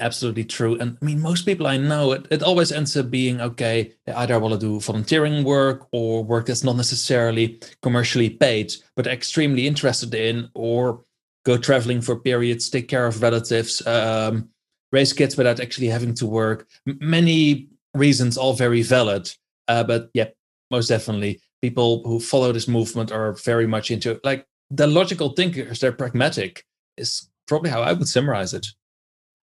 absolutely 0.00 0.44
true. 0.44 0.78
And 0.78 0.98
I 1.00 1.04
mean, 1.04 1.20
most 1.20 1.46
people 1.46 1.66
I 1.66 1.76
know, 1.76 2.12
it, 2.12 2.26
it 2.30 2.42
always 2.42 2.72
ends 2.72 2.96
up 2.96 3.10
being 3.10 3.40
okay, 3.40 3.92
either 4.06 4.34
I 4.34 4.38
want 4.38 4.54
to 4.54 4.60
do 4.60 4.80
volunteering 4.80 5.44
work 5.44 5.86
or 5.92 6.24
work 6.24 6.46
that's 6.46 6.64
not 6.64 6.76
necessarily 6.76 7.60
commercially 7.82 8.30
paid, 8.30 8.74
but 8.94 9.06
extremely 9.06 9.66
interested 9.66 10.14
in, 10.14 10.48
or 10.54 11.04
go 11.44 11.56
traveling 11.56 12.00
for 12.00 12.16
periods, 12.16 12.68
take 12.68 12.88
care 12.88 13.06
of 13.06 13.22
relatives, 13.22 13.86
um, 13.86 14.48
raise 14.92 15.12
kids 15.12 15.36
without 15.36 15.60
actually 15.60 15.88
having 15.88 16.14
to 16.14 16.26
work. 16.26 16.66
M- 16.88 16.98
many 17.00 17.68
reasons, 17.94 18.36
all 18.36 18.52
very 18.52 18.82
valid. 18.82 19.30
Uh, 19.68 19.84
but 19.84 20.10
yeah, 20.14 20.28
most 20.70 20.88
definitely, 20.88 21.40
people 21.62 22.02
who 22.04 22.20
follow 22.20 22.52
this 22.52 22.68
movement 22.68 23.10
are 23.12 23.32
very 23.32 23.66
much 23.66 23.90
into 23.90 24.20
like 24.24 24.46
the 24.70 24.86
logical 24.86 25.30
thinkers, 25.30 25.80
they're 25.80 25.92
pragmatic, 25.92 26.64
is 26.96 27.28
probably 27.46 27.70
how 27.70 27.82
I 27.82 27.92
would 27.92 28.08
summarize 28.08 28.52
it. 28.52 28.66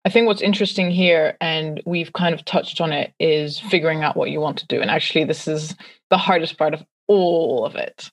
I 0.03 0.09
think 0.09 0.25
what's 0.25 0.41
interesting 0.41 0.89
here, 0.89 1.37
and 1.41 1.81
we've 1.85 2.13
kind 2.13 2.33
of 2.33 2.43
touched 2.45 2.81
on 2.81 2.91
it, 2.91 3.13
is 3.19 3.59
figuring 3.59 4.03
out 4.03 4.17
what 4.17 4.31
you 4.31 4.39
want 4.39 4.57
to 4.57 4.67
do. 4.67 4.81
And 4.81 4.89
actually, 4.89 5.25
this 5.25 5.47
is 5.47 5.75
the 6.09 6.17
hardest 6.17 6.57
part 6.57 6.73
of 6.73 6.83
all 7.07 7.65
of 7.65 7.75
it 7.75 8.09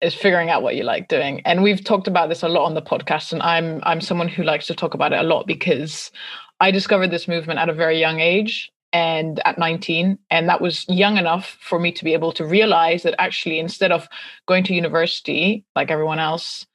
is 0.00 0.14
figuring 0.14 0.48
out 0.48 0.62
what 0.62 0.76
you 0.76 0.84
like 0.84 1.08
doing. 1.08 1.42
And 1.44 1.62
we've 1.62 1.82
talked 1.82 2.06
about 2.06 2.28
this 2.28 2.42
a 2.42 2.48
lot 2.48 2.64
on 2.64 2.74
the 2.74 2.82
podcast. 2.82 3.32
And 3.32 3.42
I'm 3.42 3.80
I'm 3.84 4.00
someone 4.00 4.28
who 4.28 4.42
likes 4.42 4.66
to 4.68 4.74
talk 4.74 4.94
about 4.94 5.12
it 5.12 5.18
a 5.18 5.24
lot 5.24 5.46
because 5.46 6.10
I 6.60 6.70
discovered 6.70 7.10
this 7.10 7.28
movement 7.28 7.58
at 7.58 7.68
a 7.68 7.74
very 7.74 7.98
young 7.98 8.20
age 8.20 8.70
and 8.92 9.40
at 9.44 9.58
19 9.58 10.18
and 10.30 10.48
that 10.48 10.62
was 10.62 10.86
young 10.88 11.18
enough 11.18 11.58
for 11.60 11.78
me 11.78 11.92
to 11.92 12.04
be 12.04 12.14
able 12.14 12.32
to 12.32 12.46
realize 12.46 13.02
that 13.02 13.14
actually 13.18 13.58
instead 13.58 13.92
of 13.92 14.08
going 14.46 14.64
to 14.64 14.72
university 14.72 15.62
like 15.76 15.90
everyone 15.90 16.18
else 16.18 16.66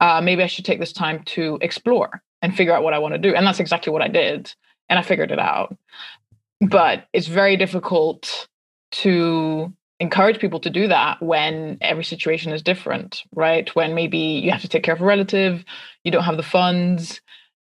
uh, 0.00 0.20
maybe 0.20 0.42
i 0.42 0.46
should 0.46 0.66
take 0.66 0.80
this 0.80 0.92
time 0.92 1.22
to 1.24 1.56
explore 1.62 2.22
and 2.42 2.54
figure 2.54 2.74
out 2.74 2.82
what 2.82 2.92
I 2.92 2.98
want 2.98 3.14
to 3.14 3.18
do. 3.18 3.34
And 3.34 3.46
that's 3.46 3.60
exactly 3.60 3.92
what 3.92 4.02
I 4.02 4.08
did. 4.08 4.52
And 4.88 4.98
I 4.98 5.02
figured 5.02 5.30
it 5.30 5.38
out. 5.38 5.76
But 6.60 7.06
it's 7.12 7.28
very 7.28 7.56
difficult 7.56 8.48
to 8.92 9.72
encourage 10.00 10.40
people 10.40 10.60
to 10.60 10.70
do 10.70 10.88
that 10.88 11.22
when 11.22 11.78
every 11.80 12.04
situation 12.04 12.52
is 12.52 12.62
different, 12.62 13.22
right? 13.34 13.74
When 13.74 13.94
maybe 13.94 14.18
you 14.18 14.50
have 14.50 14.60
to 14.62 14.68
take 14.68 14.82
care 14.82 14.94
of 14.94 15.00
a 15.00 15.04
relative, 15.04 15.64
you 16.04 16.10
don't 16.10 16.24
have 16.24 16.36
the 16.36 16.42
funds, 16.42 17.20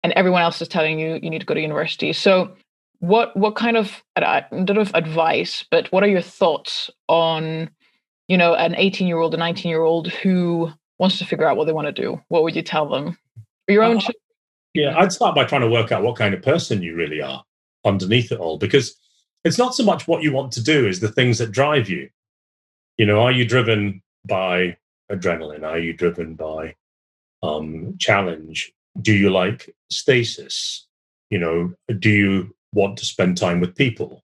and 0.04 0.12
everyone 0.14 0.42
else 0.42 0.62
is 0.62 0.68
telling 0.68 1.00
you 1.00 1.20
you 1.22 1.30
need 1.30 1.40
to 1.40 1.46
go 1.46 1.54
to 1.54 1.62
university. 1.62 2.14
So 2.14 2.56
what 3.00 3.36
what 3.38 3.56
kind 3.56 3.78
of 3.78 4.04
I 4.16 4.44
don't 4.52 4.76
know 4.76 4.82
if 4.82 4.94
advice, 4.94 5.66
but 5.70 5.92
what 5.92 6.04
are 6.04 6.08
your 6.08 6.22
thoughts 6.22 6.90
on, 7.08 7.70
you 8.28 8.38
know, 8.38 8.56
an 8.56 8.76
18 8.76 9.08
year 9.08 9.20
old, 9.20 9.34
a 9.34 9.38
19 9.38 9.70
year 9.70 9.82
old 9.82 10.08
who 10.08 10.72
wants 10.98 11.18
to 11.20 11.26
figure 11.26 11.48
out 11.48 11.58
what 11.58 11.66
they 11.66 11.74
want 11.74 11.88
to 11.88 12.02
do? 12.02 12.22
What 12.30 12.44
would 12.44 12.56
you 12.56 12.62
tell 12.62 12.90
them? 12.90 13.18
Your 13.68 13.84
own 13.84 13.98
uh, 13.98 14.12
yeah, 14.76 14.96
I'd 14.98 15.12
start 15.12 15.36
by 15.36 15.46
trying 15.46 15.62
to 15.62 15.70
work 15.70 15.92
out 15.92 16.04
what 16.04 16.18
kind 16.18 16.34
of 16.34 16.42
person 16.42 16.84
you 16.84 16.96
really 16.96 17.22
are 17.22 17.44
underneath 17.86 18.32
it 18.32 18.40
all, 18.40 18.58
because 18.58 18.96
it's 19.46 19.58
not 19.58 19.74
so 19.74 19.84
much 19.84 20.08
what 20.08 20.22
you 20.22 20.34
want 20.34 20.52
to 20.52 20.64
do 20.64 20.86
is 20.86 21.00
the 21.00 21.08
things 21.08 21.38
that 21.38 21.52
drive 21.52 21.90
you. 21.90 22.10
You 22.98 23.06
know, 23.06 23.22
are 23.22 23.32
you 23.32 23.46
driven 23.46 24.02
by 24.28 24.76
adrenaline? 25.12 25.64
Are 25.64 25.80
you 25.80 25.94
driven 25.94 26.36
by 26.36 26.76
um, 27.42 27.96
challenge? 28.00 28.74
Do 29.02 29.14
you 29.14 29.30
like 29.30 29.74
stasis? 29.90 30.88
You 31.30 31.40
know, 31.40 31.74
do 32.00 32.10
you 32.10 32.56
want 32.74 32.98
to 32.98 33.06
spend 33.06 33.38
time 33.38 33.62
with 33.62 33.76
people? 33.76 34.24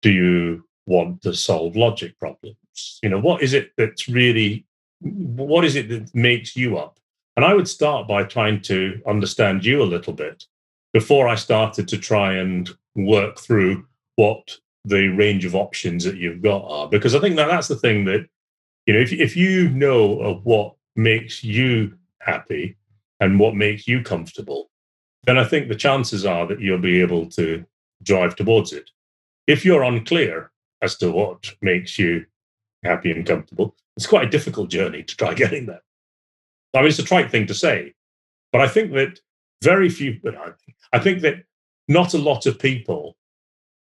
Do 0.00 0.10
you 0.10 0.64
want 0.86 1.22
to 1.22 1.34
solve 1.34 1.74
logic 1.76 2.18
problems? 2.18 2.56
You 3.02 3.08
know, 3.08 3.20
what 3.20 3.42
is 3.42 3.52
it 3.52 3.72
that's 3.76 4.08
really, 4.08 4.64
what 5.00 5.64
is 5.64 5.76
it 5.76 5.88
that 5.88 6.14
makes 6.14 6.56
you 6.56 6.78
up? 6.78 6.98
And 7.36 7.44
I 7.44 7.54
would 7.54 7.68
start 7.68 8.06
by 8.06 8.24
trying 8.24 8.60
to 8.62 9.00
understand 9.06 9.64
you 9.64 9.82
a 9.82 9.84
little 9.84 10.12
bit 10.12 10.44
before 10.92 11.28
I 11.28 11.34
started 11.34 11.88
to 11.88 11.98
try 11.98 12.34
and 12.34 12.68
work 12.94 13.38
through 13.38 13.86
what 14.16 14.58
the 14.84 15.08
range 15.08 15.44
of 15.44 15.54
options 15.54 16.04
that 16.04 16.16
you've 16.16 16.42
got 16.42 16.64
are. 16.68 16.88
Because 16.88 17.14
I 17.14 17.20
think 17.20 17.36
that 17.36 17.48
that's 17.48 17.68
the 17.68 17.76
thing 17.76 18.04
that, 18.04 18.26
you 18.86 18.94
know, 18.94 19.00
if, 19.00 19.12
if 19.12 19.36
you 19.36 19.70
know 19.70 20.20
of 20.20 20.44
what 20.44 20.74
makes 20.96 21.42
you 21.42 21.96
happy 22.20 22.76
and 23.20 23.38
what 23.38 23.54
makes 23.54 23.88
you 23.88 24.02
comfortable, 24.02 24.70
then 25.24 25.38
I 25.38 25.44
think 25.44 25.68
the 25.68 25.74
chances 25.74 26.26
are 26.26 26.46
that 26.48 26.60
you'll 26.60 26.78
be 26.78 27.00
able 27.00 27.26
to 27.30 27.64
drive 28.02 28.36
towards 28.36 28.72
it. 28.72 28.90
If 29.46 29.64
you're 29.64 29.82
unclear 29.82 30.50
as 30.82 30.96
to 30.98 31.10
what 31.10 31.54
makes 31.62 31.98
you 31.98 32.26
happy 32.84 33.12
and 33.12 33.24
comfortable, 33.24 33.76
it's 33.96 34.06
quite 34.06 34.26
a 34.26 34.30
difficult 34.30 34.68
journey 34.68 35.02
to 35.04 35.16
try 35.16 35.34
getting 35.42 35.66
there. 35.66 35.82
I 36.74 36.78
mean, 36.78 36.88
it's 36.88 36.98
a 36.98 37.04
trite 37.04 37.30
thing 37.30 37.46
to 37.46 37.54
say, 37.54 37.94
but 38.50 38.60
I 38.60 38.68
think 38.68 38.92
that 38.92 39.20
very 39.62 39.88
few, 39.88 40.18
I 40.92 40.98
think 40.98 41.20
that 41.22 41.44
not 41.88 42.14
a 42.14 42.18
lot 42.18 42.46
of 42.46 42.58
people, 42.58 43.16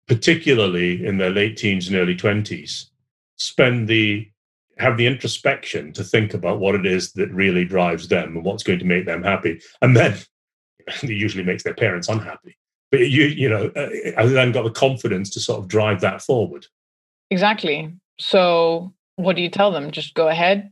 particularly 0.07 1.05
in 1.05 1.17
their 1.17 1.29
late 1.29 1.57
teens 1.57 1.87
and 1.87 1.95
early 1.95 2.15
20s, 2.15 2.85
spend 3.37 3.87
the 3.87 4.29
have 4.77 4.97
the 4.97 5.07
introspection 5.07 5.91
to 5.91 6.03
think 6.03 6.33
about 6.33 6.59
what 6.59 6.73
it 6.73 6.85
is 6.85 7.11
that 7.11 7.29
really 7.33 7.65
drives 7.65 8.07
them 8.07 8.37
and 8.37 8.45
what's 8.45 8.63
going 8.63 8.79
to 8.79 8.85
make 8.85 9.05
them 9.05 9.21
happy. 9.21 9.61
And 9.81 9.95
then 9.95 10.17
it 10.87 11.09
usually 11.09 11.43
makes 11.43 11.63
their 11.63 11.73
parents 11.73 12.07
unhappy. 12.07 12.57
But 12.89 13.01
you, 13.01 13.25
you 13.25 13.49
know, 13.49 13.67
uh, 13.75 14.25
then 14.25 14.51
got 14.51 14.63
the 14.63 14.71
confidence 14.71 15.29
to 15.31 15.39
sort 15.39 15.59
of 15.59 15.67
drive 15.67 16.01
that 16.01 16.21
forward. 16.21 16.65
Exactly. 17.29 17.93
So 18.19 18.93
what 19.17 19.35
do 19.35 19.41
you 19.41 19.49
tell 19.49 19.71
them? 19.71 19.91
Just 19.91 20.13
go 20.13 20.29
ahead, 20.29 20.71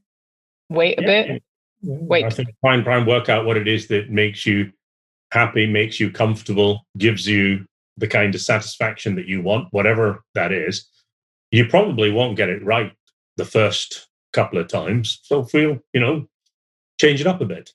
wait 0.70 0.98
a 1.00 1.02
yeah. 1.02 1.08
bit, 1.08 1.44
Wait. 1.82 2.26
I 2.26 2.30
think 2.30 2.50
try 2.64 2.74
and 2.76 2.84
try 2.84 2.98
and 2.98 3.08
work 3.08 3.30
out 3.30 3.46
what 3.46 3.58
it 3.58 3.68
is 3.68 3.88
that 3.88 4.10
makes 4.10 4.46
you 4.46 4.72
happy, 5.32 5.68
makes 5.68 6.00
you 6.00 6.12
comfortable, 6.12 6.86
gives 6.98 7.28
you 7.28 7.66
the 7.98 8.08
kind 8.08 8.34
of 8.34 8.42
satisfaction 8.42 9.16
that 9.16 9.28
you 9.28 9.42
want, 9.42 9.68
whatever 9.72 10.24
that 10.36 10.52
is. 10.52 10.88
You 11.52 11.68
probably 11.68 12.12
won't 12.12 12.38
get 12.38 12.50
it 12.50 12.64
right 12.64 12.94
the 13.38 13.46
first 13.46 14.08
couple 14.34 14.60
of 14.60 14.68
times. 14.68 15.20
So 15.24 15.44
feel, 15.44 15.80
you 15.94 16.00
know, 16.00 16.28
change 17.00 17.22
it 17.22 17.28
up 17.28 17.42
a 17.42 17.46
bit. 17.46 17.72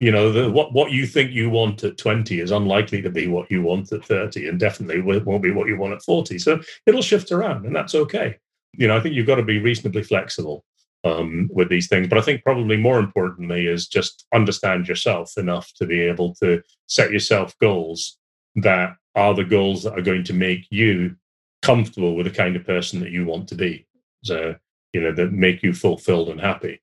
You 0.00 0.12
know, 0.12 0.30
the, 0.30 0.50
what 0.50 0.72
what 0.72 0.92
you 0.92 1.06
think 1.06 1.32
you 1.32 1.50
want 1.50 1.82
at 1.82 1.98
20 1.98 2.38
is 2.38 2.52
unlikely 2.52 3.02
to 3.02 3.10
be 3.10 3.26
what 3.26 3.50
you 3.50 3.62
want 3.62 3.92
at 3.92 4.04
30 4.04 4.48
and 4.48 4.60
definitely 4.60 5.00
won't 5.00 5.42
be 5.42 5.50
what 5.50 5.66
you 5.66 5.76
want 5.76 5.94
at 5.94 6.02
40. 6.02 6.38
So 6.38 6.60
it'll 6.86 7.02
shift 7.02 7.32
around 7.32 7.66
and 7.66 7.74
that's 7.74 7.96
okay. 7.96 8.36
You 8.74 8.86
know, 8.86 8.96
I 8.96 9.00
think 9.00 9.16
you've 9.16 9.26
got 9.26 9.36
to 9.36 9.42
be 9.42 9.58
reasonably 9.58 10.04
flexible 10.04 10.64
um, 11.04 11.48
with 11.52 11.68
these 11.68 11.88
things. 11.88 12.08
But 12.08 12.18
I 12.18 12.22
think 12.22 12.42
probably 12.42 12.76
more 12.76 12.98
importantly 12.98 13.66
is 13.66 13.86
just 13.86 14.26
understand 14.34 14.88
yourself 14.88 15.36
enough 15.36 15.72
to 15.74 15.86
be 15.86 16.00
able 16.00 16.34
to 16.36 16.62
set 16.86 17.10
yourself 17.10 17.54
goals 17.60 18.18
that 18.56 18.94
are 19.14 19.34
the 19.34 19.44
goals 19.44 19.82
that 19.82 19.98
are 19.98 20.02
going 20.02 20.24
to 20.24 20.32
make 20.32 20.66
you 20.70 21.16
comfortable 21.62 22.14
with 22.14 22.26
the 22.26 22.32
kind 22.32 22.56
of 22.56 22.64
person 22.64 23.00
that 23.00 23.10
you 23.10 23.24
want 23.24 23.48
to 23.48 23.54
be. 23.54 23.86
So, 24.24 24.54
you 24.92 25.00
know, 25.00 25.12
that 25.12 25.32
make 25.32 25.62
you 25.62 25.72
fulfilled 25.72 26.28
and 26.28 26.40
happy. 26.40 26.80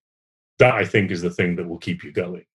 That 0.59 0.75
I 0.75 0.85
think 0.85 1.11
is 1.11 1.21
the 1.21 1.29
thing 1.29 1.55
that 1.57 1.67
will 1.67 1.77
keep 1.77 2.03
you 2.03 2.11
going. 2.11 2.45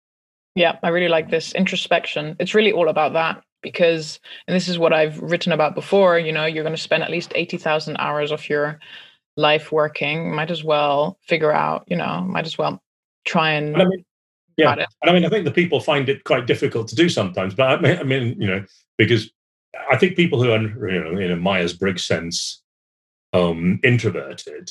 Yeah, 0.54 0.78
I 0.82 0.88
really 0.88 1.08
like 1.08 1.30
this 1.30 1.54
introspection. 1.54 2.36
It's 2.40 2.54
really 2.54 2.72
all 2.72 2.88
about 2.88 3.12
that. 3.12 3.42
because 3.62 4.20
and 4.46 4.54
this 4.54 4.68
is 4.68 4.78
what 4.78 4.92
I've 4.92 5.20
written 5.20 5.52
about 5.52 5.74
before, 5.74 6.18
you 6.18 6.32
know, 6.32 6.46
you're 6.46 6.64
going 6.64 6.74
to 6.74 6.80
spend 6.80 7.02
at 7.02 7.10
least 7.10 7.32
80,000 7.34 7.96
hours 7.98 8.32
of 8.32 8.48
your 8.48 8.80
life 9.36 9.72
working, 9.72 10.34
might 10.34 10.50
as 10.50 10.64
well 10.64 11.18
figure 11.26 11.52
out, 11.52 11.84
you 11.86 11.96
know, 11.96 12.20
might 12.22 12.46
as 12.46 12.58
well 12.58 12.82
try 13.24 13.52
and 13.52 13.76
I 13.76 13.84
mean, 13.84 14.04
yeah. 14.56 14.72
And 14.74 15.10
I 15.10 15.12
mean, 15.12 15.24
I 15.24 15.28
think 15.28 15.44
the 15.44 15.50
people 15.50 15.80
find 15.80 16.08
it 16.08 16.24
quite 16.24 16.46
difficult 16.46 16.88
to 16.88 16.94
do 16.94 17.08
sometimes, 17.08 17.54
but 17.54 17.68
I 17.68 17.80
mean, 17.80 17.98
I 17.98 18.02
mean, 18.02 18.40
you 18.40 18.46
know, 18.46 18.64
because 18.98 19.30
I 19.90 19.96
think 19.96 20.16
people 20.16 20.42
who 20.42 20.50
are, 20.50 20.60
you 20.60 21.00
know, 21.00 21.18
in 21.18 21.30
a 21.30 21.36
Myers 21.36 21.72
Briggs 21.72 22.04
sense, 22.04 22.62
um, 23.32 23.80
introverted 23.84 24.70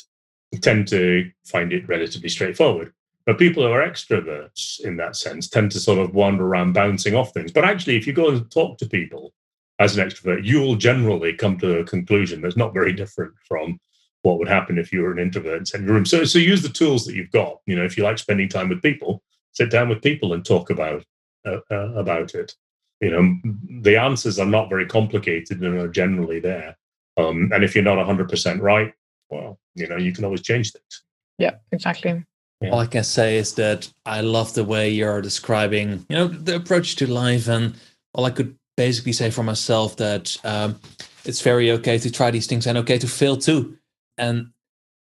tend 0.62 0.88
to 0.90 1.30
find 1.46 1.72
it 1.72 1.88
relatively 1.88 2.30
straightforward. 2.30 2.92
But 3.26 3.38
people 3.38 3.64
who 3.64 3.72
are 3.72 3.88
extroverts 3.88 4.80
in 4.84 4.98
that 4.98 5.16
sense 5.16 5.48
tend 5.48 5.72
to 5.72 5.80
sort 5.80 6.00
of 6.00 6.16
wander 6.16 6.46
around 6.46 6.74
bouncing 6.74 7.16
off 7.16 7.34
things. 7.34 7.52
But 7.52 7.66
actually, 7.66 7.96
if 7.96 8.08
you 8.08 8.14
go 8.14 8.30
and 8.30 8.50
talk 8.50 8.78
to 8.80 8.90
people 8.90 9.34
as 9.78 9.96
an 9.96 10.08
extrovert, 10.08 10.44
you'll 10.44 10.76
generally 10.76 11.34
come 11.34 11.58
to 11.60 11.80
a 11.80 11.84
conclusion 11.84 12.42
that's 12.42 12.58
not 12.58 12.74
very 12.74 12.92
different 12.92 13.34
from 13.48 13.80
what 14.24 14.38
would 14.38 14.48
happen 14.48 14.78
if 14.78 14.92
you 14.92 15.02
were 15.02 15.12
an 15.12 15.20
introvert 15.20 15.74
and 15.74 15.82
in 15.82 15.86
your 15.86 15.96
room. 15.96 16.06
So, 16.06 16.24
so 16.26 16.40
use 16.40 16.62
the 16.62 16.70
tools 16.70 17.06
that 17.06 17.16
you've 17.16 17.32
got. 17.32 17.60
You 17.66 17.76
know, 17.76 17.86
if 17.86 17.98
you 17.98 18.04
like 18.04 18.18
spending 18.18 18.50
time 18.50 18.70
with 18.70 18.82
people, 18.82 19.24
sit 19.54 19.72
down 19.72 19.90
with 19.90 20.02
people 20.02 20.34
and 20.34 20.46
talk 20.46 20.70
about 20.70 21.04
uh, 21.46 21.60
uh, 21.72 21.94
about 21.94 22.36
it. 22.36 22.54
You 23.00 23.12
know, 23.12 23.36
the 23.82 23.98
answers 23.98 24.40
are 24.40 24.46
not 24.46 24.70
very 24.70 24.86
complicated 24.86 25.62
and 25.62 25.78
are 25.80 25.88
generally 25.88 26.42
there. 26.42 26.78
Um, 27.16 27.50
and 27.54 27.64
if 27.64 27.74
you're 27.74 27.84
not 27.84 27.98
100% 27.98 28.62
right, 28.62 28.94
well, 29.30 29.58
you 29.76 29.88
know, 29.88 29.98
you 29.98 30.12
can 30.14 30.26
always 30.26 30.42
change 30.42 30.74
things. 30.74 31.04
Yeah, 31.38 31.56
exactly. 31.72 32.24
Yeah. 32.62 32.70
All 32.72 32.80
I 32.80 32.88
can 32.88 33.06
say 33.06 33.38
is 33.38 33.54
that 33.56 33.90
I 34.06 34.20
love 34.20 34.54
the 34.54 34.66
way 34.66 34.90
you're 34.90 35.22
describing, 35.22 36.06
you 36.10 36.16
know, 36.18 36.28
the 36.28 36.58
approach 36.58 36.98
to 36.98 37.08
life, 37.08 37.48
and 37.48 37.74
all 38.14 38.26
I 38.26 38.32
could 38.32 38.58
basically 38.76 39.14
say 39.14 39.30
for 39.30 39.44
myself 39.44 39.96
that 39.96 40.36
um, 40.44 40.78
it's 41.24 41.42
very 41.42 41.72
okay 41.72 41.98
to 41.98 42.12
try 42.12 42.32
these 42.32 42.48
things 42.48 42.68
and 42.68 42.78
okay 42.80 42.98
to 42.98 43.08
fail 43.08 43.38
too. 43.38 43.78
And 44.20 44.52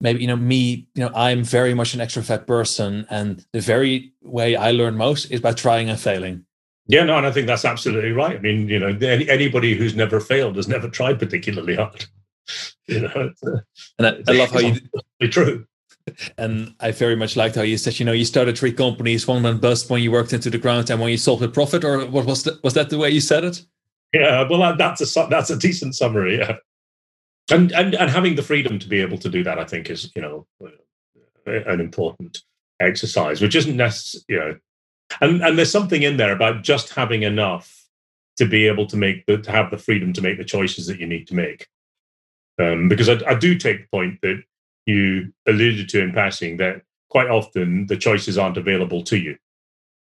maybe 0.01 0.21
you 0.21 0.27
know 0.27 0.35
me, 0.35 0.87
you 0.95 1.03
know, 1.03 1.11
I'm 1.13 1.43
very 1.43 1.73
much 1.73 1.93
an 1.93 1.99
extrovert 1.99 2.47
person, 2.47 3.05
and 3.09 3.45
the 3.53 3.61
very 3.61 4.13
way 4.21 4.55
I 4.55 4.71
learn 4.71 4.95
most 4.95 5.31
is 5.31 5.41
by 5.41 5.53
trying 5.53 5.89
and 5.89 5.99
failing. 5.99 6.45
Yeah, 6.87 7.03
no, 7.03 7.17
and 7.17 7.27
I 7.27 7.31
think 7.31 7.45
that's 7.45 7.65
absolutely 7.65 8.13
right. 8.13 8.37
I 8.37 8.39
mean, 8.39 8.67
you 8.67 8.79
know, 8.79 8.97
anybody 8.99 9.75
who's 9.75 9.95
never 9.95 10.19
failed 10.19 10.55
has 10.55 10.67
never 10.67 10.89
tried 10.89 11.19
particularly 11.19 11.75
hard. 11.75 12.05
You 12.87 13.01
know, 13.01 13.31
uh, 13.45 13.57
and 13.99 14.07
I, 14.07 14.23
I 14.27 14.31
love 14.31 14.49
how 14.49 14.57
you. 14.57 14.79
True. 15.29 15.67
And 16.39 16.73
I 16.79 16.89
very 16.89 17.15
much 17.15 17.35
liked 17.35 17.55
how 17.55 17.61
you 17.61 17.77
said, 17.77 17.99
you 17.99 18.05
know, 18.07 18.11
you 18.11 18.25
started 18.25 18.57
three 18.57 18.71
companies, 18.73 19.27
one 19.27 19.43
went 19.43 19.61
bust 19.61 19.91
when 19.91 20.01
you 20.01 20.11
worked 20.11 20.33
into 20.33 20.49
the 20.49 20.57
ground 20.57 20.89
and 20.89 20.99
when 20.99 21.11
you 21.11 21.17
sold 21.17 21.41
with 21.41 21.53
profit, 21.53 21.83
or 21.83 22.07
what 22.07 22.25
was 22.25 22.41
that? 22.45 22.63
Was 22.63 22.73
that 22.73 22.89
the 22.89 22.97
way 22.97 23.11
you 23.11 23.21
said 23.21 23.43
it? 23.43 23.63
Yeah, 24.13 24.47
well, 24.49 24.75
that's 24.75 25.15
a 25.15 25.27
that's 25.29 25.51
a 25.51 25.57
decent 25.57 25.95
summary. 25.95 26.39
Yeah, 26.39 26.55
and 27.51 27.71
and 27.71 27.95
and 27.95 28.09
having 28.09 28.35
the 28.35 28.43
freedom 28.43 28.79
to 28.79 28.87
be 28.87 29.01
able 29.01 29.17
to 29.19 29.29
do 29.29 29.43
that, 29.43 29.59
I 29.59 29.65
think, 29.65 29.89
is 29.89 30.11
you 30.15 30.21
know 30.21 30.47
an 31.45 31.79
important 31.79 32.43
exercise, 32.79 33.41
which 33.41 33.55
isn't 33.55 33.75
necessary. 33.75 34.23
You 34.27 34.39
know, 34.39 34.57
and 35.21 35.41
and 35.41 35.57
there's 35.57 35.71
something 35.71 36.03
in 36.03 36.17
there 36.17 36.33
about 36.33 36.63
just 36.63 36.93
having 36.93 37.23
enough 37.23 37.85
to 38.37 38.45
be 38.45 38.67
able 38.67 38.87
to 38.87 38.97
make 38.97 39.25
the 39.25 39.37
to 39.37 39.51
have 39.51 39.71
the 39.71 39.77
freedom 39.77 40.13
to 40.13 40.21
make 40.21 40.37
the 40.37 40.45
choices 40.45 40.87
that 40.87 40.99
you 40.99 41.07
need 41.07 41.27
to 41.27 41.35
make. 41.35 41.67
Um, 42.59 42.89
because 42.89 43.09
I, 43.09 43.19
I 43.25 43.35
do 43.35 43.57
take 43.57 43.81
the 43.81 43.87
point 43.87 44.19
that 44.21 44.43
you 44.85 45.31
alluded 45.47 45.87
to 45.89 46.01
in 46.01 46.11
passing 46.11 46.57
that 46.57 46.81
quite 47.09 47.29
often 47.29 47.87
the 47.87 47.97
choices 47.97 48.37
aren't 48.37 48.57
available 48.57 49.03
to 49.03 49.17
you. 49.17 49.37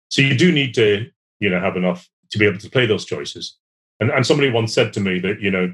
So 0.09 0.21
you 0.21 0.37
do 0.37 0.51
need 0.51 0.73
to, 0.75 1.09
you 1.39 1.49
know, 1.49 1.59
have 1.59 1.75
enough 1.75 2.09
to 2.31 2.37
be 2.37 2.45
able 2.45 2.59
to 2.59 2.69
play 2.69 2.85
those 2.85 3.05
choices. 3.05 3.57
And, 3.99 4.09
and 4.09 4.25
somebody 4.25 4.51
once 4.51 4.73
said 4.73 4.93
to 4.93 4.99
me 4.99 5.19
that, 5.19 5.41
you 5.41 5.51
know, 5.51 5.73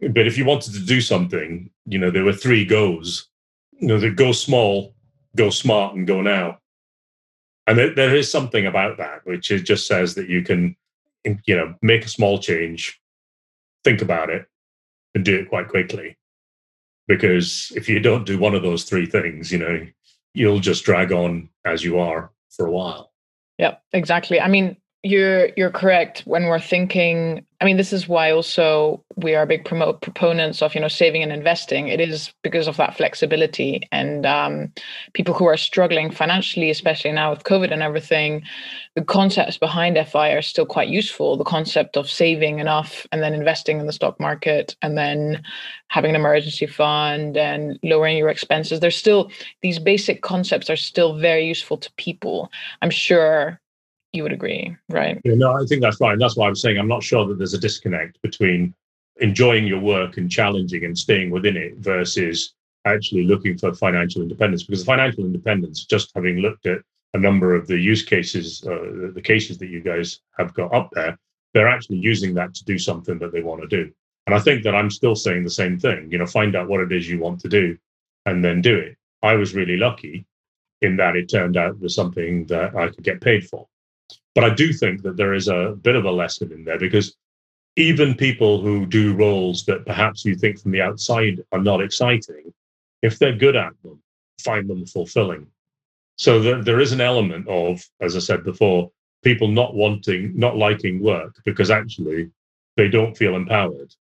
but 0.00 0.26
if 0.26 0.38
you 0.38 0.44
wanted 0.44 0.74
to 0.74 0.84
do 0.84 1.00
something, 1.00 1.70
you 1.86 1.98
know, 1.98 2.10
there 2.10 2.24
were 2.24 2.32
three 2.32 2.64
goes. 2.64 3.28
You 3.72 3.88
know, 3.88 3.98
the 3.98 4.10
go 4.10 4.32
small, 4.32 4.94
go 5.36 5.50
smart, 5.50 5.94
and 5.94 6.06
go 6.06 6.20
now. 6.20 6.58
And 7.66 7.78
there, 7.78 7.94
there 7.94 8.16
is 8.16 8.30
something 8.30 8.66
about 8.66 8.96
that, 8.98 9.24
which 9.24 9.50
it 9.50 9.60
just 9.60 9.86
says 9.86 10.14
that 10.14 10.28
you 10.28 10.42
can, 10.42 10.76
you 11.24 11.56
know, 11.56 11.74
make 11.82 12.04
a 12.04 12.08
small 12.08 12.38
change, 12.38 13.00
think 13.84 14.00
about 14.00 14.30
it, 14.30 14.46
and 15.14 15.24
do 15.24 15.38
it 15.38 15.48
quite 15.48 15.68
quickly 15.68 16.16
because 17.08 17.72
if 17.74 17.88
you 17.88 17.98
don't 17.98 18.26
do 18.26 18.38
one 18.38 18.54
of 18.54 18.62
those 18.62 18.84
three 18.84 19.06
things, 19.06 19.50
you 19.50 19.58
know, 19.58 19.84
you'll 20.34 20.60
just 20.60 20.84
drag 20.84 21.10
on 21.10 21.48
as 21.64 21.82
you 21.82 21.98
are 21.98 22.30
for 22.50 22.66
a 22.66 22.70
while. 22.70 23.12
Yeah, 23.56 23.76
exactly. 23.92 24.40
I 24.40 24.46
mean, 24.46 24.76
you're 25.04 25.50
you're 25.56 25.70
correct 25.70 26.22
when 26.24 26.46
we're 26.46 26.58
thinking 26.58 27.44
i 27.60 27.64
mean 27.64 27.76
this 27.76 27.92
is 27.92 28.08
why 28.08 28.32
also 28.32 29.02
we 29.16 29.34
are 29.34 29.46
big 29.46 29.64
promote 29.64 30.00
proponents 30.00 30.60
of 30.60 30.74
you 30.74 30.80
know 30.80 30.88
saving 30.88 31.22
and 31.22 31.32
investing. 31.32 31.88
It 31.88 32.00
is 32.00 32.32
because 32.42 32.68
of 32.68 32.76
that 32.76 32.96
flexibility 32.96 33.82
and 33.92 34.26
um, 34.26 34.72
people 35.12 35.34
who 35.34 35.46
are 35.46 35.56
struggling 35.56 36.10
financially 36.10 36.70
especially 36.70 37.12
now 37.12 37.30
with 37.30 37.44
covid 37.44 37.72
and 37.72 37.82
everything 37.82 38.42
the 38.98 39.04
concepts 39.04 39.56
behind 39.58 39.96
fi 40.08 40.30
are 40.30 40.42
still 40.42 40.66
quite 40.66 40.88
useful. 40.88 41.36
The 41.36 41.44
concept 41.44 41.96
of 41.96 42.10
saving 42.10 42.58
enough 42.58 43.06
and 43.12 43.22
then 43.22 43.32
investing 43.32 43.78
in 43.78 43.86
the 43.86 43.92
stock 43.92 44.18
market 44.18 44.74
and 44.82 44.98
then 44.98 45.40
having 45.86 46.10
an 46.10 46.16
emergency 46.16 46.66
fund 46.66 47.36
and 47.36 47.78
lowering 47.84 48.16
your 48.16 48.28
expenses. 48.28 48.80
There's 48.80 48.96
still 48.96 49.30
these 49.62 49.78
basic 49.78 50.22
concepts 50.22 50.68
are 50.68 50.74
still 50.74 51.16
very 51.16 51.46
useful 51.46 51.76
to 51.76 51.92
people. 51.92 52.50
I'm 52.82 52.90
sure 52.90 53.60
you 54.12 54.22
would 54.22 54.32
agree, 54.32 54.74
right? 54.88 55.20
Yeah, 55.24 55.34
no, 55.34 55.52
I 55.52 55.64
think 55.66 55.82
that's 55.82 56.00
right. 56.00 56.12
And 56.12 56.20
that's 56.20 56.36
why 56.36 56.48
I'm 56.48 56.56
saying 56.56 56.78
I'm 56.78 56.88
not 56.88 57.02
sure 57.02 57.26
that 57.26 57.38
there's 57.38 57.54
a 57.54 57.58
disconnect 57.58 58.20
between 58.22 58.74
enjoying 59.20 59.66
your 59.66 59.80
work 59.80 60.16
and 60.16 60.30
challenging 60.30 60.84
and 60.84 60.96
staying 60.96 61.30
within 61.30 61.56
it 61.56 61.76
versus 61.78 62.54
actually 62.84 63.24
looking 63.24 63.58
for 63.58 63.74
financial 63.74 64.22
independence. 64.22 64.62
Because 64.62 64.84
financial 64.84 65.24
independence, 65.24 65.84
just 65.84 66.12
having 66.14 66.38
looked 66.38 66.66
at 66.66 66.78
a 67.14 67.18
number 67.18 67.54
of 67.54 67.66
the 67.66 67.78
use 67.78 68.02
cases, 68.02 68.64
uh, 68.66 69.10
the 69.14 69.22
cases 69.22 69.58
that 69.58 69.68
you 69.68 69.80
guys 69.80 70.20
have 70.38 70.54
got 70.54 70.72
up 70.72 70.90
there, 70.92 71.18
they're 71.54 71.68
actually 71.68 71.98
using 71.98 72.34
that 72.34 72.54
to 72.54 72.64
do 72.64 72.78
something 72.78 73.18
that 73.18 73.32
they 73.32 73.42
want 73.42 73.60
to 73.60 73.68
do. 73.68 73.90
And 74.26 74.34
I 74.34 74.38
think 74.40 74.62
that 74.64 74.74
I'm 74.74 74.90
still 74.90 75.16
saying 75.16 75.44
the 75.44 75.50
same 75.50 75.78
thing. 75.78 76.10
You 76.12 76.18
know, 76.18 76.26
find 76.26 76.54
out 76.54 76.68
what 76.68 76.80
it 76.80 76.92
is 76.92 77.08
you 77.08 77.18
want 77.18 77.40
to 77.40 77.48
do 77.48 77.78
and 78.26 78.44
then 78.44 78.60
do 78.60 78.76
it. 78.76 78.96
I 79.22 79.34
was 79.34 79.54
really 79.54 79.76
lucky 79.76 80.26
in 80.82 80.96
that 80.96 81.16
it 81.16 81.28
turned 81.28 81.56
out 81.56 81.80
was 81.80 81.94
something 81.94 82.46
that 82.46 82.76
I 82.76 82.88
could 82.88 83.04
get 83.04 83.20
paid 83.20 83.48
for. 83.48 83.66
But 84.34 84.44
I 84.44 84.54
do 84.54 84.72
think 84.72 85.02
that 85.02 85.16
there 85.16 85.34
is 85.34 85.48
a 85.48 85.76
bit 85.82 85.96
of 85.96 86.04
a 86.04 86.10
lesson 86.10 86.52
in 86.52 86.64
there 86.64 86.78
because 86.78 87.16
even 87.76 88.14
people 88.14 88.60
who 88.60 88.86
do 88.86 89.14
roles 89.14 89.64
that 89.66 89.86
perhaps 89.86 90.24
you 90.24 90.34
think 90.34 90.60
from 90.60 90.72
the 90.72 90.82
outside 90.82 91.44
are 91.52 91.60
not 91.60 91.82
exciting, 91.82 92.52
if 93.02 93.18
they're 93.18 93.36
good 93.36 93.56
at 93.56 93.72
them, 93.82 94.02
find 94.40 94.68
them 94.68 94.86
fulfilling. 94.86 95.46
So 96.16 96.60
there 96.62 96.80
is 96.80 96.92
an 96.92 97.00
element 97.00 97.46
of, 97.48 97.84
as 98.00 98.16
I 98.16 98.18
said 98.18 98.42
before, 98.42 98.90
people 99.22 99.48
not 99.48 99.74
wanting, 99.74 100.36
not 100.36 100.56
liking 100.56 101.00
work 101.00 101.36
because 101.44 101.70
actually 101.70 102.30
they 102.76 102.88
don't 102.88 103.16
feel 103.16 103.36
empowered. 103.36 103.94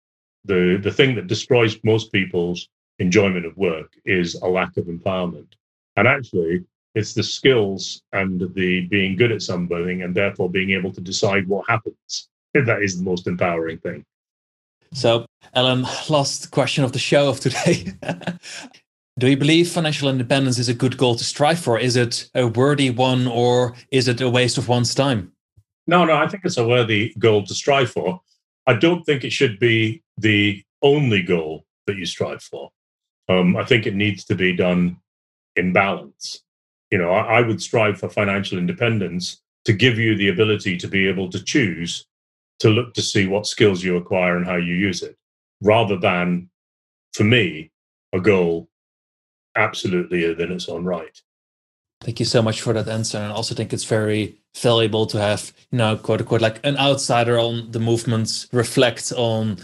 The 0.45 0.80
the 0.82 0.91
thing 0.91 1.16
that 1.16 1.28
destroys 1.28 1.78
most 1.84 2.12
people's 2.12 2.70
enjoyment 2.99 3.45
of 3.45 3.58
work 3.58 3.93
is 4.06 4.36
a 4.36 4.47
lack 4.47 4.78
of 4.78 4.86
empowerment. 4.86 5.53
And 5.97 6.08
actually, 6.08 6.64
it's 6.96 7.14
the 7.14 7.24
skills 7.24 8.02
and 8.14 8.39
the 8.56 8.88
being 8.88 9.18
good 9.18 9.32
at 9.32 9.41
something 9.41 10.02
and 10.02 10.16
therefore 10.16 10.50
being 10.50 10.72
able 10.72 10.91
to 10.93 11.02
decide 11.02 11.48
what 11.48 11.70
happens. 11.70 12.30
That 12.54 12.84
is 12.84 12.98
the 12.98 13.04
most 13.04 13.28
empowering 13.28 13.80
thing. 13.80 14.06
So, 14.93 15.26
Ellen, 15.54 15.86
last 16.10 16.52
question 16.52 16.86
of 16.86 16.93
the 16.93 17.00
show 17.00 17.28
of 17.28 17.41
today. 17.41 17.91
Do 19.20 19.28
you 19.28 19.36
believe 19.36 19.70
financial 19.70 20.08
independence 20.08 20.58
is 20.58 20.70
a 20.70 20.74
good 20.74 20.98
goal 20.98 21.16
to 21.16 21.24
strive 21.26 21.60
for? 21.60 21.78
Is 21.78 21.98
it 21.98 22.30
a 22.34 22.48
worthy 22.48 22.91
one 22.91 23.28
or 23.28 23.76
is 23.91 24.08
it 24.08 24.22
a 24.22 24.30
waste 24.30 24.58
of 24.58 24.70
one's 24.70 24.96
time? 24.96 25.34
No, 25.86 26.06
no, 26.06 26.16
I 26.16 26.30
think 26.30 26.46
it's 26.46 26.56
a 26.56 26.66
worthy 26.66 27.14
goal 27.20 27.43
to 27.43 27.54
strive 27.54 27.91
for. 27.91 28.22
I 28.68 28.76
don't 28.76 29.04
think 29.04 29.26
it 29.26 29.34
should 29.34 29.60
be 29.60 30.02
the 30.18 30.64
only 30.82 31.24
goal 31.24 31.66
that 31.88 31.98
you 31.98 32.06
strive 32.06 32.41
for. 32.41 32.72
Um, 33.28 33.58
I 33.58 33.66
think 33.66 33.86
it 33.86 33.96
needs 33.96 34.24
to 34.26 34.36
be 34.36 34.56
done 34.56 34.96
in 35.58 35.74
balance 35.74 36.45
you 36.91 36.97
know, 36.97 37.11
I, 37.11 37.41
would 37.41 37.61
strive 37.61 37.99
for 37.99 38.09
financial 38.09 38.57
independence 38.57 39.41
to 39.65 39.73
give 39.73 39.97
you 39.97 40.15
the 40.15 40.29
ability 40.29 40.77
to 40.77 40.88
be 40.88 41.07
able 41.07 41.29
to 41.29 41.43
choose 41.43 42.05
to 42.59 42.69
look 42.69 42.93
to 42.93 43.01
see 43.01 43.27
what 43.27 43.47
skills 43.47 43.83
you 43.83 43.97
acquire 43.97 44.38
and 44.38 44.45
how 44.45 44.55
you 44.55 44.75
use 44.75 45.01
it, 45.01 45.17
rather 45.61 45.97
than, 45.97 46.49
for 47.13 47.23
me, 47.23 47.71
a 48.13 48.19
goal 48.19 48.69
absolutely 49.55 50.25
in 50.25 50.51
its 50.51 50.69
own 50.69 50.83
right. 50.86 51.21
Thank 52.01 52.19
you 52.19 52.25
so 52.25 52.41
much 52.41 52.61
for 52.61 52.73
that 52.73 52.88
answer. 52.88 53.17
And 53.17 53.31
I 53.31 53.36
also 53.36 53.55
think 53.55 53.73
it's 53.73 53.83
very 53.83 54.38
valuable 54.55 55.05
to 55.07 55.19
have, 55.19 55.51
you 55.71 55.77
know, 55.77 55.97
quote 55.97 56.21
unquote, 56.21 56.41
like 56.41 56.59
an 56.63 56.77
outsider 56.77 57.39
on 57.39 57.71
the 57.71 57.79
movements 57.79 58.47
reflect 58.51 59.11
on 59.17 59.57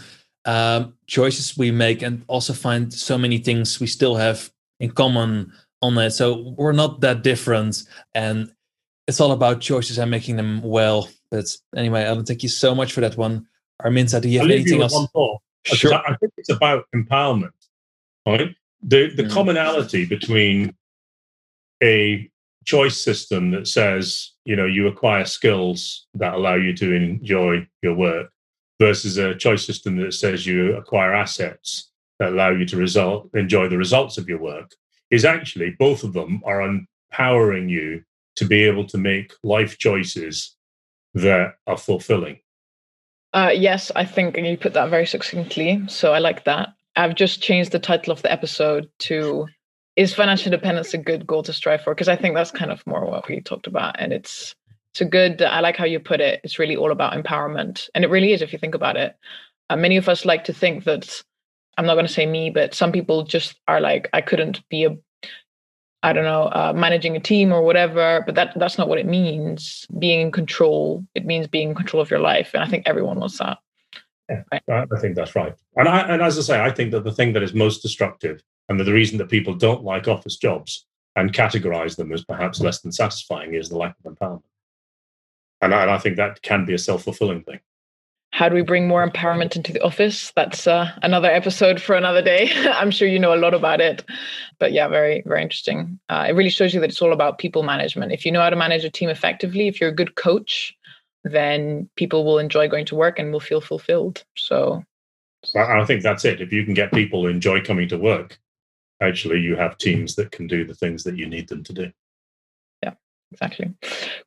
um, 0.44 0.94
choices 1.06 1.56
we 1.56 1.70
make 1.70 2.02
and 2.02 2.24
also 2.26 2.52
find 2.52 2.92
so 2.92 3.16
many 3.16 3.38
things 3.38 3.78
we 3.80 3.86
still 3.86 4.16
have 4.16 4.50
in 4.80 4.90
common 4.90 5.52
on 5.82 5.98
it. 5.98 6.12
So 6.12 6.54
we're 6.56 6.72
not 6.72 7.00
that 7.00 7.22
different. 7.22 7.82
And 8.14 8.52
it's 9.08 9.20
all 9.20 9.32
about 9.32 9.60
choices 9.60 9.98
and 9.98 10.10
making 10.10 10.36
them 10.36 10.62
well. 10.62 11.08
But 11.30 11.46
anyway, 11.76 12.04
Alan, 12.04 12.24
thank 12.24 12.42
you 12.42 12.48
so 12.48 12.74
much 12.74 12.92
for 12.92 13.00
that 13.00 13.16
one. 13.16 13.46
Araminta, 13.82 14.20
do 14.20 14.28
you 14.28 14.38
have 14.38 14.46
I'll 14.46 14.52
anything 14.52 14.78
you 14.78 14.82
else? 14.82 14.94
one 14.94 15.08
because 15.64 15.78
Sure. 15.78 15.94
I 15.94 16.12
I 16.12 16.16
think 16.16 16.32
it's 16.36 16.50
about 16.50 16.84
empowerment, 16.94 17.50
right? 18.26 18.54
The 18.82 19.10
the 19.14 19.24
Mm. 19.24 19.30
commonality 19.30 20.04
between 20.04 20.74
a 21.82 22.28
choice 22.64 22.96
system 23.00 23.50
that 23.50 23.66
says 23.66 24.32
you 24.44 24.54
know 24.54 24.66
you 24.66 24.86
acquire 24.86 25.24
skills 25.24 26.06
that 26.14 26.34
allow 26.34 26.54
you 26.54 26.72
to 26.76 26.94
enjoy 26.94 27.66
your 27.82 27.94
work 27.94 28.30
versus 28.78 29.16
a 29.18 29.34
choice 29.34 29.64
system 29.64 29.96
that 29.96 30.14
says 30.14 30.46
you 30.46 30.76
acquire 30.76 31.12
assets 31.12 31.90
that 32.20 32.28
allow 32.30 32.50
you 32.50 32.64
to 32.64 32.76
result 32.76 33.28
enjoy 33.34 33.68
the 33.68 33.76
results 33.76 34.16
of 34.16 34.28
your 34.28 34.38
work 34.38 34.70
is 35.12 35.24
actually 35.24 35.76
both 35.78 36.02
of 36.02 36.14
them 36.14 36.42
are 36.44 36.62
empowering 36.62 37.68
you 37.68 38.02
to 38.34 38.44
be 38.44 38.64
able 38.64 38.86
to 38.86 38.98
make 38.98 39.34
life 39.44 39.78
choices 39.78 40.56
that 41.14 41.54
are 41.68 41.78
fulfilling 41.78 42.38
Uh, 43.34 43.52
yes, 43.54 43.92
I 43.96 44.04
think 44.04 44.36
you 44.36 44.56
put 44.58 44.74
that 44.74 44.90
very 44.90 45.06
succinctly. 45.06 45.82
So 45.88 46.12
I 46.12 46.18
like 46.18 46.44
that. 46.44 46.74
I've 46.96 47.14
just 47.14 47.42
changed 47.42 47.72
the 47.72 47.78
title 47.78 48.12
of 48.12 48.20
the 48.22 48.32
episode 48.32 48.90
to 49.08 49.46
"Is 49.96 50.14
financial 50.14 50.52
independence 50.52 50.94
a 50.94 50.98
good 50.98 51.26
goal 51.26 51.42
to 51.44 51.52
strive 51.52 51.82
for?" 51.82 51.94
Because 51.94 52.08
I 52.08 52.16
think 52.16 52.34
that's 52.34 52.50
kind 52.60 52.72
of 52.72 52.86
more 52.86 53.04
what 53.06 53.28
we 53.28 53.40
talked 53.40 53.66
about, 53.66 53.96
and 53.98 54.12
it's 54.12 54.54
it's 54.92 55.00
a 55.00 55.06
good. 55.16 55.40
I 55.40 55.60
like 55.60 55.78
how 55.78 55.86
you 55.86 56.00
put 56.00 56.20
it. 56.20 56.40
It's 56.44 56.58
really 56.58 56.76
all 56.76 56.92
about 56.92 57.14
empowerment, 57.14 57.88
and 57.94 58.04
it 58.04 58.10
really 58.10 58.32
is 58.34 58.42
if 58.42 58.52
you 58.52 58.58
think 58.58 58.74
about 58.74 58.96
it. 58.96 59.16
Uh, 59.70 59.76
many 59.76 59.96
of 59.96 60.08
us 60.08 60.26
like 60.26 60.44
to 60.44 60.52
think 60.52 60.84
that 60.84 61.22
I'm 61.78 61.86
not 61.86 61.94
going 61.94 62.06
to 62.06 62.12
say 62.12 62.26
me, 62.26 62.50
but 62.50 62.74
some 62.74 62.92
people 62.92 63.24
just 63.24 63.54
are 63.66 63.80
like, 63.80 64.08
I 64.12 64.20
couldn't 64.20 64.66
be 64.68 64.84
a 64.84 64.96
I 66.04 66.12
don't 66.12 66.24
know, 66.24 66.44
uh, 66.46 66.72
managing 66.74 67.14
a 67.14 67.20
team 67.20 67.52
or 67.52 67.62
whatever. 67.62 68.22
But 68.26 68.34
that 68.34 68.52
that's 68.56 68.76
not 68.76 68.88
what 68.88 68.98
it 68.98 69.06
means. 69.06 69.86
Being 69.98 70.20
in 70.20 70.32
control. 70.32 71.06
It 71.14 71.24
means 71.24 71.46
being 71.46 71.70
in 71.70 71.74
control 71.74 72.02
of 72.02 72.10
your 72.10 72.18
life, 72.18 72.50
and 72.54 72.62
I 72.62 72.66
think 72.66 72.84
everyone 72.86 73.20
wants 73.20 73.38
that. 73.38 73.58
I, 74.30 74.60
I 74.68 75.00
think 75.00 75.14
that's 75.14 75.36
right. 75.36 75.54
And 75.76 75.88
I, 75.88 76.00
and 76.00 76.22
as 76.22 76.38
I 76.38 76.42
say, 76.42 76.60
I 76.60 76.70
think 76.70 76.90
that 76.92 77.04
the 77.04 77.12
thing 77.12 77.32
that 77.34 77.42
is 77.42 77.54
most 77.54 77.82
destructive 77.82 78.42
and 78.68 78.78
that 78.80 78.84
the 78.84 78.92
reason 78.92 79.18
that 79.18 79.28
people 79.28 79.54
don't 79.54 79.84
like 79.84 80.08
office 80.08 80.36
jobs 80.36 80.86
and 81.16 81.32
categorize 81.32 81.96
them 81.96 82.12
as 82.12 82.24
perhaps 82.24 82.60
less 82.60 82.80
than 82.80 82.92
satisfying 82.92 83.54
is 83.54 83.68
the 83.68 83.76
lack 83.76 83.94
of 84.04 84.14
empowerment. 84.14 84.42
And 85.60 85.74
I, 85.74 85.82
and 85.82 85.90
I 85.90 85.98
think 85.98 86.16
that 86.16 86.40
can 86.42 86.64
be 86.64 86.74
a 86.74 86.78
self 86.78 87.04
fulfilling 87.04 87.42
thing. 87.42 87.60
How 88.32 88.48
do 88.48 88.54
we 88.54 88.62
bring 88.62 88.88
more 88.88 89.06
empowerment 89.06 89.56
into 89.56 89.72
the 89.72 89.82
office? 89.82 90.32
That's 90.34 90.66
uh, 90.66 90.90
another 91.02 91.30
episode 91.30 91.80
for 91.80 91.94
another 91.94 92.22
day. 92.22 92.50
I'm 92.54 92.90
sure 92.90 93.06
you 93.06 93.18
know 93.18 93.34
a 93.34 93.36
lot 93.36 93.54
about 93.54 93.80
it, 93.80 94.04
but 94.58 94.72
yeah, 94.72 94.88
very 94.88 95.22
very 95.26 95.42
interesting. 95.42 96.00
Uh, 96.08 96.26
it 96.28 96.32
really 96.32 96.50
shows 96.50 96.72
you 96.72 96.80
that 96.80 96.90
it's 96.90 97.02
all 97.02 97.12
about 97.12 97.38
people 97.38 97.62
management. 97.62 98.10
If 98.10 98.24
you 98.24 98.32
know 98.32 98.40
how 98.40 98.50
to 98.50 98.56
manage 98.56 98.84
a 98.84 98.90
team 98.90 99.10
effectively, 99.10 99.68
if 99.68 99.80
you're 99.80 99.90
a 99.90 99.94
good 99.94 100.14
coach, 100.14 100.74
then 101.24 101.88
people 101.96 102.24
will 102.24 102.38
enjoy 102.38 102.68
going 102.68 102.86
to 102.86 102.96
work 102.96 103.18
and 103.18 103.32
will 103.32 103.40
feel 103.40 103.60
fulfilled. 103.60 104.24
So 104.36 104.82
I, 105.54 105.84
think 105.84 106.02
that's 106.02 106.24
it. 106.24 106.40
If 106.40 106.52
you 106.52 106.64
can 106.64 106.74
get 106.74 106.92
people 106.92 107.22
who 107.22 107.28
enjoy 107.28 107.60
coming 107.62 107.88
to 107.88 107.98
work, 107.98 108.38
actually, 109.00 109.40
you 109.40 109.56
have 109.56 109.76
teams 109.78 110.14
that 110.16 110.30
can 110.30 110.46
do 110.46 110.64
the 110.64 110.74
things 110.74 111.04
that 111.04 111.16
you 111.16 111.26
need 111.26 111.48
them 111.48 111.64
to 111.64 111.72
do. 111.72 111.92
Exactly. 113.32 113.72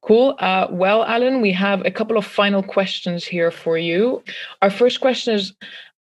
Cool. 0.01 0.36
Uh, 0.39 0.68
well, 0.72 1.03
Alan, 1.03 1.41
we 1.41 1.51
have 1.53 1.86
a 1.86 1.91
couple 1.91 2.18
of 2.18 2.26
final 2.26 2.64
questions 2.64 3.26
here 3.26 3.51
for 3.51 3.78
you. 3.78 4.24
Our 4.62 4.70
first 4.70 5.01
question 5.01 5.34
is 5.36 5.53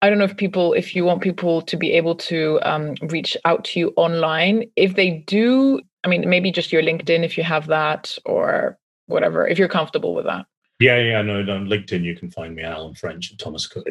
I 0.01 0.09
don't 0.09 0.17
know 0.17 0.25
if 0.25 0.35
people, 0.35 0.73
if 0.73 0.95
you 0.95 1.05
want 1.05 1.21
people 1.21 1.61
to 1.61 1.77
be 1.77 1.93
able 1.93 2.15
to 2.15 2.59
um, 2.63 2.95
reach 3.03 3.37
out 3.45 3.63
to 3.65 3.79
you 3.79 3.93
online. 3.95 4.65
If 4.75 4.95
they 4.95 5.23
do, 5.27 5.79
I 6.03 6.09
mean, 6.09 6.29
maybe 6.29 6.51
just 6.51 6.73
your 6.73 6.81
LinkedIn 6.81 7.23
if 7.23 7.37
you 7.37 7.43
have 7.45 7.67
that 7.67 8.17
or 8.25 8.77
whatever, 9.05 9.47
if 9.47 9.57
you're 9.57 9.69
comfortable 9.69 10.13
with 10.13 10.25
that. 10.25 10.45
Yeah, 10.79 10.97
yeah, 10.97 11.21
no, 11.21 11.39
on 11.39 11.67
LinkedIn, 11.67 12.03
you 12.03 12.17
can 12.17 12.29
find 12.29 12.53
me, 12.53 12.63
Alan 12.63 12.95
French 12.95 13.31
and 13.31 13.39
Thomas 13.39 13.65
Cook. 13.65 13.87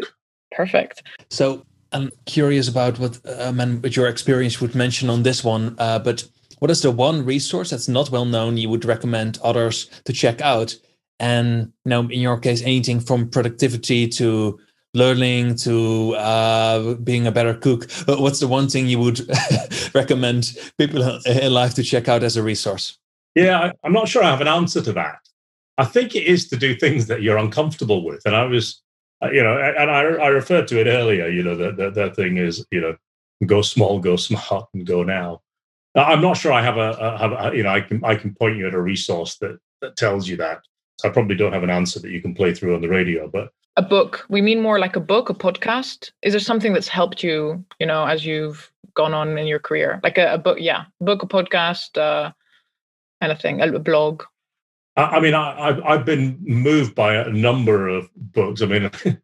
Perfect. 0.51 1.03
So 1.31 1.65
I'm 1.93 2.11
curious 2.27 2.69
about 2.69 2.99
what 2.99 3.19
um, 3.39 3.61
and 3.61 3.83
what 3.83 3.97
your 3.97 4.09
experience 4.09 4.61
would 4.61 4.75
mention 4.75 5.09
on 5.09 5.23
this 5.23 5.43
one. 5.43 5.77
Uh, 5.79 5.99
but 5.99 6.29
what 6.63 6.71
is 6.71 6.81
the 6.81 6.93
one 6.93 7.25
resource 7.25 7.71
that's 7.71 7.89
not 7.89 8.13
well 8.13 8.25
known 8.25 8.57
you 8.57 8.69
would 8.69 8.85
recommend 8.85 9.37
others 9.43 9.91
to 10.05 10.13
check 10.13 10.41
out? 10.41 10.77
And 11.19 11.73
you 11.85 11.91
know, 11.91 12.03
in 12.03 12.21
your 12.21 12.39
case, 12.39 12.63
anything 12.63 13.01
from 13.01 13.31
productivity 13.31 14.07
to 14.11 14.61
learning 14.95 15.57
to 15.57 16.15
uh, 16.15 16.95
being 16.95 17.27
a 17.27 17.33
better 17.33 17.55
cook. 17.55 17.91
Uh, 18.07 18.15
What's 18.15 18.39
the 18.39 18.47
one 18.47 18.69
thing 18.69 18.87
you 18.87 19.01
would 19.01 19.29
recommend 19.95 20.57
people 20.79 21.03
in 21.27 21.53
life 21.53 21.75
to 21.75 21.83
check 21.83 22.07
out 22.07 22.23
as 22.23 22.37
a 22.37 22.45
resource? 22.45 22.97
Yeah, 23.35 23.73
I'm 23.83 23.93
not 23.93 24.07
sure 24.07 24.23
I 24.23 24.31
have 24.31 24.41
an 24.41 24.47
answer 24.47 24.81
to 24.83 24.93
that. 24.93 25.19
I 25.79 25.85
think 25.85 26.15
it 26.15 26.27
is 26.29 26.49
to 26.51 26.57
do 26.57 26.77
things 26.77 27.09
that 27.09 27.23
you're 27.23 27.39
uncomfortable 27.39 28.05
with. 28.05 28.23
And 28.25 28.37
I 28.37 28.45
was, 28.45 28.81
uh, 29.21 29.33
you 29.33 29.43
know, 29.43 29.59
and 29.59 29.91
I, 29.91 30.03
I 30.03 30.29
referred 30.29 30.69
to 30.69 30.81
it 30.81 30.87
earlier, 30.87 31.27
you 31.27 31.43
know, 31.43 31.57
that 31.57 31.77
that 31.79 31.95
that 31.95 32.15
thing 32.15 32.37
is, 32.37 32.65
you 32.71 32.81
know, 32.81 32.95
go 33.47 33.63
small, 33.63 33.99
go 33.99 34.15
smart, 34.29 34.69
and 34.75 34.87
go 34.87 35.03
now. 35.03 35.41
I'm 35.95 36.23
not 36.23 36.37
sure 36.37 36.53
I 36.53 36.63
have 36.63 36.79
a, 36.79 36.91
a, 36.93 37.19
have 37.19 37.33
a, 37.33 37.57
you 37.57 37.63
know, 37.63 37.71
I 37.71 37.81
can 37.81 38.03
I 38.05 38.15
can 38.15 38.35
point 38.35 38.57
you 38.57 38.67
at 38.67 38.75
a 38.75 38.81
resource 38.81 39.37
that 39.39 39.59
that 39.81 39.97
tells 39.97 40.29
you 40.29 40.37
that. 40.39 40.63
I 41.05 41.09
probably 41.09 41.37
don't 41.37 41.53
have 41.53 41.65
an 41.65 41.71
answer 41.71 41.99
that 42.01 42.11
you 42.11 42.23
can 42.23 42.35
play 42.35 42.55
through 42.55 42.75
on 42.75 42.81
the 42.81 42.89
radio, 42.89 43.29
but 43.29 43.53
A 43.77 43.83
book. 43.83 44.25
We 44.29 44.41
mean 44.41 44.61
more 44.61 44.79
like 44.79 44.97
a 44.97 45.01
book, 45.01 45.31
a 45.31 45.35
podcast. 45.35 46.13
Is 46.23 46.33
there 46.33 46.41
something 46.41 46.73
that's 46.73 46.89
helped 46.89 47.23
you, 47.23 47.65
you 47.81 47.87
know, 47.87 48.05
as 48.05 48.25
you've 48.25 48.71
gone 48.95 49.13
on 49.13 49.37
in 49.37 49.47
your 49.47 49.59
career? 49.59 50.01
Like 50.03 50.19
a, 50.19 50.35
a 50.35 50.39
book, 50.39 50.59
yeah, 50.61 50.85
book, 51.01 51.23
a 51.23 51.27
podcast, 51.27 51.99
uh, 51.99 52.33
anything, 53.21 53.61
a, 53.61 53.73
a 53.73 53.79
blog. 53.79 54.23
I, 54.97 55.03
I 55.03 55.21
mean, 55.21 55.35
I, 55.35 55.69
I've 55.69 55.83
I've 55.83 56.05
been 56.05 56.39
moved 56.41 56.95
by 56.95 57.17
a 57.17 57.31
number 57.31 57.89
of 57.89 58.09
books. 58.15 58.63
I 58.63 58.67
mean, 58.67 58.91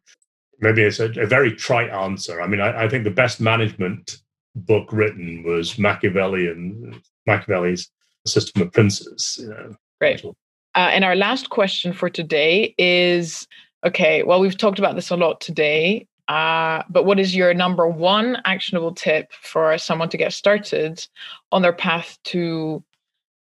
maybe 0.59 0.83
it's 0.83 0.99
a, 0.99 1.11
a 1.19 1.25
very 1.25 1.55
trite 1.55 1.89
answer. 1.89 2.41
I 2.41 2.47
mean, 2.47 2.59
I, 2.59 2.83
I 2.83 2.89
think 2.89 3.05
the 3.05 3.11
best 3.11 3.39
management 3.39 4.17
book 4.55 4.91
written 4.91 5.43
was 5.43 5.77
Machiavellian 5.77 7.01
Machiavelli's 7.25 7.89
System 8.25 8.63
of 8.63 8.71
Princes. 8.71 9.39
You 9.41 9.49
know. 9.49 9.75
Great. 9.99 10.23
Uh, 10.23 10.33
and 10.75 11.03
our 11.03 11.15
last 11.15 11.49
question 11.49 11.93
for 11.93 12.09
today 12.09 12.75
is 12.77 13.47
okay, 13.85 14.23
well, 14.23 14.39
we've 14.39 14.57
talked 14.57 14.79
about 14.79 14.95
this 14.95 15.09
a 15.09 15.15
lot 15.15 15.39
today, 15.39 16.05
uh, 16.27 16.83
but 16.89 17.05
what 17.05 17.19
is 17.19 17.35
your 17.35 17.53
number 17.53 17.87
one 17.87 18.37
actionable 18.45 18.93
tip 18.93 19.31
for 19.41 19.77
someone 19.77 20.09
to 20.09 20.17
get 20.17 20.33
started 20.33 21.05
on 21.51 21.61
their 21.61 21.73
path 21.73 22.17
to 22.25 22.83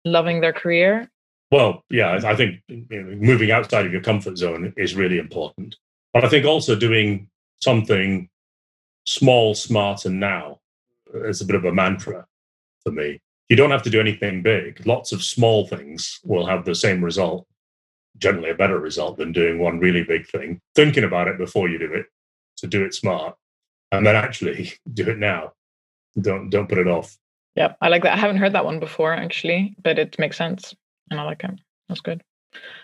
loving 0.04 0.40
their 0.40 0.52
career? 0.52 1.08
Well, 1.50 1.84
yeah, 1.90 2.18
I 2.24 2.34
think 2.34 2.60
you 2.68 2.86
know, 2.90 3.14
moving 3.16 3.50
outside 3.50 3.84
of 3.84 3.92
your 3.92 4.00
comfort 4.00 4.38
zone 4.38 4.72
is 4.76 4.94
really 4.94 5.18
important. 5.18 5.76
But 6.14 6.24
I 6.24 6.28
think 6.28 6.46
also 6.46 6.74
doing 6.74 7.28
something 7.62 8.28
small, 9.06 9.54
smart, 9.54 10.04
and 10.04 10.18
now 10.18 10.60
is 11.14 11.40
a 11.40 11.44
bit 11.44 11.56
of 11.56 11.64
a 11.64 11.72
mantra 11.72 12.26
for 12.82 12.92
me. 12.92 13.20
You 13.48 13.56
don't 13.56 13.70
have 13.70 13.82
to 13.82 13.90
do 13.90 14.00
anything 14.00 14.42
big. 14.42 14.86
Lots 14.86 15.12
of 15.12 15.22
small 15.22 15.66
things 15.66 16.20
will 16.24 16.46
have 16.46 16.64
the 16.64 16.74
same 16.74 17.04
result, 17.04 17.46
generally 18.16 18.50
a 18.50 18.54
better 18.54 18.78
result 18.78 19.18
than 19.18 19.32
doing 19.32 19.58
one 19.58 19.78
really 19.78 20.04
big 20.04 20.26
thing. 20.26 20.60
Thinking 20.74 21.04
about 21.04 21.28
it 21.28 21.38
before 21.38 21.68
you 21.68 21.78
do 21.78 21.92
it, 21.92 22.06
so 22.54 22.66
do 22.66 22.84
it 22.84 22.94
smart, 22.94 23.36
and 23.90 24.06
then 24.06 24.16
actually 24.16 24.72
do 24.92 25.10
it 25.10 25.18
now. 25.18 25.52
Don't 26.20 26.50
don't 26.50 26.68
put 26.68 26.78
it 26.78 26.88
off. 26.88 27.16
Yeah, 27.56 27.74
I 27.80 27.88
like 27.88 28.02
that. 28.04 28.14
I 28.14 28.16
haven't 28.16 28.38
heard 28.38 28.54
that 28.54 28.64
one 28.64 28.80
before 28.80 29.12
actually, 29.12 29.76
but 29.82 29.98
it 29.98 30.18
makes 30.18 30.36
sense, 30.36 30.74
and 31.10 31.20
I 31.20 31.24
like 31.24 31.44
it. 31.44 31.60
That's 31.88 32.00
good. 32.00 32.22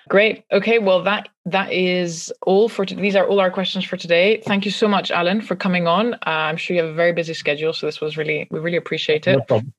Great. 0.08 0.44
Okay. 0.50 0.78
Well, 0.78 1.02
that 1.02 1.28
that 1.44 1.72
is 1.72 2.32
all 2.42 2.68
for 2.68 2.86
t- 2.86 2.94
these 2.94 3.14
are 3.14 3.26
all 3.26 3.40
our 3.40 3.50
questions 3.50 3.84
for 3.84 3.96
today. 3.96 4.42
Thank 4.46 4.64
you 4.64 4.70
so 4.70 4.88
much, 4.88 5.10
Alan, 5.10 5.40
for 5.40 5.54
coming 5.54 5.86
on. 5.86 6.14
Uh, 6.14 6.18
I'm 6.26 6.56
sure 6.56 6.76
you 6.76 6.82
have 6.82 6.90
a 6.90 6.94
very 6.94 7.12
busy 7.12 7.34
schedule, 7.34 7.72
so 7.72 7.86
this 7.86 8.00
was 8.00 8.16
really 8.16 8.48
we 8.50 8.58
really 8.58 8.78
appreciate 8.78 9.26
it. 9.26 9.36
No 9.36 9.44
problem. 9.44 9.72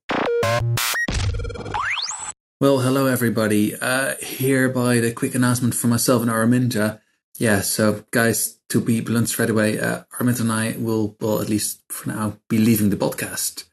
Well, 2.62 2.80
hello 2.80 3.06
everybody. 3.06 3.74
Uh, 3.74 4.16
hereby 4.20 5.00
the 5.00 5.14
quick 5.14 5.34
announcement 5.34 5.74
from 5.74 5.92
myself 5.92 6.22
and 6.22 6.30
Araminta. 6.30 7.00
Yeah, 7.38 7.62
so 7.62 8.04
guys, 8.12 8.60
to 8.68 8.82
be 8.82 9.00
blunt 9.00 9.30
straight 9.30 9.50
away, 9.50 9.80
uh, 9.80 10.04
Araminta 10.20 10.42
and 10.42 10.52
I 10.52 10.76
will, 10.78 11.16
well, 11.22 11.42
at 11.42 11.48
least 11.48 11.82
for 11.88 12.10
now, 12.10 12.38
be 12.50 12.58
leaving 12.58 12.90
the 12.90 12.98
podcast. 12.98 13.64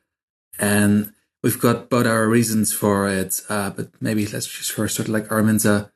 And 0.58 1.12
we've 1.42 1.60
got 1.60 1.90
both 1.90 2.06
our 2.06 2.28
reasons 2.28 2.72
for 2.72 3.08
it, 3.08 3.40
uh, 3.48 3.70
but 3.70 3.90
maybe 4.00 4.24
let's 4.26 4.46
just 4.46 4.70
first 4.70 4.94
sort 4.94 5.08
of 5.08 5.14
like 5.14 5.26
Araminta. 5.28 5.90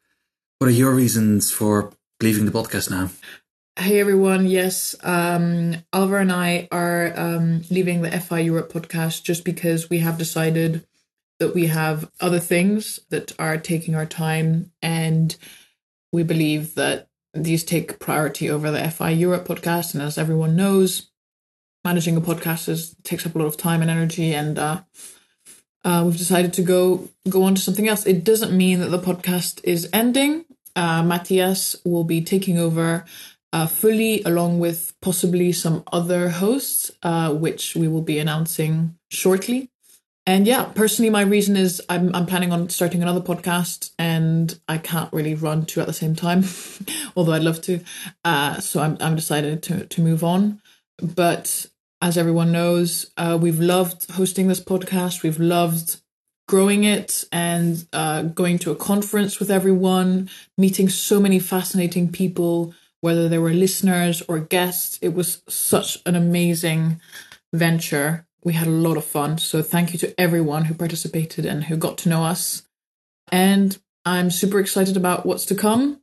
What 0.61 0.69
are 0.69 0.75
your 0.75 0.95
reasons 0.95 1.51
for 1.51 1.91
leaving 2.21 2.45
the 2.45 2.53
podcast 2.53 2.91
now? 2.91 3.09
Hey 3.79 3.99
everyone, 3.99 4.47
yes, 4.47 4.95
um, 5.03 5.77
Alvar 5.91 6.19
and 6.19 6.31
I 6.31 6.69
are 6.71 7.19
um, 7.19 7.63
leaving 7.71 8.03
the 8.03 8.11
FI 8.21 8.41
Europe 8.41 8.71
podcast 8.71 9.23
just 9.23 9.43
because 9.43 9.89
we 9.89 10.01
have 10.01 10.19
decided 10.19 10.87
that 11.39 11.55
we 11.55 11.69
have 11.69 12.11
other 12.21 12.39
things 12.39 13.01
that 13.09 13.33
are 13.39 13.57
taking 13.57 13.95
our 13.95 14.05
time, 14.05 14.71
and 14.83 15.35
we 16.13 16.25
believe 16.25 16.75
that 16.75 17.09
these 17.33 17.65
take 17.65 17.99
priority 17.99 18.51
over 18.51 18.71
the 18.71 18.91
FI 18.91 19.13
Europe 19.13 19.49
podcast. 19.49 19.95
And 19.95 20.03
as 20.03 20.19
everyone 20.19 20.57
knows, 20.57 21.11
managing 21.87 22.19
a 22.19 22.21
podcast 22.21 22.69
is 22.69 22.95
takes 23.03 23.25
up 23.25 23.35
a 23.35 23.39
lot 23.39 23.47
of 23.47 23.57
time 23.57 23.81
and 23.81 23.91
energy, 23.91 24.35
and 24.35 24.59
uh, 24.59 24.83
uh, 25.87 26.03
we've 26.05 26.19
decided 26.19 26.53
to 26.53 26.63
go 26.63 27.09
go 27.31 27.45
on 27.45 27.55
to 27.55 27.63
something 27.63 27.89
else. 27.89 28.05
It 28.05 28.25
doesn't 28.25 28.55
mean 28.55 28.81
that 28.81 28.91
the 28.91 28.99
podcast 28.99 29.61
is 29.65 29.89
ending. 29.91 30.45
Uh, 30.77 31.03
Matthias 31.03 31.77
will 31.85 32.05
be 32.05 32.23
taking 32.23 32.59
over 32.59 33.05
uh, 33.53 33.67
fully, 33.67 34.23
along 34.23 34.61
with 34.61 34.93
possibly 35.01 35.53
some 35.53 35.83
other 35.93 36.29
hosts, 36.29 36.91
uh, 37.03 37.33
which 37.33 37.75
we 37.75 37.89
will 37.89 38.03
be 38.03 38.19
announcing 38.19 38.97
shortly. 39.11 39.69
And 40.27 40.47
yeah, 40.47 40.65
personally, 40.65 41.11
my 41.11 41.23
reason 41.23 41.57
is 41.57 41.83
I'm 41.89 42.15
I'm 42.15 42.27
planning 42.27 42.53
on 42.53 42.69
starting 42.69 43.03
another 43.03 43.21
podcast, 43.21 43.91
and 43.99 44.59
I 44.69 44.79
can't 44.79 45.13
really 45.13 45.35
run 45.35 45.67
two 45.67 45.81
at 45.81 45.87
the 45.87 45.93
same 45.93 46.15
time, 46.15 46.45
although 47.17 47.33
I'd 47.33 47.43
love 47.43 47.61
to. 47.63 47.81
Uh, 48.25 48.61
so 48.61 48.81
I'm 48.81 48.97
I'm 49.01 49.17
decided 49.17 49.63
to 49.65 49.87
to 49.87 50.01
move 50.01 50.23
on. 50.23 50.61
But 51.03 51.67
as 52.03 52.17
everyone 52.17 52.53
knows, 52.53 53.11
uh, 53.17 53.39
we've 53.41 53.61
loved 53.61 54.11
hosting 54.13 54.47
this 54.47 54.61
podcast. 54.61 55.23
We've 55.23 55.41
loved 55.41 56.01
growing 56.51 56.83
it 56.83 57.25
and 57.31 57.87
uh, 57.93 58.23
going 58.23 58.59
to 58.59 58.73
a 58.73 58.75
conference 58.75 59.39
with 59.39 59.53
everyone, 59.53 60.29
meeting 60.59 60.89
so 60.89 61.21
many 61.21 61.39
fascinating 61.39 62.11
people, 62.11 62.75
whether 63.03 63.29
they 63.29 63.39
were 63.39 63.53
listeners 63.53 64.21
or 64.27 64.41
guests. 64.41 64.99
It 65.01 65.15
was 65.15 65.43
such 65.49 65.99
an 66.07 66.17
amazing 66.17 67.01
venture. 67.53 68.27
We 68.43 68.55
had 68.55 68.67
a 68.67 68.83
lot 68.87 68.97
of 68.97 69.05
fun. 69.05 69.39
So 69.39 69.63
thank 69.63 69.93
you 69.93 69.99
to 70.01 70.21
everyone 70.21 70.65
who 70.65 70.75
participated 70.75 71.47
and 71.47 71.63
who 71.63 71.77
got 71.77 71.97
to 71.99 72.09
know 72.09 72.25
us. 72.25 72.63
And 73.31 73.79
I'm 74.05 74.29
super 74.29 74.59
excited 74.59 74.97
about 74.97 75.25
what's 75.25 75.47
to 75.47 75.55
come. 75.55 76.01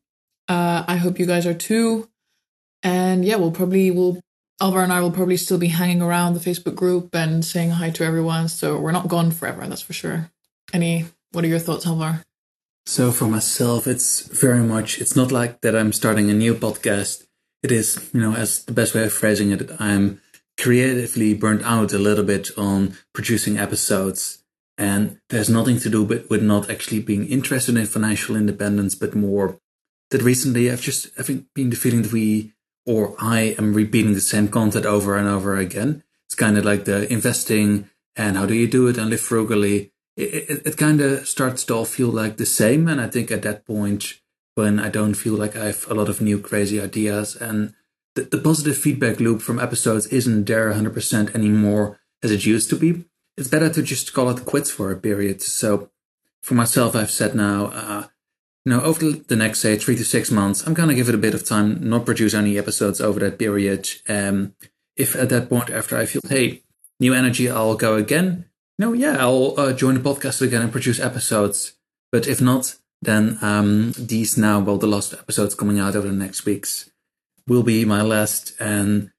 Uh, 0.48 0.86
I 0.88 0.96
hope 0.96 1.20
you 1.20 1.26
guys 1.26 1.46
are 1.46 1.54
too. 1.54 2.08
And 2.84 3.26
yeah, 3.26 3.36
we'll 3.36 3.52
probably 3.52 3.92
we'll 3.92 4.22
Alvar 4.62 4.82
and 4.82 4.94
I 4.94 5.02
will 5.02 5.12
probably 5.12 5.36
still 5.36 5.58
be 5.58 5.68
hanging 5.68 6.02
around 6.02 6.36
the 6.36 6.40
Facebook 6.40 6.76
group 6.76 7.14
and 7.14 7.44
saying 7.44 7.72
hi 7.72 7.90
to 7.90 8.06
everyone. 8.06 8.48
So 8.48 8.80
we're 8.80 8.94
not 8.94 9.10
gone 9.10 9.32
forever, 9.32 9.68
that's 9.68 9.82
for 9.82 9.92
sure. 9.92 10.32
Any, 10.74 11.06
what 11.32 11.44
are 11.44 11.48
your 11.48 11.60
thoughts, 11.60 11.88
Alvar? 11.88 12.24
So 12.86 13.12
for 13.12 13.28
myself, 13.28 13.88
it's 13.88 14.22
very 14.28 14.64
much, 14.64 15.00
it's 15.00 15.16
not 15.16 15.32
like 15.32 15.62
that 15.62 15.76
I'm 15.76 15.92
starting 15.92 16.30
a 16.30 16.34
new 16.34 16.56
podcast. 16.56 17.26
It 17.64 17.72
is, 17.72 18.10
you 18.14 18.22
know, 18.22 18.34
as 18.34 18.64
the 18.64 18.72
best 18.72 18.94
way 18.96 19.04
of 19.04 19.14
phrasing 19.14 19.52
it, 19.52 19.70
I'm 19.80 20.22
creatively 20.60 21.34
burnt 21.34 21.64
out 21.64 21.94
a 21.94 21.98
little 21.98 22.24
bit 22.24 22.50
on 22.58 22.98
producing 23.14 23.58
episodes. 23.58 24.44
And 24.78 25.20
there's 25.30 25.50
nothing 25.50 25.80
to 25.80 25.90
do 25.90 26.04
with, 26.04 26.30
with 26.30 26.44
not 26.44 26.70
actually 26.70 27.00
being 27.00 27.28
interested 27.28 27.76
in 27.76 27.86
financial 27.88 28.36
independence, 28.36 28.96
but 28.96 29.16
more 29.16 29.60
that 30.12 30.22
recently 30.22 30.72
I've 30.72 30.82
just, 30.82 31.08
I've 31.18 31.28
been 31.54 31.70
the 31.70 31.76
feeling 31.76 32.04
that 32.04 32.14
we, 32.14 32.54
or 32.86 33.16
I 33.20 33.56
am 33.58 33.74
repeating 33.74 34.14
the 34.14 34.22
same 34.22 34.48
content 34.48 34.86
over 34.86 35.18
and 35.18 35.28
over 35.28 35.58
again. 35.58 36.04
It's 36.26 36.36
kind 36.36 36.58
of 36.58 36.64
like 36.64 36.86
the 36.86 37.12
investing 37.12 37.90
and 38.16 38.38
how 38.38 38.46
do 38.46 38.54
you 38.54 38.68
do 38.68 38.88
it 38.88 38.98
and 38.98 39.10
live 39.10 39.22
frugally 39.22 39.92
it, 40.18 40.66
it, 40.66 40.78
kind 40.78 41.00
of 41.00 41.28
starts 41.28 41.64
to 41.66 41.76
all 41.76 41.86
feel 41.86 42.10
like 42.10 42.38
the 42.38 42.46
same. 42.46 42.88
And 42.88 43.00
I 43.00 43.08
think 43.08 43.30
at 43.30 43.44
that 43.44 43.66
point, 43.66 44.20
when 44.56 44.80
I 44.80 44.90
don't 44.90 45.14
feel 45.14 45.36
like 45.36 45.56
I 45.56 45.66
have 45.66 45.86
a 45.90 45.94
lot 45.94 46.10
of 46.10 46.20
new 46.20 46.40
crazy 46.40 46.82
ideas 46.82 47.36
and 47.36 47.74
the, 48.16 48.24
the 48.24 48.40
positive 48.40 48.76
feedback 48.76 49.20
loop 49.20 49.42
from 49.42 49.60
episodes 49.60 50.08
isn't 50.08 50.46
there 50.46 50.74
100% 50.74 51.36
anymore 51.36 52.00
as 52.24 52.32
it 52.32 52.48
used 52.48 52.70
to 52.72 52.76
be, 52.76 53.06
it's 53.38 53.48
better 53.48 53.70
to 53.70 53.84
just 53.84 54.14
call 54.14 54.32
it 54.32 54.46
quits 54.46 54.72
for 54.72 54.92
a 54.92 54.98
period. 54.98 55.44
So 55.44 55.92
for 56.42 56.56
myself, 56.56 56.96
I've 56.96 57.12
said 57.12 57.36
now, 57.36 57.68
uh, 57.68 58.08
you 58.66 58.72
know, 58.72 58.82
over 58.82 59.12
the 59.12 59.36
next, 59.36 59.60
say, 59.60 59.78
three 59.78 59.96
to 59.96 60.04
six 60.04 60.32
months, 60.32 60.66
I'm 60.66 60.74
going 60.74 60.90
to 60.90 60.96
give 60.96 61.10
it 61.10 61.16
a 61.16 61.20
bit 61.20 61.36
of 61.36 61.46
time, 61.46 61.88
not 61.88 62.08
produce 62.08 62.34
any 62.34 62.58
episodes 62.58 63.00
over 63.00 63.20
that 63.20 63.38
period. 63.38 63.88
Um, 64.10 64.56
if 64.96 65.16
at 65.16 65.30
that 65.30 65.50
point, 65.50 65.70
after 65.70 65.96
I 65.96 66.08
feel, 66.08 66.22
hey, 66.28 66.64
new 67.00 67.14
energy, 67.14 67.50
I'll 67.50 67.76
go 67.76 67.96
again, 67.96 68.46
no, 68.78 68.94
yeah, 68.94 69.18
I'll 69.20 69.56
uh, 69.58 69.74
join 69.74 69.96
the 69.96 70.00
podcast 70.00 70.42
again 70.42 70.62
and 70.62 70.72
produce 70.72 71.00
episodes. 71.00 71.74
But 72.12 72.28
if 72.28 72.42
not, 72.42 72.76
then 73.02 73.38
um, 73.42 73.94
these 73.98 74.38
now, 74.38 74.60
well, 74.60 74.78
the 74.78 74.88
last 74.88 75.14
episodes 75.14 75.56
coming 75.56 75.80
out 75.80 75.96
over 75.96 76.08
the 76.08 76.14
next 76.14 76.46
weeks 76.46 76.90
will 77.48 77.64
be 77.64 77.86
my 77.86 78.02
last. 78.02 78.54
And 78.60 79.12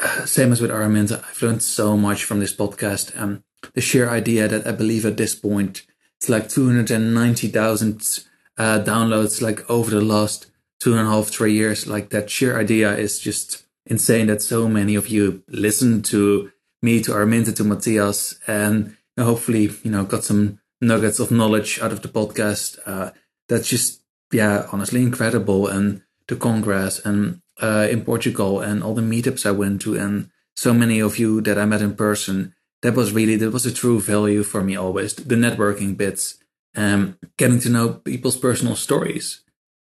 uh, 0.00 0.24
same 0.26 0.52
as 0.52 0.60
with 0.60 0.70
Araminta, 0.70 1.24
I've 1.28 1.42
learned 1.42 1.62
so 1.62 1.96
much 1.96 2.24
from 2.24 2.40
this 2.40 2.54
podcast. 2.54 3.18
Um, 3.20 3.44
the 3.74 3.80
sheer 3.80 4.08
idea 4.08 4.48
that 4.48 4.66
I 4.66 4.72
believe 4.72 5.06
at 5.06 5.16
this 5.16 5.34
point 5.34 5.82
it's 6.16 6.28
like 6.28 6.48
290,000 6.48 8.24
uh, 8.58 8.80
downloads, 8.80 9.42
like 9.42 9.68
over 9.70 9.90
the 9.90 10.00
last 10.00 10.46
two 10.80 10.92
and 10.96 11.06
a 11.06 11.10
half, 11.10 11.28
three 11.28 11.52
years. 11.52 11.86
Like 11.86 12.10
that 12.10 12.30
sheer 12.30 12.58
idea 12.58 12.96
is 12.96 13.18
just 13.18 13.64
insane 13.84 14.26
that 14.28 14.42
so 14.42 14.68
many 14.68 14.94
of 14.94 15.08
you 15.08 15.42
listen 15.48 16.02
to 16.02 16.50
me, 16.82 17.02
to 17.02 17.12
Araminta, 17.12 17.54
to 17.56 17.64
Matthias, 17.64 18.38
and 18.46 18.95
hopefully, 19.24 19.70
you 19.82 19.90
know, 19.90 20.04
got 20.04 20.24
some 20.24 20.58
nuggets 20.80 21.18
of 21.18 21.30
knowledge 21.30 21.80
out 21.80 21.92
of 21.92 22.02
the 22.02 22.08
podcast. 22.08 22.78
Uh, 22.86 23.10
that's 23.48 23.68
just, 23.68 24.02
yeah, 24.32 24.66
honestly 24.72 25.02
incredible. 25.02 25.66
And 25.68 26.02
the 26.28 26.36
Congress 26.36 27.00
and 27.04 27.40
uh, 27.60 27.88
in 27.90 28.04
Portugal 28.04 28.60
and 28.60 28.82
all 28.82 28.94
the 28.94 29.02
meetups 29.02 29.46
I 29.46 29.52
went 29.52 29.80
to 29.82 29.96
and 29.96 30.30
so 30.56 30.72
many 30.72 31.00
of 31.00 31.18
you 31.18 31.40
that 31.42 31.58
I 31.58 31.66
met 31.66 31.82
in 31.82 31.94
person. 31.94 32.54
That 32.82 32.94
was 32.94 33.12
really, 33.12 33.36
that 33.36 33.50
was 33.50 33.66
a 33.66 33.72
true 33.72 34.00
value 34.00 34.42
for 34.42 34.62
me 34.62 34.76
always. 34.76 35.14
The 35.14 35.34
networking 35.34 35.96
bits, 35.96 36.38
um, 36.74 37.18
getting 37.36 37.58
to 37.60 37.70
know 37.70 37.94
people's 37.94 38.36
personal 38.36 38.76
stories. 38.76 39.42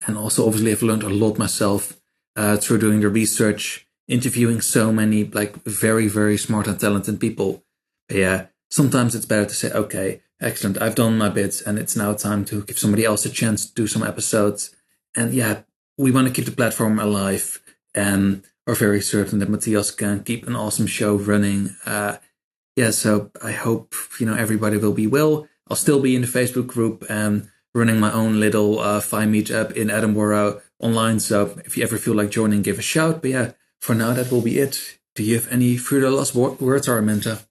And 0.07 0.18
also, 0.18 0.47
obviously, 0.47 0.72
I've 0.72 0.83
learned 0.83 1.03
a 1.03 1.09
lot 1.09 1.39
myself 1.39 1.99
uh, 2.37 2.57
through 2.57 2.79
doing 2.79 3.01
the 3.01 3.09
research, 3.09 3.87
interviewing 4.07 4.61
so 4.61 4.93
many 4.93 5.25
like 5.25 5.62
very, 5.64 6.09
very 6.09 6.37
smart 6.37 6.66
and 6.66 6.79
talented 6.79 7.20
people. 7.20 7.64
But 8.09 8.18
yeah, 8.18 8.47
sometimes 8.75 9.14
it's 9.14 9.25
better 9.25 9.47
to 9.47 9.55
say, 9.55 9.70
okay, 9.70 10.20
excellent, 10.41 10.83
I've 10.83 10.97
done 10.97 11.16
my 11.16 11.29
bits 11.29 11.62
and 11.62 11.79
it's 11.79 11.95
now 11.95 12.12
time 12.12 12.45
to 12.47 12.64
give 12.64 12.77
somebody 12.77 13.05
else 13.05 13.25
a 13.25 13.31
chance 13.31 13.66
to 13.66 13.75
do 13.75 13.87
some 13.87 14.03
episodes. 14.03 14.75
And 15.14 15.33
yeah, 15.33 15.62
we 15.97 16.11
want 16.11 16.27
to 16.27 16.33
keep 16.33 16.45
the 16.45 16.61
platform 16.61 16.99
alive 16.99 17.61
and 17.95 18.43
are 18.66 18.75
very 18.75 19.01
certain 19.01 19.39
that 19.39 19.49
Matthias 19.49 19.93
can 19.93 20.25
keep 20.25 20.45
an 20.49 20.57
awesome 20.57 20.89
show 20.89 21.14
running. 21.14 21.77
Uh, 21.87 22.16
yeah, 22.75 22.91
so 22.91 23.31
I 23.41 23.53
hope, 23.53 23.95
you 24.18 24.27
know, 24.27 24.35
everybody 24.35 24.77
will 24.77 24.93
be 24.93 25.07
well. 25.07 25.47
I'll 25.68 25.77
still 25.77 26.01
be 26.01 26.16
in 26.16 26.22
the 26.22 26.27
Facebook 26.27 26.66
group 26.66 27.05
and 27.09 27.49
running 27.77 28.01
my 28.01 28.12
own 28.12 28.41
little 28.41 28.81
uh, 28.81 29.01
Fi 29.01 29.25
meetup 29.25 29.70
in 29.72 29.89
Edinburgh 29.89 30.61
online. 30.81 31.20
So 31.20 31.57
if 31.64 31.77
you 31.77 31.85
ever 31.85 31.97
feel 31.97 32.14
like 32.14 32.31
joining, 32.31 32.62
give 32.62 32.81
a 32.81 32.83
shout. 32.83 33.22
But 33.22 33.31
yeah, 33.31 33.53
for 33.81 33.95
now, 33.95 34.14
that 34.14 34.33
will 34.33 34.43
be 34.43 34.59
it. 34.59 34.99
Do 35.14 35.22
you 35.22 35.37
have 35.37 35.47
any 35.53 35.77
further 35.77 36.11
last 36.11 36.35
words, 36.35 36.89
Araminta? 36.89 37.45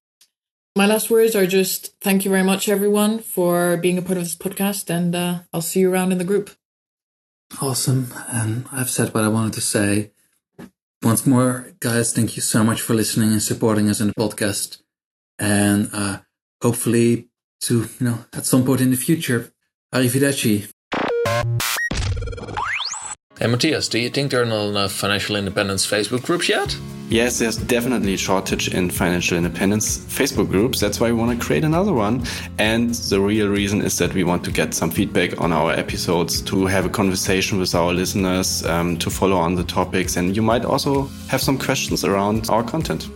My 0.75 0.87
last 0.87 1.09
words 1.09 1.35
are 1.35 1.45
just 1.45 1.93
thank 2.01 2.25
you 2.25 2.31
very 2.31 2.43
much, 2.43 2.67
everyone, 2.67 3.19
for 3.19 3.77
being 3.77 3.97
a 3.97 4.01
part 4.01 4.17
of 4.17 4.23
this 4.23 4.35
podcast, 4.35 4.89
and 4.89 5.15
uh, 5.15 5.39
I'll 5.53 5.61
see 5.61 5.81
you 5.81 5.91
around 5.91 6.11
in 6.11 6.17
the 6.17 6.23
group. 6.23 6.51
Awesome. 7.61 8.11
And 8.29 8.65
I've 8.71 8.89
said 8.89 9.13
what 9.13 9.23
I 9.23 9.27
wanted 9.27 9.53
to 9.53 9.61
say. 9.61 10.11
Once 11.03 11.27
more, 11.27 11.67
guys, 11.79 12.13
thank 12.13 12.35
you 12.35 12.41
so 12.41 12.63
much 12.63 12.81
for 12.81 12.95
listening 12.95 13.31
and 13.31 13.41
supporting 13.41 13.89
us 13.89 14.01
in 14.01 14.07
the 14.07 14.13
podcast. 14.13 14.81
And 15.37 15.89
uh, 15.93 16.19
hopefully, 16.61 17.27
to, 17.61 17.81
you 17.99 18.05
know, 18.07 18.25
at 18.33 18.45
some 18.45 18.65
point 18.65 18.81
in 18.81 18.89
the 18.89 18.97
future, 18.97 19.53
arrivederci. 19.93 20.69
Hey, 23.37 23.47
Matthias, 23.47 23.89
do 23.89 23.99
you 23.99 24.09
think 24.09 24.31
there 24.31 24.41
are 24.41 24.45
not 24.45 24.69
enough 24.69 24.93
financial 24.93 25.35
independence 25.35 25.85
Facebook 25.85 26.23
groups 26.23 26.49
yet? 26.49 26.75
Yes, 27.13 27.37
there's 27.37 27.57
definitely 27.57 28.15
a 28.15 28.17
shortage 28.17 28.69
in 28.69 28.89
financial 28.89 29.37
independence 29.37 29.99
Facebook 29.99 30.49
groups. 30.49 30.79
That's 30.79 30.99
why 30.99 31.11
we 31.11 31.19
want 31.19 31.39
to 31.39 31.45
create 31.45 31.63
another 31.63 31.93
one. 31.93 32.23
And 32.57 32.91
the 32.95 33.21
real 33.21 33.49
reason 33.49 33.83
is 33.83 33.99
that 33.99 34.15
we 34.15 34.23
want 34.23 34.43
to 34.45 34.51
get 34.51 34.73
some 34.73 34.89
feedback 34.89 35.39
on 35.39 35.51
our 35.51 35.73
episodes, 35.73 36.41
to 36.41 36.65
have 36.65 36.87
a 36.87 36.89
conversation 36.89 37.59
with 37.59 37.75
our 37.75 37.93
listeners, 37.93 38.65
um, 38.65 38.97
to 38.97 39.11
follow 39.11 39.37
on 39.37 39.53
the 39.53 39.63
topics. 39.63 40.17
And 40.17 40.35
you 40.35 40.41
might 40.41 40.65
also 40.65 41.03
have 41.27 41.39
some 41.39 41.59
questions 41.59 42.03
around 42.03 42.49
our 42.49 42.63
content. 42.63 43.07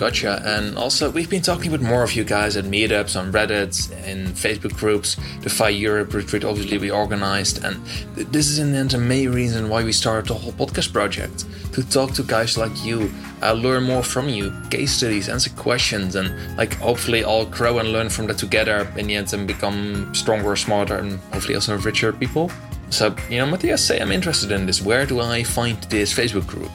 Gotcha. 0.00 0.40
And 0.46 0.78
also, 0.78 1.10
we've 1.10 1.28
been 1.28 1.42
talking 1.42 1.70
with 1.70 1.82
more 1.82 2.02
of 2.02 2.14
you 2.14 2.24
guys 2.24 2.56
at 2.56 2.64
meetups, 2.64 3.20
on 3.20 3.30
Reddit, 3.30 3.92
in 4.08 4.28
Facebook 4.28 4.74
groups. 4.74 5.18
The 5.42 5.50
FI 5.50 5.68
Europe 5.68 6.14
retreat, 6.14 6.42
obviously, 6.42 6.78
we 6.78 6.90
organized. 6.90 7.62
And 7.62 7.84
this 8.16 8.48
is 8.48 8.58
in 8.58 8.72
the 8.72 8.78
end 8.78 8.92
the 8.92 8.98
main 8.98 9.30
reason 9.30 9.68
why 9.68 9.84
we 9.84 9.92
started 9.92 10.26
the 10.26 10.32
whole 10.32 10.52
podcast 10.52 10.90
project 10.94 11.44
to 11.74 11.86
talk 11.86 12.14
to 12.14 12.22
guys 12.22 12.56
like 12.56 12.72
you, 12.82 13.12
uh, 13.42 13.52
learn 13.52 13.82
more 13.82 14.02
from 14.02 14.30
you, 14.30 14.54
case 14.70 14.92
studies, 14.92 15.28
answer 15.28 15.50
questions, 15.50 16.16
and 16.16 16.32
like 16.56 16.72
hopefully 16.76 17.22
all 17.22 17.44
grow 17.44 17.78
and 17.78 17.92
learn 17.92 18.08
from 18.08 18.26
that 18.28 18.38
together 18.38 18.90
in 18.96 19.06
the 19.06 19.16
end 19.16 19.30
and 19.34 19.46
become 19.46 20.14
stronger, 20.14 20.56
smarter, 20.56 20.96
and 20.96 21.20
hopefully 21.34 21.56
also 21.56 21.76
richer 21.76 22.10
people. 22.10 22.50
So, 22.88 23.14
you 23.28 23.36
know, 23.36 23.44
Matthias, 23.44 23.84
say 23.84 24.00
I'm 24.00 24.12
interested 24.12 24.50
in 24.50 24.64
this. 24.64 24.80
Where 24.80 25.04
do 25.04 25.20
I 25.20 25.42
find 25.42 25.76
this 25.90 26.10
Facebook 26.10 26.46
group? 26.46 26.70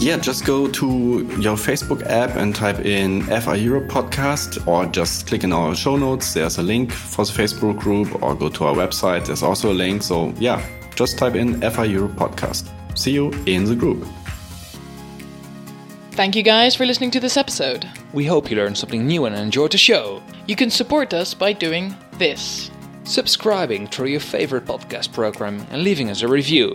Yeah, 0.00 0.18
just 0.18 0.44
go 0.44 0.66
to 0.68 0.86
your 1.38 1.56
Facebook 1.56 2.04
app 2.06 2.36
and 2.36 2.54
type 2.54 2.80
in 2.80 3.22
FI 3.22 3.54
Europe 3.54 3.88
podcast 3.88 4.66
or 4.66 4.86
just 4.86 5.28
click 5.28 5.44
in 5.44 5.52
our 5.52 5.74
show 5.74 5.96
notes. 5.96 6.34
There's 6.34 6.58
a 6.58 6.62
link 6.62 6.90
for 6.90 7.24
the 7.24 7.32
Facebook 7.32 7.78
group 7.78 8.20
or 8.22 8.34
go 8.34 8.48
to 8.48 8.64
our 8.64 8.74
website. 8.74 9.26
There's 9.26 9.42
also 9.44 9.72
a 9.72 9.74
link. 9.74 10.02
So, 10.02 10.34
yeah, 10.38 10.66
just 10.96 11.16
type 11.16 11.36
in 11.36 11.60
FI 11.60 11.84
Europe 11.84 12.12
podcast. 12.12 12.70
See 12.98 13.12
you 13.12 13.30
in 13.46 13.64
the 13.64 13.76
group. 13.76 14.04
Thank 16.12 16.36
you 16.36 16.42
guys 16.42 16.74
for 16.74 16.86
listening 16.86 17.10
to 17.12 17.20
this 17.20 17.36
episode. 17.36 17.88
We 18.12 18.24
hope 18.24 18.50
you 18.50 18.56
learned 18.56 18.78
something 18.78 19.06
new 19.06 19.24
and 19.26 19.34
enjoyed 19.34 19.72
the 19.72 19.78
show. 19.78 20.22
You 20.46 20.56
can 20.56 20.70
support 20.70 21.14
us 21.14 21.34
by 21.34 21.52
doing 21.52 21.94
this 22.18 22.70
subscribing 23.04 23.86
through 23.86 24.08
your 24.08 24.20
favorite 24.20 24.64
podcast 24.64 25.12
program 25.12 25.66
and 25.70 25.82
leaving 25.82 26.10
us 26.10 26.22
a 26.22 26.28
review. 26.28 26.74